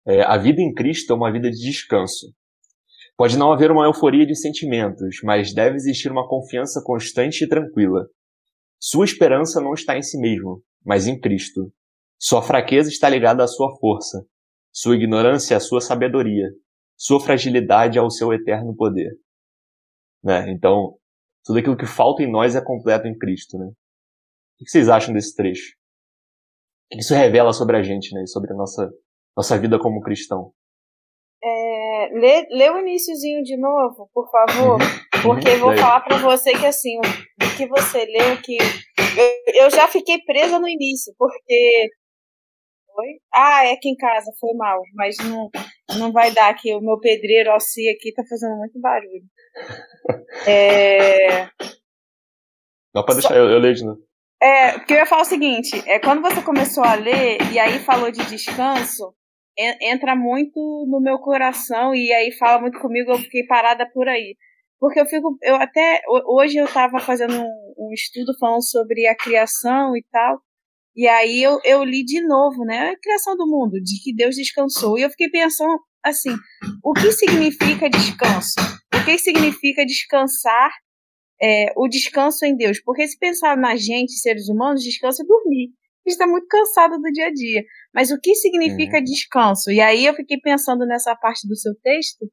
É, 0.06 0.24
a 0.24 0.38
vida 0.38 0.62
em 0.62 0.74
Cristo 0.74 1.14
é 1.14 1.16
uma 1.16 1.32
vida 1.32 1.50
de 1.50 1.60
descanso. 1.60 2.34
Pode 3.16 3.38
não 3.38 3.52
haver 3.52 3.72
uma 3.72 3.86
euforia 3.86 4.26
de 4.26 4.36
sentimentos, 4.36 5.18
mas 5.24 5.54
deve 5.54 5.76
existir 5.76 6.12
uma 6.12 6.28
confiança 6.28 6.82
constante 6.84 7.44
e 7.44 7.48
tranquila. 7.48 8.08
Sua 8.80 9.06
esperança 9.06 9.62
não 9.62 9.74
está 9.74 9.96
em 9.96 10.02
si 10.02 10.18
mesmo, 10.18 10.64
mas 10.84 11.06
em 11.06 11.20
Cristo. 11.20 11.72
Sua 12.20 12.42
fraqueza 12.42 12.90
está 12.90 13.08
ligada 13.08 13.44
à 13.44 13.48
sua 13.48 13.76
força, 13.80 14.26
sua 14.74 14.96
ignorância 14.96 15.56
à 15.56 15.60
sua 15.60 15.82
sabedoria, 15.82 16.48
sua 16.98 17.20
fragilidade 17.20 18.00
ao 18.00 18.10
seu 18.10 18.34
eterno 18.34 18.76
poder. 18.76 19.12
Né? 20.24 20.52
Então, 20.52 20.98
tudo 21.44 21.60
aquilo 21.60 21.78
que 21.78 21.86
falta 21.86 22.24
em 22.24 22.32
nós 22.32 22.56
é 22.56 22.64
completo 22.64 23.08
em 23.08 23.18
Cristo. 23.18 23.58
Né? 23.58 23.72
O 24.62 24.64
que 24.64 24.70
vocês 24.70 24.90
acham 24.90 25.12
desse 25.12 25.36
trecho? 25.36 25.74
O 26.92 26.96
que 26.96 27.02
isso 27.02 27.16
revela 27.16 27.52
sobre 27.52 27.78
a 27.78 27.82
gente, 27.82 28.14
né? 28.14 28.26
sobre 28.28 28.54
a 28.54 28.56
nossa, 28.56 28.92
nossa 29.36 29.58
vida 29.58 29.80
como 29.80 30.02
cristão? 30.02 30.54
É, 31.44 32.10
lê, 32.14 32.48
lê 32.52 32.70
o 32.70 32.80
iníciozinho 32.80 33.42
de 33.42 33.58
novo, 33.58 34.08
por 34.14 34.30
favor, 34.30 34.74
uhum. 34.74 35.22
porque 35.24 35.50
eu 35.50 35.60
vou 35.60 35.76
falar 35.76 36.02
para 36.02 36.18
você 36.18 36.52
que 36.52 36.68
assim, 36.68 37.00
o 37.00 37.58
que 37.58 37.66
você 37.68 38.06
leu 38.06 38.40
que 38.44 38.56
eu, 39.18 39.64
eu 39.64 39.70
já 39.72 39.88
fiquei 39.88 40.20
presa 40.24 40.60
no 40.60 40.68
início, 40.68 41.12
porque 41.18 41.90
Oi? 42.94 43.22
Ah, 43.34 43.66
é 43.66 43.72
aqui 43.72 43.90
em 43.90 43.96
casa, 43.96 44.32
foi 44.40 44.54
mal. 44.54 44.82
Mas 44.94 45.16
não, 45.18 45.50
não 45.98 46.12
vai 46.12 46.34
dar 46.34 46.50
aqui. 46.50 46.74
O 46.74 46.82
meu 46.82 47.00
pedreiro 47.00 47.50
Alci 47.50 47.88
aqui 47.90 48.14
tá 48.14 48.22
fazendo 48.30 48.58
muito 48.58 48.80
barulho. 48.80 49.24
É... 50.48 51.46
Dá 52.94 53.04
pra 53.04 53.14
deixar 53.14 53.30
Só... 53.30 53.36
eu, 53.36 53.50
eu 53.50 53.60
ler 53.60 53.74
de 53.74 53.86
novo. 53.86 54.02
É, 54.42 54.80
porque 54.80 54.94
eu 54.94 54.98
ia 54.98 55.06
falar 55.06 55.22
o 55.22 55.26
seguinte, 55.26 55.84
é 55.86 56.00
quando 56.00 56.22
você 56.22 56.42
começou 56.42 56.84
a 56.84 56.96
ler 56.96 57.38
e 57.52 57.60
aí 57.60 57.78
falou 57.80 58.12
de 58.12 58.26
descanso, 58.26 59.14
entra 59.82 60.16
muito 60.16 60.60
no 60.90 61.00
meu 61.00 61.20
coração 61.20 61.94
e 61.94 62.12
aí 62.12 62.32
fala 62.32 62.62
muito 62.62 62.80
comigo, 62.80 63.12
eu 63.12 63.20
fiquei 63.20 63.46
parada 63.46 63.88
por 63.94 64.08
aí. 64.08 64.36
Porque 64.80 65.00
eu 65.00 65.06
fico, 65.06 65.38
eu 65.44 65.56
até, 65.58 66.02
hoje 66.26 66.58
eu 66.58 66.66
estava 66.66 67.00
fazendo 67.00 67.36
um, 67.36 67.74
um, 67.78 67.94
estudo 67.94 68.36
falando 68.40 68.68
sobre 68.68 69.06
a 69.06 69.16
criação 69.16 69.96
e 69.96 70.04
tal, 70.12 70.40
e 70.96 71.08
aí 71.08 71.44
eu, 71.44 71.60
eu 71.64 71.84
li 71.84 72.04
de 72.04 72.20
novo, 72.26 72.66
né, 72.66 72.90
a 72.90 73.00
criação 73.00 73.38
do 73.38 73.46
mundo, 73.46 73.74
de 73.74 74.02
que 74.04 74.12
Deus 74.16 74.36
descansou, 74.36 74.98
e 74.98 75.04
eu 75.04 75.10
fiquei 75.12 75.30
pensando 75.30 75.80
assim, 76.04 76.36
o 76.84 76.94
que 76.94 77.12
significa 77.12 77.88
descanso? 77.88 78.56
O 78.96 79.06
que 79.06 79.20
significa 79.20 79.86
descansar, 79.86 80.72
é, 81.42 81.74
o 81.76 81.88
descanso 81.88 82.46
em 82.46 82.56
Deus? 82.56 82.82
Porque 82.82 83.08
se 83.08 83.18
pensar 83.18 83.58
na 83.58 83.76
gente, 83.76 84.14
seres 84.14 84.48
humanos, 84.50 84.84
descanso 84.84 85.24
é 85.24 85.26
dormir. 85.26 85.70
A 86.06 86.10
gente 86.10 86.14
está 86.14 86.28
muito 86.28 86.48
cansado 86.48 87.00
do 87.00 87.12
dia 87.12 87.28
a 87.28 87.34
dia. 87.34 87.64
Mas 87.94 88.12
o 88.12 88.20
que 88.20 88.34
significa 88.36 88.98
uhum. 88.98 89.04
descanso? 89.04 89.72
E 89.72 89.80
aí 89.80 90.06
eu 90.06 90.14
fiquei 90.14 90.40
pensando 90.40 90.86
nessa 90.86 91.16
parte 91.16 91.48
do 91.48 91.56
seu 91.56 91.74
texto 91.84 92.26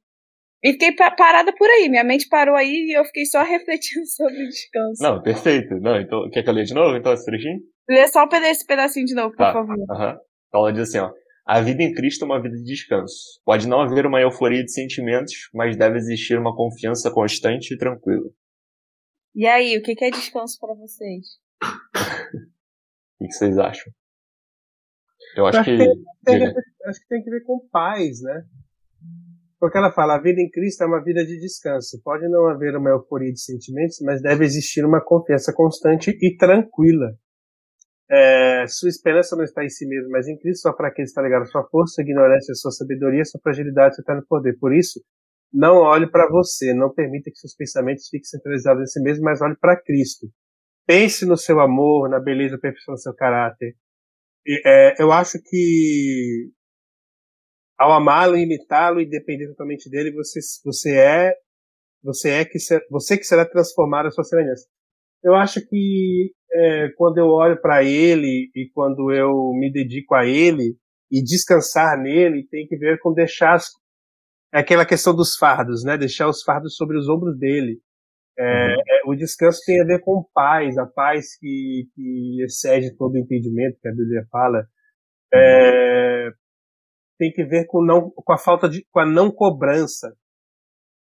e 0.62 0.72
fiquei 0.72 0.92
parada 0.94 1.52
por 1.54 1.68
aí. 1.68 1.88
Minha 1.88 2.04
mente 2.04 2.28
parou 2.28 2.56
aí 2.56 2.88
e 2.88 2.98
eu 2.98 3.04
fiquei 3.04 3.24
só 3.26 3.42
refletindo 3.44 4.06
sobre 4.06 4.42
o 4.42 4.48
descanso. 4.48 5.02
Não, 5.02 5.22
perfeito. 5.22 5.74
Não, 5.80 6.00
então, 6.00 6.28
quer 6.30 6.42
que 6.42 6.48
eu 6.48 6.54
leia 6.54 6.66
de 6.66 6.74
novo, 6.74 6.96
então, 6.96 7.12
esse 7.12 7.24
trechinho? 7.24 7.60
Lê 7.88 8.06
só 8.08 8.26
esse 8.30 8.66
pedacinho 8.66 9.06
de 9.06 9.14
novo, 9.14 9.30
por 9.30 9.38
tá. 9.38 9.52
favor. 9.52 9.76
Uhum. 9.76 10.16
Então 10.48 10.60
ela 10.60 10.72
diz 10.72 10.88
assim, 10.88 10.98
ó. 10.98 11.10
A 11.46 11.62
vida 11.62 11.82
em 11.82 11.94
Cristo 11.94 12.24
é 12.24 12.26
uma 12.26 12.42
vida 12.42 12.54
de 12.56 12.62
descanso. 12.62 13.40
Pode 13.42 13.66
não 13.66 13.80
haver 13.80 14.04
uma 14.04 14.20
euforia 14.20 14.62
de 14.62 14.70
sentimentos, 14.70 15.32
mas 15.54 15.78
deve 15.78 15.96
existir 15.96 16.38
uma 16.38 16.54
confiança 16.54 17.10
constante 17.10 17.72
e 17.72 17.78
tranquila. 17.78 18.28
E 19.38 19.46
aí, 19.46 19.78
o 19.78 19.82
que 19.82 19.94
é 20.04 20.10
descanso 20.10 20.58
para 20.58 20.74
vocês? 20.74 21.24
O 23.20 23.24
que 23.24 23.32
vocês 23.32 23.56
acham? 23.56 23.92
Eu 25.36 25.46
acho, 25.46 25.58
acho 25.60 25.70
que. 25.70 25.78
Tem, 25.78 25.94
tem, 26.24 26.54
acho 26.86 27.00
que 27.00 27.08
tem 27.08 27.22
que 27.22 27.30
ver 27.30 27.44
com 27.44 27.60
paz, 27.70 28.20
né? 28.20 28.44
Porque 29.60 29.78
ela 29.78 29.92
fala, 29.92 30.16
a 30.16 30.20
vida 30.20 30.40
em 30.40 30.50
Cristo 30.50 30.82
é 30.82 30.86
uma 30.88 31.04
vida 31.04 31.24
de 31.24 31.38
descanso. 31.38 32.00
Pode 32.02 32.28
não 32.28 32.48
haver 32.48 32.76
uma 32.76 32.90
euforia 32.90 33.32
de 33.32 33.40
sentimentos, 33.40 34.00
mas 34.00 34.20
deve 34.20 34.44
existir 34.44 34.84
uma 34.84 35.00
confiança 35.00 35.52
constante 35.54 36.10
e 36.20 36.36
tranquila. 36.36 37.16
É, 38.10 38.66
sua 38.66 38.88
esperança 38.88 39.36
não 39.36 39.44
está 39.44 39.64
em 39.64 39.68
si 39.68 39.86
mesmo, 39.86 40.10
mas 40.10 40.26
em 40.26 40.36
Cristo 40.36 40.62
sua 40.62 40.76
fraqueza 40.76 41.10
está 41.10 41.22
ligada 41.22 41.44
à 41.44 41.46
sua 41.46 41.62
força, 41.68 41.94
sua 41.94 42.02
ignorância, 42.02 42.54
sua 42.56 42.72
sabedoria, 42.72 43.24
sua 43.24 43.40
fragilidade, 43.40 43.94
seu 43.94 44.02
eterno 44.02 44.24
poder. 44.28 44.58
Por 44.58 44.74
isso, 44.74 45.00
não 45.52 45.78
olhe 45.78 46.10
para 46.10 46.28
você, 46.28 46.74
não 46.74 46.92
permita 46.92 47.30
que 47.30 47.38
seus 47.38 47.54
pensamentos 47.54 48.08
fiquem 48.08 48.24
centralizados 48.24 48.82
em 48.82 48.86
si 48.86 49.02
mesmo, 49.02 49.24
mas 49.24 49.40
olhe 49.40 49.56
para 49.56 49.80
Cristo. 49.80 50.28
Pense 50.86 51.26
no 51.26 51.36
seu 51.36 51.60
amor, 51.60 52.08
na 52.08 52.20
beleza 52.20 52.58
perfeição 52.58 52.94
do 52.94 53.00
seu 53.00 53.14
caráter. 53.14 53.74
E, 54.46 54.62
é, 54.64 54.94
eu 55.02 55.12
acho 55.12 55.38
que 55.42 56.50
ao 57.78 57.92
amá-lo 57.92 58.36
imitá-lo 58.36 59.00
e 59.00 59.08
depender 59.08 59.48
totalmente 59.48 59.88
dele, 59.88 60.12
você, 60.12 60.40
você 60.64 60.96
é 60.96 61.34
você 62.02 62.30
é 62.30 62.44
que 62.44 62.58
ser, 62.58 62.84
você 62.90 63.16
que 63.16 63.24
será 63.24 63.44
transformado 63.44 64.06
a 64.06 64.10
sua 64.10 64.24
semelhança. 64.24 64.66
Eu 65.22 65.34
acho 65.34 65.60
que 65.66 66.32
é, 66.52 66.88
quando 66.96 67.18
eu 67.18 67.26
olho 67.26 67.60
para 67.60 67.82
ele 67.82 68.50
e 68.54 68.70
quando 68.72 69.12
eu 69.12 69.52
me 69.52 69.70
dedico 69.70 70.14
a 70.14 70.24
ele 70.24 70.76
e 71.10 71.22
descansar 71.22 72.00
nele 72.00 72.46
tem 72.48 72.66
que 72.66 72.76
ver 72.76 72.98
com 73.00 73.12
deixar 73.12 73.54
as, 73.54 73.68
aquela 74.52 74.86
questão 74.86 75.14
dos 75.14 75.36
fardos, 75.36 75.84
né? 75.84 75.96
Deixar 75.96 76.28
os 76.28 76.42
fardos 76.42 76.76
sobre 76.76 76.98
os 76.98 77.08
ombros 77.08 77.38
dele. 77.38 77.80
É, 78.38 78.42
uhum. 78.42 78.82
é, 78.86 79.00
o 79.06 79.14
descanso 79.16 79.60
tem 79.66 79.80
a 79.82 79.84
ver 79.84 80.00
com 80.00 80.24
paz, 80.32 80.78
a 80.78 80.86
paz 80.86 81.36
que, 81.38 81.88
que 81.94 82.44
excede 82.44 82.96
todo 82.96 83.14
o 83.14 83.18
entendimento 83.18 83.78
que 83.80 83.88
a 83.88 83.92
Bíblia 83.92 84.24
fala. 84.30 84.64
É, 85.34 86.30
tem 87.18 87.32
que 87.32 87.44
ver 87.44 87.66
com, 87.66 87.84
não, 87.84 88.10
com 88.10 88.32
a 88.32 88.38
falta 88.38 88.68
de, 88.68 88.86
com 88.90 89.00
a 89.00 89.06
não 89.06 89.30
cobrança. 89.30 90.14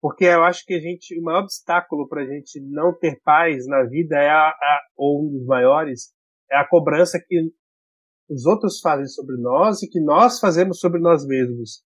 Porque 0.01 0.25
eu 0.25 0.43
acho 0.43 0.63
que 0.65 0.73
a 0.73 0.79
gente, 0.79 1.19
o 1.19 1.23
maior 1.23 1.43
obstáculo 1.43 2.07
para 2.07 2.21
a 2.21 2.25
gente 2.25 2.59
não 2.61 2.97
ter 2.97 3.19
paz 3.23 3.65
na 3.67 3.83
vida 3.83 4.15
é 4.15 4.29
a, 4.29 4.49
a, 4.49 4.81
ou 4.95 5.25
um 5.25 5.31
dos 5.31 5.45
maiores, 5.45 6.13
é 6.51 6.57
a 6.57 6.67
cobrança 6.67 7.19
que 7.25 7.51
os 8.29 8.45
outros 8.45 8.79
fazem 8.79 9.07
sobre 9.07 9.37
nós 9.37 9.81
e 9.81 9.89
que 9.89 9.99
nós 10.01 10.39
fazemos 10.39 10.79
sobre 10.79 10.99
nós 10.99 11.25
mesmos. 11.25 11.83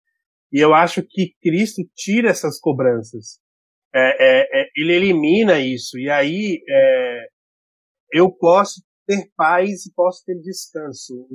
E 0.51 0.59
eu 0.59 0.73
acho 0.73 1.03
que 1.03 1.33
Cristo 1.41 1.81
tira 1.95 2.29
essas 2.29 2.59
cobranças 2.59 3.39
é, 3.93 3.99
é, 3.99 4.61
é, 4.61 4.67
ele 4.75 4.93
elimina 4.93 5.59
isso. 5.59 5.97
E 5.97 6.09
aí 6.09 6.61
é, 6.69 7.27
eu 8.13 8.31
posso 8.31 8.81
ter 9.07 9.29
paz 9.35 9.85
e 9.85 9.93
posso 9.95 10.23
ter 10.25 10.35
descanso. 10.35 11.27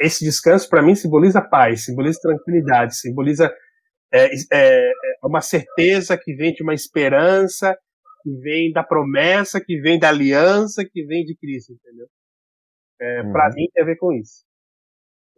esse 0.00 0.24
descanso, 0.24 0.68
para 0.68 0.82
mim, 0.82 0.94
simboliza 0.94 1.40
paz, 1.40 1.84
simboliza 1.84 2.18
tranquilidade, 2.20 2.96
simboliza 2.96 3.54
é, 4.12 4.30
é, 4.52 4.92
uma 5.22 5.40
certeza 5.40 6.16
que 6.16 6.34
vem 6.34 6.52
de 6.52 6.62
uma 6.62 6.74
esperança, 6.74 7.76
que 8.22 8.30
vem 8.38 8.72
da 8.72 8.82
promessa, 8.82 9.60
que 9.60 9.78
vem 9.80 9.98
da 9.98 10.08
aliança, 10.08 10.84
que 10.84 11.04
vem 11.04 11.24
de 11.24 11.36
Cristo, 11.36 11.72
entendeu? 11.72 12.06
É, 12.98 13.22
uhum. 13.22 13.32
Para 13.32 13.50
mim 13.54 13.68
tem 13.72 13.82
a 13.82 13.86
ver 13.86 13.96
com 13.96 14.12
isso. 14.12 14.44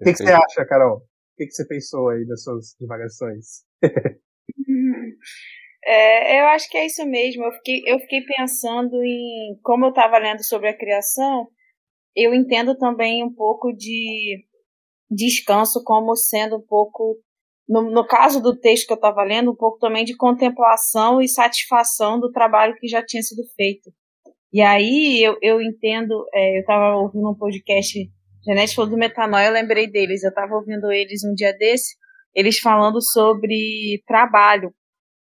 O 0.00 0.04
que, 0.04 0.12
que, 0.12 0.18
você 0.18 0.30
acha, 0.30 0.64
Carol? 0.64 1.02
Que, 1.38 1.46
que 1.46 1.52
você 1.52 1.64
pensou 1.66 2.08
aí 2.08 2.26
das 2.26 2.42
suas 2.42 2.74
divagações? 2.80 3.64
É, 5.84 6.42
eu 6.42 6.46
acho 6.48 6.68
que 6.68 6.76
é 6.76 6.84
isso 6.84 7.06
mesmo. 7.06 7.44
Eu 7.44 7.52
fiquei, 7.52 7.82
eu 7.86 7.98
fiquei 8.00 8.20
pensando 8.22 9.02
em. 9.02 9.58
Como 9.62 9.86
eu 9.86 9.88
estava 9.90 10.18
lendo 10.18 10.44
sobre 10.44 10.68
a 10.68 10.76
criação, 10.76 11.48
eu 12.14 12.34
entendo 12.34 12.76
também 12.76 13.24
um 13.24 13.32
pouco 13.32 13.72
de 13.72 14.44
descanso 15.10 15.82
como 15.84 16.14
sendo 16.14 16.56
um 16.56 16.66
pouco. 16.66 17.18
No, 17.66 17.90
no 17.90 18.06
caso 18.06 18.42
do 18.42 18.58
texto 18.58 18.86
que 18.86 18.92
eu 18.92 18.96
estava 18.96 19.22
lendo, 19.22 19.52
um 19.52 19.56
pouco 19.56 19.78
também 19.78 20.04
de 20.04 20.16
contemplação 20.16 21.22
e 21.22 21.28
satisfação 21.28 22.20
do 22.20 22.30
trabalho 22.32 22.76
que 22.76 22.88
já 22.88 23.02
tinha 23.02 23.22
sido 23.22 23.42
feito. 23.56 23.90
E 24.52 24.60
aí 24.60 25.22
eu, 25.22 25.38
eu 25.40 25.62
entendo, 25.62 26.26
é, 26.34 26.56
eu 26.56 26.60
estava 26.60 26.96
ouvindo 26.96 27.30
um 27.30 27.34
podcast, 27.34 28.10
Janete 28.46 28.74
falou 28.74 28.90
do 28.90 28.96
metanóia, 28.96 29.48
eu 29.48 29.52
lembrei 29.52 29.86
deles, 29.86 30.22
eu 30.22 30.30
estava 30.30 30.54
ouvindo 30.54 30.90
eles 30.90 31.22
um 31.24 31.34
dia 31.34 31.52
desse, 31.52 31.96
eles 32.34 32.58
falando 32.58 33.00
sobre 33.02 34.02
trabalho. 34.06 34.72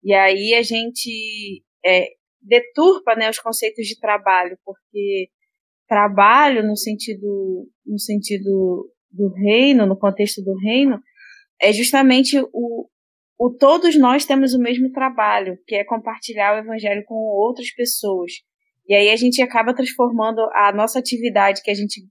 E 0.04 0.14
aí 0.14 0.54
a 0.54 0.62
gente 0.62 1.62
é, 1.84 2.08
deturpa 2.40 3.14
né, 3.16 3.28
os 3.28 3.38
conceitos 3.38 3.86
de 3.86 3.98
trabalho, 3.98 4.58
porque 4.64 5.28
trabalho 5.88 6.66
no 6.66 6.76
sentido, 6.76 7.68
no 7.84 7.98
sentido 7.98 8.90
do 9.10 9.32
reino, 9.32 9.86
no 9.86 9.98
contexto 9.98 10.42
do 10.42 10.56
reino, 10.58 11.00
é 11.60 11.72
justamente 11.72 12.38
o, 12.52 12.88
o 13.38 13.50
todos 13.50 13.98
nós 13.98 14.24
temos 14.24 14.52
o 14.52 14.60
mesmo 14.60 14.92
trabalho, 14.92 15.58
que 15.66 15.74
é 15.74 15.84
compartilhar 15.84 16.54
o 16.54 16.58
evangelho 16.58 17.02
com 17.06 17.14
outras 17.14 17.72
pessoas. 17.74 18.32
E 18.88 18.94
aí 18.94 19.10
a 19.10 19.16
gente 19.16 19.42
acaba 19.42 19.74
transformando 19.74 20.40
a 20.52 20.72
nossa 20.72 20.98
atividade, 20.98 21.62
que 21.62 21.70
a 21.70 21.74
gente 21.74 22.02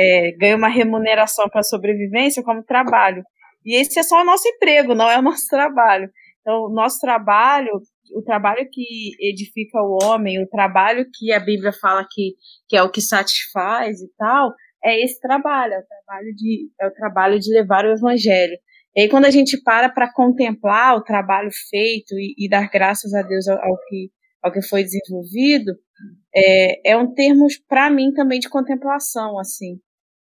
é, 0.00 0.32
ganha 0.38 0.56
uma 0.56 0.68
remuneração 0.68 1.48
para 1.48 1.62
sobrevivência, 1.62 2.42
como 2.42 2.64
trabalho. 2.64 3.22
E 3.64 3.78
esse 3.78 3.98
é 3.98 4.02
só 4.02 4.22
o 4.22 4.24
nosso 4.24 4.48
emprego, 4.48 4.94
não 4.94 5.10
é 5.10 5.18
o 5.18 5.22
nosso 5.22 5.46
trabalho. 5.48 6.08
Então, 6.40 6.64
o 6.64 6.70
nosso 6.70 6.98
trabalho, 7.00 7.70
o 8.14 8.22
trabalho 8.22 8.66
que 8.72 9.12
edifica 9.20 9.78
o 9.78 9.98
homem, 10.02 10.42
o 10.42 10.48
trabalho 10.48 11.06
que 11.12 11.32
a 11.32 11.40
Bíblia 11.40 11.72
fala 11.72 12.06
que, 12.10 12.34
que 12.68 12.76
é 12.76 12.82
o 12.82 12.90
que 12.90 13.00
satisfaz 13.00 14.00
e 14.00 14.08
tal, 14.16 14.52
é 14.82 15.04
esse 15.04 15.20
trabalho, 15.20 15.74
é 15.74 15.78
o 15.78 15.86
trabalho 15.86 16.34
de, 16.34 16.70
é 16.80 16.86
o 16.86 16.92
trabalho 16.92 17.38
de 17.38 17.52
levar 17.52 17.84
o 17.84 17.92
evangelho. 17.92 18.56
E 18.96 19.02
aí, 19.02 19.08
quando 19.08 19.26
a 19.26 19.30
gente 19.30 19.60
para 19.62 19.88
para 19.88 20.12
contemplar 20.12 20.96
o 20.96 21.04
trabalho 21.04 21.50
feito 21.68 22.14
e, 22.18 22.34
e, 22.38 22.48
dar 22.48 22.68
graças 22.70 23.12
a 23.14 23.22
Deus 23.22 23.46
ao, 23.46 23.58
ao, 23.58 23.76
que, 23.86 24.10
ao 24.42 24.50
que 24.50 24.62
foi 24.62 24.82
desenvolvido, 24.82 25.72
é, 26.34 26.92
é 26.92 26.96
um 26.96 27.12
termo, 27.12 27.46
para 27.68 27.90
mim, 27.90 28.12
também 28.12 28.40
de 28.40 28.48
contemplação, 28.48 29.38
assim. 29.38 29.78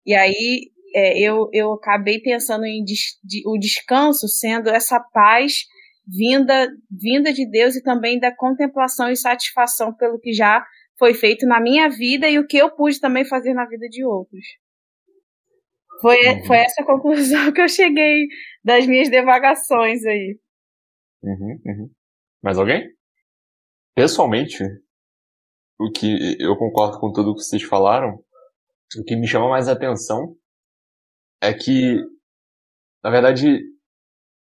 E 0.08 0.14
aí, 0.14 0.70
é, 0.94 1.20
eu, 1.20 1.50
eu 1.52 1.74
acabei 1.74 2.18
pensando 2.18 2.64
em 2.64 2.82
des, 2.82 3.18
de, 3.22 3.42
o 3.46 3.58
descanso 3.58 4.26
sendo 4.26 4.70
essa 4.70 4.98
paz 4.98 5.66
vinda, 6.06 6.66
vinda 6.90 7.30
de 7.30 7.46
Deus 7.46 7.76
e 7.76 7.82
também 7.82 8.18
da 8.18 8.34
contemplação 8.34 9.10
e 9.10 9.16
satisfação 9.16 9.94
pelo 9.94 10.18
que 10.18 10.32
já 10.32 10.66
foi 10.98 11.12
feito 11.12 11.46
na 11.46 11.60
minha 11.60 11.90
vida 11.90 12.26
e 12.26 12.38
o 12.38 12.46
que 12.46 12.56
eu 12.56 12.74
pude 12.74 12.98
também 12.98 13.26
fazer 13.26 13.52
na 13.52 13.66
vida 13.66 13.86
de 13.86 14.02
outros. 14.02 14.46
Foi, 16.00 16.16
uhum. 16.16 16.46
foi 16.46 16.56
essa 16.56 16.82
conclusão 16.86 17.52
que 17.52 17.60
eu 17.60 17.68
cheguei 17.68 18.28
das 18.64 18.86
minhas 18.86 19.10
devagações 19.10 20.06
aí. 20.06 20.38
Uhum, 21.22 21.60
uhum. 21.66 21.90
Mais 22.42 22.56
alguém? 22.56 22.88
Pessoalmente, 23.94 24.64
o 25.78 25.92
que 25.92 26.38
eu 26.40 26.56
concordo 26.56 26.98
com 26.98 27.12
tudo 27.12 27.34
que 27.34 27.42
vocês 27.42 27.62
falaram, 27.62 28.24
o 28.96 29.04
que 29.04 29.16
me 29.16 29.26
chama 29.26 29.48
mais 29.48 29.68
atenção 29.68 30.36
é 31.42 31.52
que, 31.52 31.96
na 33.02 33.10
verdade, 33.10 33.60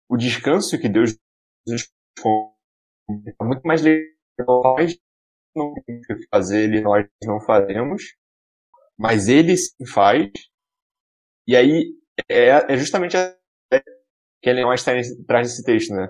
o 0.09 0.17
descanso 0.17 0.79
que 0.79 0.89
Deus 0.89 1.17
nos 1.67 1.89
é 3.11 3.45
muito 3.45 3.63
mais 3.63 3.83
legal. 3.83 4.77
Não 5.57 5.75
fazer, 6.31 6.65
ele 6.65 6.81
nós 6.81 7.07
não 7.25 7.41
faremos, 7.41 8.15
mas 8.97 9.29
ele 9.29 9.57
sim 9.57 9.87
faz. 9.87 10.31
E 11.47 11.57
aí 11.57 11.95
é, 12.29 12.73
é 12.73 12.77
justamente 12.77 13.17
a 13.17 13.37
que 14.41 14.49
ele 14.49 14.65
mais 14.65 14.85
traz 14.85 15.09
nesse 15.29 15.65
texto, 15.65 15.95
né? 15.95 16.09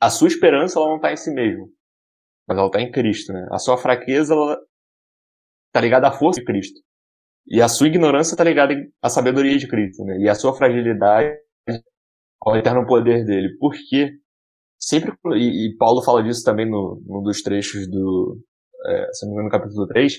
A 0.00 0.10
sua 0.10 0.28
esperança 0.28 0.78
ela 0.78 0.88
não 0.88 0.96
está 0.96 1.12
em 1.12 1.16
si 1.16 1.30
mesmo 1.30 1.72
mas 2.46 2.58
ela 2.58 2.66
está 2.66 2.80
em 2.80 2.90
Cristo, 2.90 3.32
né? 3.32 3.46
A 3.50 3.58
sua 3.58 3.78
fraqueza 3.78 4.34
ela 4.34 4.58
tá 5.72 5.80
ligada 5.80 6.08
à 6.08 6.12
força 6.12 6.40
de 6.40 6.46
Cristo. 6.46 6.80
E 7.46 7.60
a 7.60 7.68
sua 7.68 7.88
ignorância 7.88 8.34
está 8.34 8.44
ligada 8.44 8.74
à 9.02 9.08
sabedoria 9.08 9.58
de 9.58 9.68
Cristo, 9.68 10.04
né? 10.04 10.18
E 10.18 10.28
a 10.28 10.34
sua 10.34 10.54
fragilidade 10.54 11.36
ao 12.40 12.56
eterno 12.56 12.86
poder 12.86 13.24
dele. 13.24 13.56
Porque 13.58 14.12
sempre 14.78 15.12
e, 15.34 15.68
e 15.68 15.76
Paulo 15.76 16.02
fala 16.02 16.22
disso 16.22 16.44
também 16.44 16.68
no 16.68 17.02
num 17.06 17.22
dos 17.22 17.42
trechos 17.42 17.88
do 17.88 18.38
é, 18.86 19.12
se 19.12 19.24
não 19.24 19.30
me 19.30 19.34
engano, 19.34 19.48
no 19.48 19.50
capítulo 19.50 19.86
3, 19.86 20.14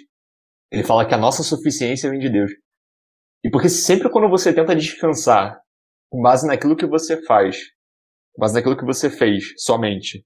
ele 0.72 0.84
fala 0.84 1.06
que 1.08 1.14
a 1.14 1.18
nossa 1.18 1.44
suficiência 1.44 2.10
vem 2.10 2.20
de 2.20 2.30
Deus. 2.30 2.52
E 3.44 3.50
porque 3.50 3.70
sempre 3.70 4.10
quando 4.10 4.30
você 4.30 4.54
tenta 4.54 4.76
descansar 4.76 5.60
com 6.10 6.22
base 6.22 6.48
naquilo 6.48 6.78
que 6.78 6.86
você 6.86 7.22
faz, 7.24 7.58
com 8.34 8.40
base 8.40 8.54
naquilo 8.54 8.78
que 8.78 8.86
você 8.86 9.10
fez 9.10 9.54
somente, 9.58 10.26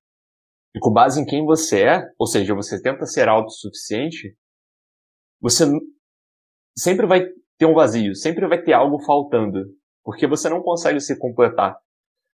e 0.76 0.80
com 0.80 0.91
base 0.91 1.20
em 1.20 1.26
quem 1.26 1.43
você 1.43 1.84
é, 1.84 2.04
ou 2.20 2.28
seja, 2.28 2.54
você 2.54 2.80
tenta 2.82 3.06
ser 3.06 3.28
autossuficiente, 3.28 4.38
você 5.41 5.66
sempre 6.78 7.06
vai 7.06 7.26
ter 7.58 7.66
um 7.66 7.74
vazio, 7.74 8.16
sempre 8.16 8.48
vai 8.48 8.62
ter 8.62 8.74
algo 8.74 9.00
faltando, 9.00 9.66
porque 10.04 10.28
você 10.28 10.50
não 10.50 10.62
consegue 10.62 11.00
se 11.00 11.18
completar. 11.18 11.78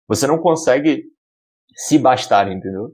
Você 0.07 0.27
não 0.27 0.37
consegue 0.37 1.05
se 1.75 1.97
bastar, 1.97 2.51
entendeu? 2.51 2.91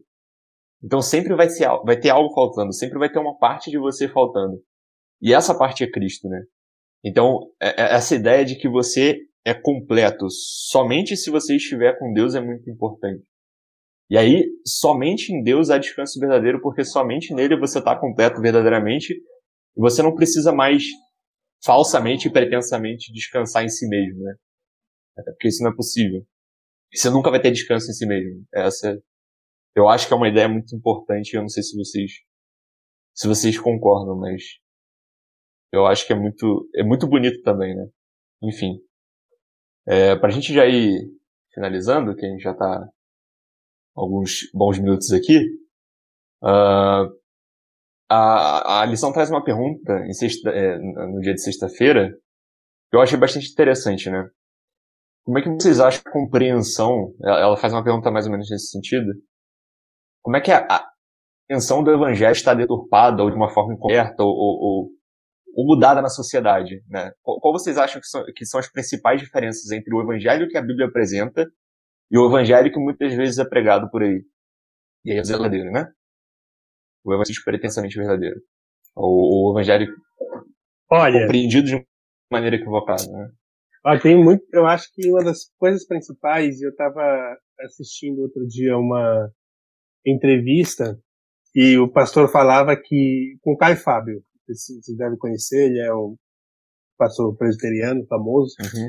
Então 0.84 1.02
sempre 1.02 1.36
vai, 1.36 1.50
ser, 1.50 1.68
vai 1.84 2.00
ter 2.00 2.10
algo 2.10 2.34
faltando, 2.34 2.74
sempre 2.74 3.00
vai 3.00 3.12
ter 3.12 3.20
uma 3.20 3.38
parte 3.38 3.70
de 3.70 3.78
você 3.78 4.08
faltando. 4.08 4.62
E 5.22 5.34
essa 5.34 5.58
parte 5.58 5.84
é 5.84 5.92
Cristo, 5.92 6.30
né? 6.30 6.42
Então, 7.04 7.52
é, 7.62 7.70
é, 7.70 7.96
essa 7.96 8.16
ideia 8.16 8.46
de 8.46 8.56
que 8.56 8.70
você 8.70 9.18
é 9.46 9.54
completo 9.54 10.28
somente 10.30 11.16
se 11.16 11.30
você 11.30 11.56
estiver 11.56 11.98
com 11.98 12.14
Deus 12.14 12.36
é 12.36 12.42
muito 12.42 12.70
importante. 12.70 13.24
E 14.10 14.18
aí, 14.18 14.46
somente 14.66 15.34
em 15.34 15.44
Deus 15.44 15.70
há 15.70 15.78
descanso 15.78 16.20
verdadeiro, 16.20 16.62
porque 16.62 16.84
somente 16.84 17.34
nele 17.34 17.58
você 17.58 17.80
está 17.80 17.98
completo 17.98 18.42
verdadeiramente. 18.42 19.14
E 19.14 19.80
você 19.80 20.02
não 20.02 20.16
precisa 20.16 20.52
mais 20.52 20.84
falsamente 21.64 22.28
e 22.28 22.32
pretensamente 22.32 23.12
descansar 23.12 23.64
em 23.64 23.70
si 23.70 23.88
mesmo, 23.88 24.24
né? 24.24 24.36
Até 25.18 25.32
porque 25.32 25.50
isso 25.50 25.64
não 25.64 25.72
é 25.72 25.76
possível. 25.76 26.26
Você 26.94 27.10
nunca 27.10 27.30
vai 27.30 27.42
ter 27.42 27.52
descanso 27.52 27.90
em 27.90 27.94
si 27.94 28.06
mesmo. 28.06 28.46
Essa, 28.54 29.02
eu 29.76 29.88
acho 29.88 30.08
que 30.08 30.14
é 30.14 30.18
uma 30.18 30.30
ideia 30.30 30.48
muito 30.48 30.76
importante. 30.76 31.36
Eu 31.36 31.42
não 31.42 31.50
sei 31.50 31.62
se 31.62 31.78
vocês, 31.78 32.12
se 33.14 33.28
vocês 33.28 33.60
concordam, 33.60 34.18
mas 34.18 34.44
eu 35.72 35.86
acho 35.86 36.08
que 36.08 36.14
é 36.14 36.16
muito, 36.16 36.70
é 36.76 36.84
muito 36.84 37.08
bonito 37.08 37.42
também, 37.44 37.76
né? 37.76 37.88
Enfim, 38.42 38.80
é, 39.88 40.16
para 40.16 40.30
a 40.30 40.32
gente 40.32 40.54
já 40.54 40.66
ir 40.66 41.12
finalizando, 41.54 42.16
que 42.16 42.26
a 42.26 42.30
gente 42.30 42.42
já 42.42 42.52
está 42.52 42.88
alguns 43.96 44.50
bons 44.54 44.80
minutos 44.80 45.12
aqui, 45.12 45.38
uh, 46.44 47.19
a, 48.10 48.82
a 48.82 48.86
lição 48.86 49.14
traz 49.14 49.30
uma 49.30 49.44
pergunta 49.44 50.04
sexta, 50.14 50.50
é, 50.50 50.78
no 50.80 51.20
dia 51.22 51.34
de 51.34 51.42
sexta-feira 51.42 52.12
que 52.90 52.98
eu 52.98 53.02
achei 53.02 53.18
bastante 53.18 53.52
interessante, 53.52 54.10
né? 54.10 54.28
Como 55.24 55.38
é 55.38 55.44
que 55.44 55.50
vocês 55.50 55.80
acham 55.80 56.02
que 56.02 56.10
a 56.10 56.12
compreensão, 56.12 57.14
ela 57.24 57.56
faz 57.56 57.72
uma 57.72 57.84
pergunta 57.84 58.10
mais 58.10 58.26
ou 58.26 58.32
menos 58.32 58.50
nesse 58.50 58.72
sentido, 58.72 59.14
como 60.24 60.36
é 60.38 60.42
que 60.42 60.52
a, 60.52 60.66
a 60.68 60.90
compreensão 61.42 61.84
do 61.84 61.92
evangelho 61.92 62.32
está 62.32 62.56
deturpada 62.56 63.22
ou 63.22 63.30
de 63.30 63.36
uma 63.36 63.50
forma 63.50 63.76
incorreta 63.76 64.24
ou, 64.24 64.30
ou, 64.30 64.90
ou 65.56 65.68
mudada 65.68 66.02
na 66.02 66.10
sociedade, 66.10 66.84
né? 66.88 67.12
Qual, 67.22 67.40
qual 67.40 67.54
vocês 67.54 67.78
acham 67.78 68.02
que 68.02 68.08
são, 68.08 68.26
que 68.36 68.46
são 68.46 68.60
as 68.60 68.72
principais 68.72 69.22
diferenças 69.22 69.70
entre 69.72 69.94
o 69.94 70.02
evangelho 70.02 70.48
que 70.48 70.58
a 70.58 70.62
Bíblia 70.64 70.88
apresenta 70.88 71.48
e 72.10 72.18
o 72.18 72.26
evangelho 72.28 72.72
que 72.72 72.80
muitas 72.80 73.14
vezes 73.14 73.38
é 73.38 73.46
pregado 73.48 73.88
por 73.92 74.02
aí. 74.02 74.24
E 75.06 75.12
aí 75.12 75.20
é 75.20 75.22
verdadeiro, 75.22 75.72
né? 75.72 75.92
O 77.04 77.14
evangelho 77.14 77.44
pretensamente 77.44 77.98
verdadeiro. 77.98 78.42
O, 78.96 79.50
o 79.50 79.54
evangelho 79.54 79.88
Olha, 80.92 81.22
compreendido 81.22 81.68
de 81.68 81.88
maneira 82.32 82.56
equivocada, 82.56 83.06
né? 83.08 83.32
Ó, 83.86 83.98
tem 83.98 84.22
muito, 84.22 84.44
eu 84.52 84.66
acho 84.66 84.90
que 84.94 85.10
uma 85.10 85.24
das 85.24 85.50
coisas 85.58 85.86
principais, 85.88 86.62
eu 86.62 86.70
estava 86.70 87.38
assistindo 87.62 88.22
outro 88.22 88.46
dia 88.48 88.78
uma 88.78 89.32
entrevista 90.06 91.00
e 91.56 91.78
o 91.78 91.92
pastor 91.92 92.30
falava 92.30 92.76
que 92.76 93.38
com 93.42 93.54
o 93.54 93.58
Caio 93.58 93.78
Fábio, 93.78 94.22
vocês 94.48 94.98
devem 94.98 95.18
conhecer, 95.18 95.70
ele 95.70 95.80
é 95.80 95.94
um 95.94 96.16
pastor 96.98 97.36
presbiteriano 97.38 98.06
famoso. 98.08 98.56
Uhum. 98.60 98.88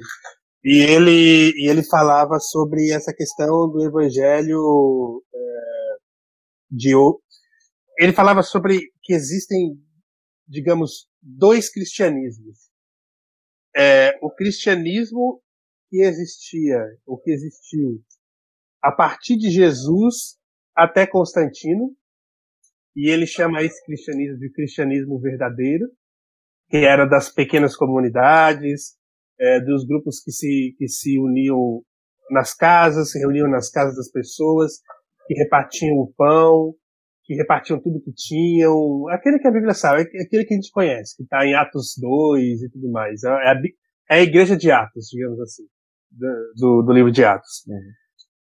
E 0.65 0.83
ele, 0.83 1.53
e 1.57 1.71
ele 1.71 1.83
falava 1.83 2.39
sobre 2.39 2.91
essa 2.91 3.15
questão 3.15 3.71
do 3.71 3.83
evangelho 3.83 5.23
é, 5.35 5.97
de. 6.71 6.93
Ele 8.01 8.14
falava 8.14 8.42
sobre 8.42 8.80
que 9.03 9.12
existem, 9.12 9.78
digamos, 10.48 11.07
dois 11.20 11.70
cristianismos. 11.70 12.70
É, 13.76 14.18
o 14.22 14.34
cristianismo 14.34 15.42
que 15.90 16.01
existia, 16.01 16.78
o 17.05 17.18
que 17.18 17.30
existiu 17.30 18.03
a 18.82 18.90
partir 18.90 19.36
de 19.36 19.51
Jesus 19.51 20.38
até 20.74 21.07
Constantino, 21.07 21.94
e 22.96 23.11
ele 23.11 23.26
chama 23.26 23.62
esse 23.62 23.84
cristianismo 23.84 24.38
de 24.38 24.51
cristianismo 24.51 25.20
verdadeiro, 25.20 25.86
que 26.70 26.78
era 26.78 27.05
das 27.05 27.28
pequenas 27.28 27.76
comunidades, 27.76 28.96
é, 29.38 29.61
dos 29.61 29.84
grupos 29.86 30.20
que 30.20 30.32
se, 30.32 30.74
que 30.78 30.88
se 30.88 31.18
uniam 31.18 31.84
nas 32.30 32.55
casas, 32.55 33.11
se 33.11 33.18
reuniam 33.18 33.46
nas 33.46 33.70
casas 33.70 33.94
das 33.94 34.11
pessoas, 34.11 34.80
que 35.26 35.34
repartiam 35.34 35.98
o 35.98 36.11
pão, 36.16 36.74
que 37.31 37.37
repartiam 37.37 37.81
tudo 37.81 38.03
que 38.03 38.12
tinham, 38.12 39.09
aquele 39.09 39.39
que 39.39 39.47
a 39.47 39.53
Bíblia 39.53 39.72
sabe, 39.72 40.03
aquele 40.03 40.45
que 40.45 40.53
a 40.53 40.57
gente 40.57 40.72
conhece, 40.72 41.16
que 41.16 41.22
está 41.22 41.47
em 41.47 41.55
Atos 41.55 41.95
2 41.97 42.62
e 42.62 42.70
tudo 42.70 42.91
mais. 42.91 43.22
É 43.22 43.28
a, 43.28 43.62
é 44.11 44.14
a 44.16 44.20
igreja 44.20 44.57
de 44.57 44.68
Atos, 44.68 45.07
digamos 45.12 45.39
assim, 45.39 45.62
do, 46.57 46.83
do 46.83 46.93
livro 46.93 47.12
de 47.12 47.24
Atos. 47.24 47.62
Uhum. 47.68 47.76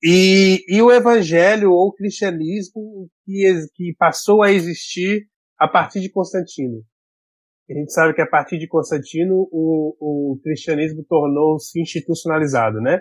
E, 0.03 0.65
e 0.67 0.81
o 0.81 0.91
evangelho 0.91 1.71
ou 1.71 1.89
o 1.89 1.93
cristianismo 1.93 3.07
que, 3.23 3.53
que 3.75 3.95
passou 3.99 4.41
a 4.41 4.51
existir 4.51 5.27
a 5.59 5.67
partir 5.67 6.01
de 6.01 6.09
Constantino. 6.09 6.81
A 7.69 7.73
gente 7.75 7.93
sabe 7.93 8.15
que 8.15 8.21
a 8.21 8.27
partir 8.27 8.57
de 8.57 8.67
Constantino 8.67 9.47
o, 9.51 9.95
o 10.33 10.39
cristianismo 10.41 11.05
tornou-se 11.07 11.79
institucionalizado, 11.79 12.81
né? 12.81 12.99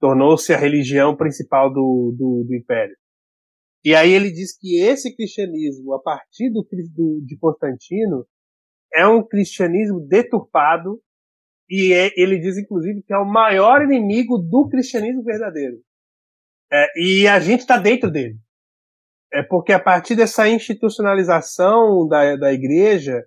Tornou-se 0.00 0.52
a 0.52 0.58
religião 0.58 1.16
principal 1.16 1.72
do, 1.72 2.12
do, 2.18 2.44
do, 2.44 2.56
império. 2.56 2.96
E 3.84 3.94
aí 3.94 4.12
ele 4.12 4.30
diz 4.30 4.56
que 4.56 4.80
esse 4.80 5.14
cristianismo, 5.14 5.92
a 5.94 6.00
partir 6.00 6.50
do, 6.50 6.66
do 6.94 7.20
de 7.24 7.36
Constantino, 7.36 8.26
é 8.94 9.06
um 9.06 9.26
cristianismo 9.26 10.00
deturpado 10.00 11.00
e 11.68 11.92
é, 11.92 12.10
ele 12.16 12.38
diz 12.38 12.58
inclusive 12.58 13.02
que 13.02 13.12
é 13.12 13.18
o 13.18 13.24
maior 13.24 13.82
inimigo 13.82 14.38
do 14.38 14.68
cristianismo 14.68 15.24
verdadeiro. 15.24 15.78
É, 16.70 16.86
e 16.96 17.26
a 17.26 17.40
gente 17.40 17.60
está 17.60 17.78
dentro 17.78 18.10
dele. 18.10 18.36
É 19.32 19.42
porque 19.42 19.72
a 19.72 19.80
partir 19.80 20.14
dessa 20.14 20.46
institucionalização 20.48 22.06
da, 22.06 22.36
da 22.36 22.52
igreja, 22.52 23.24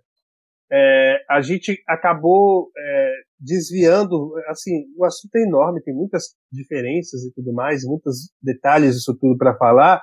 é, 0.71 1.25
a 1.29 1.41
gente 1.41 1.81
acabou 1.87 2.71
é, 2.77 3.13
desviando, 3.39 4.33
assim, 4.47 4.85
o 4.97 5.05
assunto 5.05 5.35
é 5.35 5.43
enorme, 5.43 5.81
tem 5.81 5.93
muitas 5.93 6.35
diferenças 6.51 7.23
e 7.23 7.33
tudo 7.33 7.53
mais, 7.53 7.83
muitos 7.83 8.31
detalhes 8.41 8.95
disso 8.95 9.17
tudo 9.19 9.37
para 9.37 9.57
falar, 9.57 10.01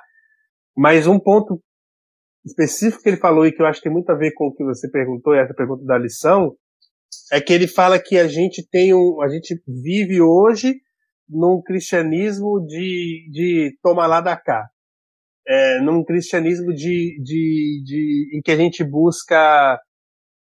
mas 0.75 1.07
um 1.07 1.19
ponto 1.19 1.61
específico 2.45 3.03
que 3.03 3.09
ele 3.09 3.17
falou 3.17 3.45
e 3.45 3.51
que 3.51 3.61
eu 3.61 3.65
acho 3.65 3.79
que 3.79 3.85
tem 3.85 3.93
muito 3.93 4.09
a 4.11 4.15
ver 4.15 4.33
com 4.33 4.47
o 4.47 4.53
que 4.53 4.63
você 4.63 4.89
perguntou, 4.89 5.33
e 5.33 5.39
essa 5.39 5.53
pergunta 5.53 5.83
da 5.85 5.97
lição, 5.97 6.55
é 7.31 7.39
que 7.39 7.53
ele 7.53 7.67
fala 7.67 7.99
que 7.99 8.17
a 8.17 8.27
gente 8.27 8.67
tem 8.69 8.93
um, 8.93 9.21
a 9.21 9.29
gente 9.29 9.61
vive 9.67 10.21
hoje 10.21 10.75
num 11.29 11.61
cristianismo 11.61 12.65
de, 12.65 13.29
de 13.31 13.77
toma 13.81 14.05
lá 14.07 14.21
da 14.21 14.35
cá. 14.35 14.67
É, 15.45 15.81
num 15.81 16.03
cristianismo 16.03 16.73
de, 16.73 17.21
de, 17.21 17.83
de, 17.83 18.37
em 18.37 18.41
que 18.41 18.51
a 18.51 18.55
gente 18.55 18.81
busca 18.81 19.77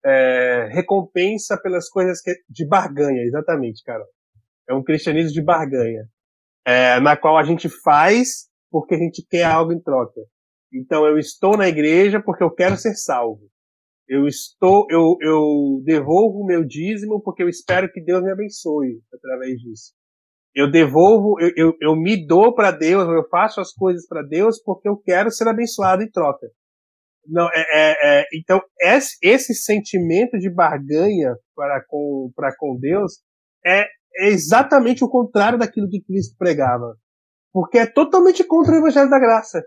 é, 0.05 0.69
recompensa 0.73 1.61
pelas 1.61 1.89
coisas 1.89 2.21
que, 2.21 2.35
de 2.49 2.67
barganha, 2.67 3.23
exatamente, 3.23 3.83
cara. 3.85 4.05
É 4.69 4.75
um 4.75 4.83
cristianismo 4.83 5.33
de 5.33 5.43
barganha, 5.43 6.05
é, 6.67 6.99
na 7.01 7.17
qual 7.17 7.39
a 7.39 7.45
gente 7.45 7.69
faz 7.69 8.48
porque 8.71 8.95
a 8.95 8.99
gente 8.99 9.25
quer 9.29 9.45
algo 9.45 9.73
em 9.73 9.81
troca. 9.81 10.21
Então 10.73 11.07
eu 11.07 11.19
estou 11.19 11.57
na 11.57 11.69
igreja 11.69 12.23
porque 12.23 12.43
eu 12.43 12.51
quero 12.51 12.77
ser 12.77 12.95
salvo. 12.95 13.49
Eu 14.09 14.27
estou, 14.27 14.87
eu, 14.91 15.17
eu 15.21 15.83
devolvo 15.85 16.41
o 16.41 16.47
meu 16.47 16.65
dízimo 16.65 17.21
porque 17.23 17.43
eu 17.43 17.49
espero 17.49 17.91
que 17.93 18.03
Deus 18.03 18.23
me 18.23 18.31
abençoe 18.31 19.01
através 19.13 19.59
disso. 19.61 19.93
Eu 20.55 20.71
devolvo, 20.71 21.39
eu, 21.41 21.53
eu, 21.57 21.75
eu 21.81 21.95
me 21.95 22.27
dou 22.27 22.55
para 22.55 22.71
Deus, 22.71 23.07
eu 23.07 23.29
faço 23.29 23.61
as 23.61 23.73
coisas 23.73 24.07
para 24.09 24.23
Deus 24.23 24.61
porque 24.63 24.89
eu 24.89 24.97
quero 24.97 25.31
ser 25.31 25.47
abençoado 25.47 26.03
em 26.03 26.11
troca. 26.11 26.47
Não, 27.27 27.47
é, 27.53 27.61
é, 27.71 28.21
é 28.21 28.25
então 28.33 28.61
esse, 28.81 29.19
esse, 29.23 29.55
sentimento 29.55 30.39
de 30.39 30.49
barganha 30.49 31.37
para 31.55 31.85
com, 31.87 32.33
para 32.35 32.57
com 32.57 32.79
Deus 32.81 33.21
é, 33.65 33.83
é 33.83 34.29
exatamente 34.29 35.05
o 35.05 35.11
contrário 35.11 35.59
daquilo 35.59 35.91
que 35.91 36.01
Cristo 36.01 36.35
pregava. 36.39 36.97
Porque 37.53 37.79
é 37.79 37.87
totalmente 37.87 38.45
contra 38.45 38.73
o 38.73 38.77
Evangelho 38.77 39.11
da 39.11 39.19
Graça. 39.19 39.63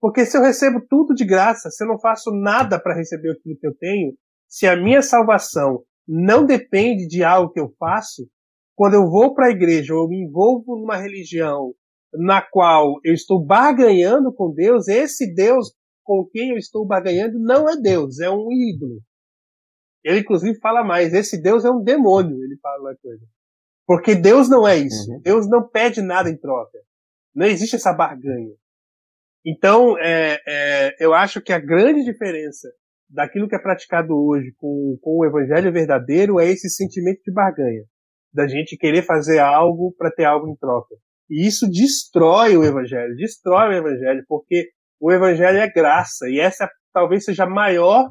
Porque 0.00 0.26
se 0.26 0.36
eu 0.36 0.42
recebo 0.42 0.84
tudo 0.88 1.14
de 1.14 1.24
graça, 1.24 1.70
se 1.70 1.84
eu 1.84 1.88
não 1.88 1.96
faço 1.96 2.32
nada 2.32 2.80
para 2.80 2.96
receber 2.96 3.30
aquilo 3.30 3.56
que 3.56 3.66
eu 3.66 3.74
tenho, 3.74 4.14
se 4.48 4.66
a 4.66 4.76
minha 4.76 5.00
salvação 5.00 5.84
não 6.06 6.44
depende 6.44 7.06
de 7.06 7.22
algo 7.22 7.52
que 7.52 7.60
eu 7.60 7.72
faço, 7.78 8.28
quando 8.74 8.94
eu 8.94 9.08
vou 9.08 9.32
para 9.32 9.46
a 9.46 9.50
igreja 9.50 9.94
ou 9.94 10.02
eu 10.02 10.08
me 10.08 10.24
envolvo 10.24 10.76
numa 10.76 10.96
religião 10.96 11.72
na 12.12 12.42
qual 12.42 12.98
eu 13.04 13.14
estou 13.14 13.42
barganhando 13.44 14.34
com 14.34 14.52
Deus, 14.52 14.88
esse 14.88 15.32
Deus 15.32 15.72
com 16.02 16.28
quem 16.30 16.50
eu 16.50 16.56
estou 16.56 16.84
barganhando 16.84 17.38
não 17.38 17.68
é 17.68 17.76
Deus, 17.80 18.18
é 18.18 18.28
um 18.28 18.50
ídolo. 18.50 19.00
Ele 20.04 20.18
inclusive 20.18 20.58
fala 20.58 20.82
mais, 20.82 21.14
esse 21.14 21.40
Deus 21.40 21.64
é 21.64 21.70
um 21.70 21.82
demônio, 21.82 22.42
ele 22.42 22.58
fala 22.60 22.80
uma 22.80 22.96
coisa. 22.96 23.24
Porque 23.92 24.14
Deus 24.14 24.48
não 24.48 24.66
é 24.66 24.78
isso. 24.78 25.10
Uhum. 25.10 25.20
Deus 25.20 25.46
não 25.50 25.68
pede 25.68 26.00
nada 26.00 26.30
em 26.30 26.36
troca. 26.38 26.78
Não 27.34 27.44
existe 27.44 27.76
essa 27.76 27.92
barganha. 27.92 28.54
Então, 29.44 29.98
é, 29.98 30.40
é, 30.48 30.96
eu 30.98 31.12
acho 31.12 31.42
que 31.42 31.52
a 31.52 31.58
grande 31.58 32.02
diferença 32.02 32.70
daquilo 33.06 33.46
que 33.46 33.54
é 33.54 33.58
praticado 33.58 34.14
hoje 34.14 34.54
com, 34.56 34.98
com 35.02 35.18
o 35.18 35.26
evangelho 35.26 35.70
verdadeiro 35.70 36.40
é 36.40 36.48
esse 36.48 36.70
sentimento 36.70 37.20
de 37.22 37.30
barganha 37.30 37.82
da 38.32 38.48
gente 38.48 38.78
querer 38.78 39.02
fazer 39.02 39.40
algo 39.40 39.94
para 39.98 40.10
ter 40.10 40.24
algo 40.24 40.48
em 40.48 40.56
troca. 40.56 40.94
E 41.28 41.46
isso 41.46 41.68
destrói 41.68 42.56
o 42.56 42.64
evangelho, 42.64 43.14
destrói 43.16 43.74
o 43.74 43.78
evangelho, 43.78 44.24
porque 44.26 44.70
o 44.98 45.12
evangelho 45.12 45.58
é 45.58 45.70
graça, 45.70 46.30
e 46.30 46.40
essa 46.40 46.66
talvez 46.94 47.26
seja 47.26 47.44
a 47.44 47.50
maior 47.50 48.10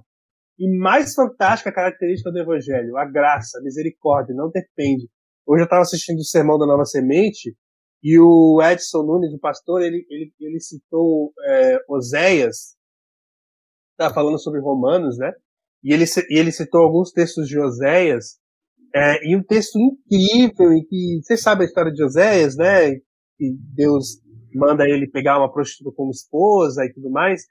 e 0.60 0.78
mais 0.78 1.16
fantástica 1.16 1.74
característica 1.74 2.32
do 2.32 2.38
evangelho, 2.38 2.96
a 2.98 3.06
graça, 3.06 3.58
a 3.58 3.64
misericórdia, 3.64 4.36
não 4.36 4.52
depende. 4.52 5.10
Hoje 5.46 5.62
eu 5.62 5.66
estava 5.66 5.82
assistindo 5.82 6.20
o 6.20 6.24
sermão 6.26 6.58
da 6.58 6.66
Nova 6.66 6.86
Semente, 6.86 7.56
e 8.04 8.20
o 8.20 8.60
Edson 8.62 9.04
Nunes, 9.04 9.34
o 9.34 9.40
pastor, 9.40 9.82
ele, 9.82 10.06
ele, 10.10 10.34
ele 10.40 10.60
citou 10.60 11.32
é, 11.46 11.78
Oséias, 11.88 12.76
tá 13.96 14.12
falando 14.12 14.40
sobre 14.40 14.60
Romanos, 14.60 15.18
né? 15.18 15.32
E 15.84 15.94
ele, 15.94 16.06
e 16.30 16.40
ele 16.40 16.52
citou 16.52 16.82
alguns 16.82 17.12
textos 17.12 17.48
de 17.48 17.60
Oséias, 17.60 18.40
é, 18.94 19.28
e 19.28 19.36
um 19.36 19.44
texto 19.44 19.78
incrível, 19.80 20.74
em 20.74 20.84
que 20.84 21.20
você 21.24 21.38
sabe 21.38 21.64
a 21.64 21.66
história 21.66 21.92
de 21.92 22.04
Oséias, 22.04 22.56
né? 22.56 22.92
Que 23.38 23.56
Deus 23.76 24.20
manda 24.54 24.88
ele 24.88 25.08
pegar 25.08 25.38
uma 25.38 25.52
prostituta 25.52 25.96
como 25.96 26.12
esposa 26.12 26.84
e 26.84 26.92
tudo 26.92 27.10
mais, 27.10 27.44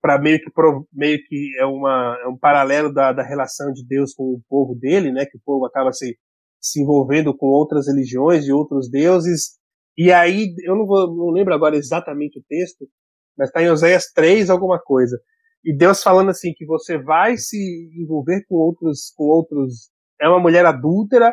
para 0.00 0.20
meio 0.20 0.38
que 0.38 0.50
meio 0.92 1.18
que 1.26 1.50
é 1.58 1.64
uma 1.64 2.18
é 2.22 2.28
um 2.28 2.36
paralelo 2.36 2.92
da, 2.92 3.12
da 3.12 3.22
relação 3.22 3.72
de 3.72 3.84
Deus 3.86 4.14
com 4.14 4.24
o 4.24 4.42
povo 4.48 4.74
dele, 4.74 5.10
né? 5.10 5.24
Que 5.24 5.38
o 5.38 5.40
povo 5.44 5.64
acaba 5.66 5.92
se 5.92 6.16
se 6.64 6.80
envolvendo 6.80 7.36
com 7.36 7.46
outras 7.46 7.86
religiões 7.86 8.46
e 8.46 8.52
outros 8.52 8.90
deuses. 8.90 9.58
E 9.98 10.10
aí 10.10 10.54
eu 10.64 10.74
não 10.74 10.86
vou 10.86 11.14
não 11.14 11.30
lembro 11.30 11.52
agora 11.52 11.76
exatamente 11.76 12.38
o 12.38 12.42
texto, 12.48 12.88
mas 13.36 13.48
está 13.48 13.62
em 13.62 13.68
Oséias 13.68 14.10
3 14.14 14.48
alguma 14.48 14.80
coisa. 14.80 15.20
E 15.62 15.76
Deus 15.76 16.02
falando 16.02 16.30
assim 16.30 16.54
que 16.56 16.64
você 16.64 16.96
vai 16.96 17.36
se 17.36 17.58
envolver 18.00 18.44
com 18.48 18.56
outros 18.56 19.12
com 19.14 19.24
outros 19.24 19.90
é 20.18 20.26
uma 20.26 20.40
mulher 20.40 20.64
adúltera, 20.64 21.30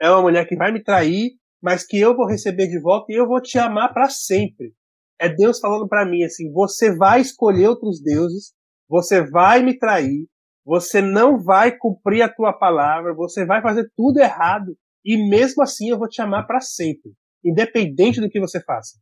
é 0.00 0.10
uma 0.10 0.22
mulher 0.22 0.48
que 0.48 0.56
vai 0.56 0.72
me 0.72 0.82
trair, 0.82 1.32
mas 1.62 1.86
que 1.86 1.98
eu 2.00 2.16
vou 2.16 2.26
receber 2.26 2.66
de 2.68 2.80
volta 2.80 3.12
e 3.12 3.16
eu 3.16 3.26
vou 3.26 3.40
te 3.40 3.58
amar 3.58 3.92
para 3.92 4.08
sempre. 4.08 4.72
É 5.20 5.28
Deus 5.28 5.60
falando 5.60 5.86
para 5.86 6.06
mim 6.06 6.24
assim: 6.24 6.50
você 6.50 6.96
vai 6.96 7.20
escolher 7.20 7.68
outros 7.68 8.02
deuses, 8.02 8.54
você 8.88 9.22
vai 9.28 9.62
me 9.62 9.78
trair, 9.78 10.26
você 10.70 11.02
não 11.02 11.36
vai 11.36 11.76
cumprir 11.76 12.22
a 12.22 12.32
tua 12.32 12.52
palavra, 12.52 13.12
você 13.12 13.44
vai 13.44 13.60
fazer 13.60 13.90
tudo 13.96 14.20
errado 14.20 14.78
e 15.04 15.28
mesmo 15.28 15.64
assim 15.64 15.90
eu 15.90 15.98
vou 15.98 16.08
te 16.08 16.22
amar 16.22 16.46
para 16.46 16.60
sempre, 16.60 17.10
independente 17.44 18.20
do 18.20 18.30
que 18.30 18.38
você 18.38 18.62
faça. 18.62 18.96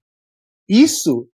Isso 0.66 1.29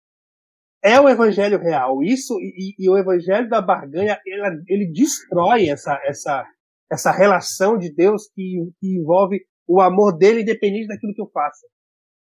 é 0.83 0.99
o 0.99 1.07
evangelho 1.07 1.59
real. 1.59 2.01
Isso 2.01 2.33
e, 2.39 2.73
e 2.79 2.89
o 2.89 2.97
evangelho 2.97 3.47
da 3.47 3.61
barganha 3.61 4.19
ele, 4.67 4.91
destrói 4.91 5.69
essa 5.69 6.01
essa 6.03 6.43
essa 6.91 7.11
relação 7.11 7.77
de 7.77 7.93
Deus 7.93 8.27
que, 8.33 8.71
que 8.79 8.97
envolve 8.97 9.39
o 9.67 9.79
amor 9.81 10.17
dele 10.17 10.41
independente 10.41 10.87
daquilo 10.87 11.13
que 11.13 11.21
eu 11.21 11.29
faça. 11.31 11.67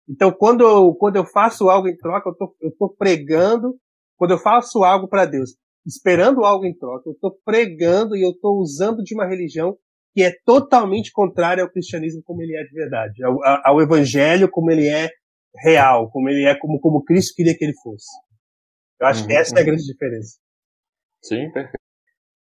Então, 0.09 0.31
quando 0.31 0.61
eu, 0.61 0.95
quando 0.95 1.17
eu 1.17 1.25
faço 1.25 1.69
algo 1.69 1.89
em 1.89 1.97
troca, 1.97 2.29
eu 2.29 2.35
tô, 2.35 2.55
eu 2.61 2.71
tô 2.71 2.89
pregando, 2.89 3.77
quando 4.15 4.31
eu 4.31 4.37
faço 4.37 4.81
algo 4.85 5.09
para 5.09 5.25
Deus, 5.25 5.57
esperando 5.87 6.43
algo 6.43 6.65
em 6.65 6.77
troca, 6.77 7.09
eu 7.09 7.13
estou 7.13 7.39
pregando 7.45 8.15
e 8.15 8.21
eu 8.21 8.31
estou 8.31 8.59
usando 8.59 9.01
de 9.01 9.15
uma 9.15 9.25
religião 9.25 9.77
que 10.13 10.21
é 10.21 10.31
totalmente 10.45 11.11
contrária 11.11 11.63
ao 11.63 11.69
cristianismo 11.69 12.21
como 12.23 12.41
ele 12.41 12.57
é 12.57 12.63
de 12.63 12.73
verdade, 12.73 13.23
ao, 13.23 13.37
ao 13.63 13.81
evangelho 13.81 14.49
como 14.49 14.69
ele 14.69 14.87
é 14.87 15.09
real, 15.55 16.09
como 16.11 16.29
ele 16.29 16.45
é, 16.45 16.55
como, 16.59 16.79
como 16.79 17.03
Cristo 17.03 17.33
queria 17.35 17.55
que 17.55 17.63
ele 17.63 17.73
fosse. 17.81 18.07
Eu 18.99 19.07
acho 19.07 19.21
uhum, 19.21 19.27
que 19.27 19.33
essa 19.33 19.51
uhum. 19.51 19.57
é 19.57 19.59
a 19.59 19.63
uhum. 19.63 19.67
grande 19.67 19.85
diferença. 19.85 20.39
Sim, 21.23 21.51
perfeito. 21.51 21.77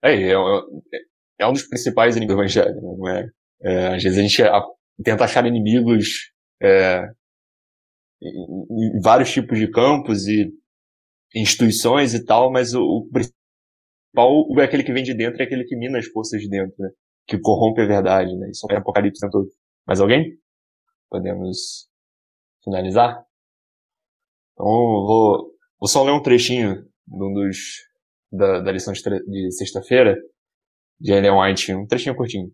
É, 0.03 0.13
é, 0.13 0.33
é, 0.33 0.99
é 1.39 1.47
um 1.47 1.53
dos 1.53 1.67
principais 1.67 2.15
inimigos 2.15 2.35
do 2.35 2.41
evangelho, 2.41 2.75
né? 2.75 2.81
não 2.81 3.09
é? 3.09 3.29
é? 3.63 3.95
Às 3.95 4.03
vezes 4.03 4.17
a 4.17 4.21
gente 4.21 4.43
tenta 5.03 5.25
achar 5.25 5.45
inimigos 5.45 6.31
é, 6.61 7.03
em, 8.21 8.97
em, 8.97 9.01
vários 9.01 9.31
tipos 9.31 9.57
de 9.57 9.69
campos 9.69 10.27
e 10.27 10.51
instituições 11.35 12.13
e 12.13 12.23
tal, 12.23 12.51
mas 12.51 12.73
o, 12.73 12.81
o 12.81 13.09
principal 13.09 14.45
é 14.59 14.63
aquele 14.63 14.83
que 14.83 14.93
vem 14.93 15.03
de 15.03 15.13
dentro, 15.13 15.41
é 15.41 15.45
aquele 15.45 15.65
que 15.65 15.75
mina 15.75 15.99
as 15.99 16.07
forças 16.07 16.41
de 16.41 16.49
dentro, 16.49 16.75
né? 16.79 16.89
Que 17.27 17.37
corrompe 17.37 17.81
a 17.81 17.85
verdade, 17.85 18.35
né? 18.37 18.49
Isso 18.49 18.65
é 18.71 18.77
apocalipse 18.77 19.29
todo. 19.29 19.47
Mais 19.85 19.99
alguém? 19.99 20.37
Podemos 21.09 21.89
finalizar? 22.63 23.23
Então, 24.53 24.65
vou, 24.65 25.53
vou 25.79 25.87
só 25.87 26.03
ler 26.03 26.11
um 26.11 26.21
trechinho 26.21 26.75
de 27.07 27.23
um 27.23 27.33
dos, 27.33 27.57
da, 28.31 28.61
da 28.61 28.71
lição 28.71 28.93
de, 28.93 29.01
de 29.01 29.51
sexta-feira, 29.51 30.15
de 30.99 31.11
Ellen 31.11 31.39
White, 31.39 31.73
um 31.73 31.85
trechinho 31.85 32.15
curtinho, 32.15 32.49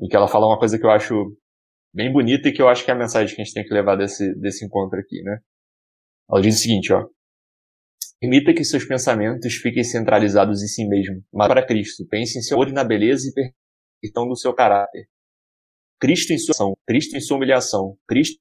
em 0.00 0.08
que 0.08 0.16
ela 0.16 0.28
fala 0.28 0.46
uma 0.46 0.58
coisa 0.58 0.78
que 0.78 0.84
eu 0.84 0.90
acho 0.90 1.14
bem 1.94 2.12
bonita 2.12 2.48
e 2.48 2.52
que 2.52 2.60
eu 2.60 2.68
acho 2.68 2.84
que 2.84 2.90
é 2.90 2.94
a 2.94 2.98
mensagem 2.98 3.34
que 3.34 3.40
a 3.40 3.44
gente 3.44 3.54
tem 3.54 3.64
que 3.64 3.72
levar 3.72 3.96
desse, 3.96 4.34
desse 4.40 4.64
encontro 4.64 4.98
aqui, 4.98 5.22
né? 5.22 5.38
Ela 6.30 6.40
diz 6.42 6.56
o 6.56 6.58
seguinte, 6.58 6.92
ó. 6.92 7.06
Permita 8.20 8.52
que 8.52 8.62
seus 8.64 8.84
pensamentos 8.84 9.54
fiquem 9.54 9.82
centralizados 9.82 10.62
em 10.62 10.66
si 10.66 10.86
mesmo, 10.86 11.24
mas 11.32 11.48
para 11.48 11.66
Cristo. 11.66 12.06
Pense 12.06 12.38
em 12.38 12.42
seu 12.42 12.62
e 12.62 12.72
na 12.72 12.84
beleza 12.84 13.26
e 13.28 13.32
perfeição 13.32 14.28
do 14.28 14.36
seu 14.36 14.52
caráter. 14.54 15.08
Cristo 15.98 16.32
em 16.32 16.38
sua 16.38 16.52
ação, 16.52 16.76
Cristo 16.86 17.16
em 17.16 17.20
sua 17.20 17.38
humilhação, 17.38 17.96
Cristo 18.06 18.38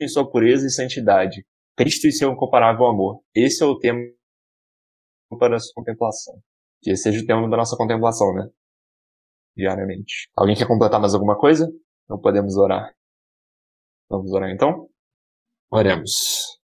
em 0.00 0.08
sua 0.08 0.30
pureza 0.30 0.66
e 0.66 0.70
santidade, 0.70 1.46
Cristo 1.74 2.06
em 2.06 2.10
seu 2.10 2.30
incomparável 2.32 2.86
amor. 2.86 3.22
Esse 3.34 3.62
é 3.62 3.66
o 3.66 3.78
tema 3.78 4.00
para 5.38 5.56
a 5.56 5.58
sua 5.58 5.72
contemplação. 5.74 6.34
Que 6.82 6.90
esse 6.90 7.04
seja 7.04 7.22
o 7.22 7.26
tema 7.26 7.48
da 7.48 7.56
nossa 7.56 7.76
contemplação, 7.76 8.34
né? 8.34 8.48
Diariamente. 9.56 10.28
Alguém 10.36 10.54
quer 10.54 10.66
completar 10.66 11.00
mais 11.00 11.14
alguma 11.14 11.38
coisa? 11.38 11.70
Não 12.08 12.20
podemos 12.20 12.56
orar. 12.56 12.94
Vamos 14.10 14.30
orar 14.32 14.50
então? 14.50 14.88
Oremos. 15.70 16.60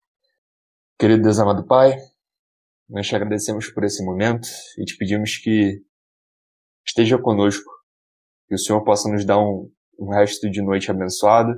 Querido 0.99 1.21
Deus 1.21 1.37
amado 1.39 1.67
Pai, 1.67 1.95
nós 2.89 3.07
te 3.07 3.15
agradecemos 3.15 3.69
por 3.69 3.83
esse 3.83 4.03
momento 4.03 4.47
e 4.77 4.85
te 4.85 4.95
pedimos 4.97 5.38
que 5.38 5.81
esteja 6.85 7.17
conosco, 7.17 7.69
que 8.47 8.55
o 8.55 8.57
Senhor 8.57 8.83
possa 8.83 9.09
nos 9.09 9.25
dar 9.25 9.39
um, 9.39 9.69
um 9.99 10.09
resto 10.09 10.49
de 10.49 10.61
noite 10.61 10.89
abençoado 10.89 11.51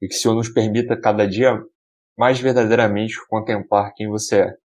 e 0.00 0.08
que 0.08 0.14
o 0.14 0.18
Senhor 0.18 0.34
nos 0.34 0.48
permita 0.48 0.98
cada 0.98 1.26
dia 1.28 1.62
mais 2.16 2.40
verdadeiramente 2.40 3.14
contemplar 3.28 3.92
quem 3.94 4.08
você 4.08 4.42
é. 4.42 4.56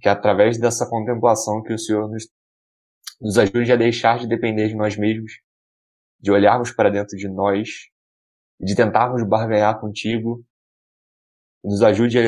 Que 0.00 0.08
é 0.08 0.12
através 0.12 0.58
dessa 0.58 0.88
contemplação 0.88 1.62
que 1.62 1.72
o 1.72 1.78
Senhor 1.78 2.08
nos, 2.10 2.28
nos 3.20 3.38
ajude 3.38 3.72
a 3.72 3.76
deixar 3.76 4.18
de 4.18 4.28
depender 4.28 4.68
de 4.68 4.74
nós 4.74 4.96
mesmos, 4.96 5.32
de 6.20 6.30
olharmos 6.30 6.72
para 6.72 6.90
dentro 6.90 7.16
de 7.16 7.28
nós, 7.28 7.68
de 8.60 8.74
tentarmos 8.74 9.26
barganhar 9.26 9.80
contigo, 9.80 10.44
nos 11.64 11.82
ajude 11.82 12.18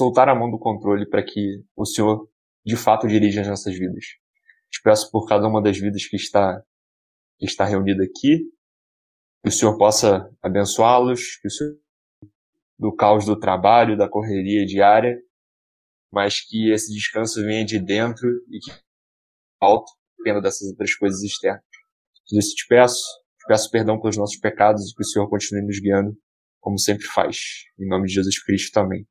soltar 0.00 0.30
a 0.30 0.34
mão 0.34 0.50
do 0.50 0.58
controle 0.58 1.06
para 1.06 1.22
que 1.22 1.62
o 1.76 1.84
Senhor 1.84 2.26
de 2.64 2.74
fato 2.74 3.06
dirija 3.06 3.42
as 3.42 3.48
nossas 3.48 3.78
vidas. 3.78 4.04
Te 4.70 4.80
peço 4.82 5.10
por 5.10 5.26
cada 5.26 5.46
uma 5.46 5.62
das 5.62 5.78
vidas 5.78 6.06
que 6.06 6.16
está, 6.16 6.62
que 7.38 7.44
está 7.44 7.66
reunida 7.66 8.02
aqui, 8.02 8.38
que 9.42 9.48
o 9.48 9.52
Senhor 9.52 9.76
possa 9.76 10.34
abençoá-los, 10.42 11.36
que 11.36 11.48
o 11.48 11.50
Senhor 11.50 11.78
do 12.78 12.96
caos 12.96 13.26
do 13.26 13.38
trabalho, 13.38 13.96
da 13.96 14.08
correria 14.08 14.64
diária, 14.64 15.20
mas 16.10 16.40
que 16.40 16.70
esse 16.72 16.90
descanso 16.94 17.42
venha 17.42 17.64
de 17.64 17.78
dentro 17.78 18.26
e 18.48 18.58
que 18.58 18.72
alto 19.60 19.92
pena 20.24 20.40
dessas 20.40 20.70
outras 20.70 20.94
coisas 20.94 21.22
externas. 21.22 21.62
Tudo 22.26 22.38
isso 22.38 22.54
te 22.54 22.66
peço, 22.66 23.04
te 23.38 23.46
peço 23.46 23.70
perdão 23.70 24.00
pelos 24.00 24.16
nossos 24.16 24.38
pecados 24.38 24.90
e 24.90 24.94
que 24.94 25.02
o 25.02 25.06
Senhor 25.06 25.28
continue 25.28 25.62
nos 25.62 25.78
guiando, 25.78 26.16
como 26.58 26.78
sempre 26.78 27.04
faz. 27.04 27.64
Em 27.78 27.86
nome 27.86 28.06
de 28.06 28.14
Jesus 28.14 28.42
Cristo 28.42 28.72
também. 28.72 29.06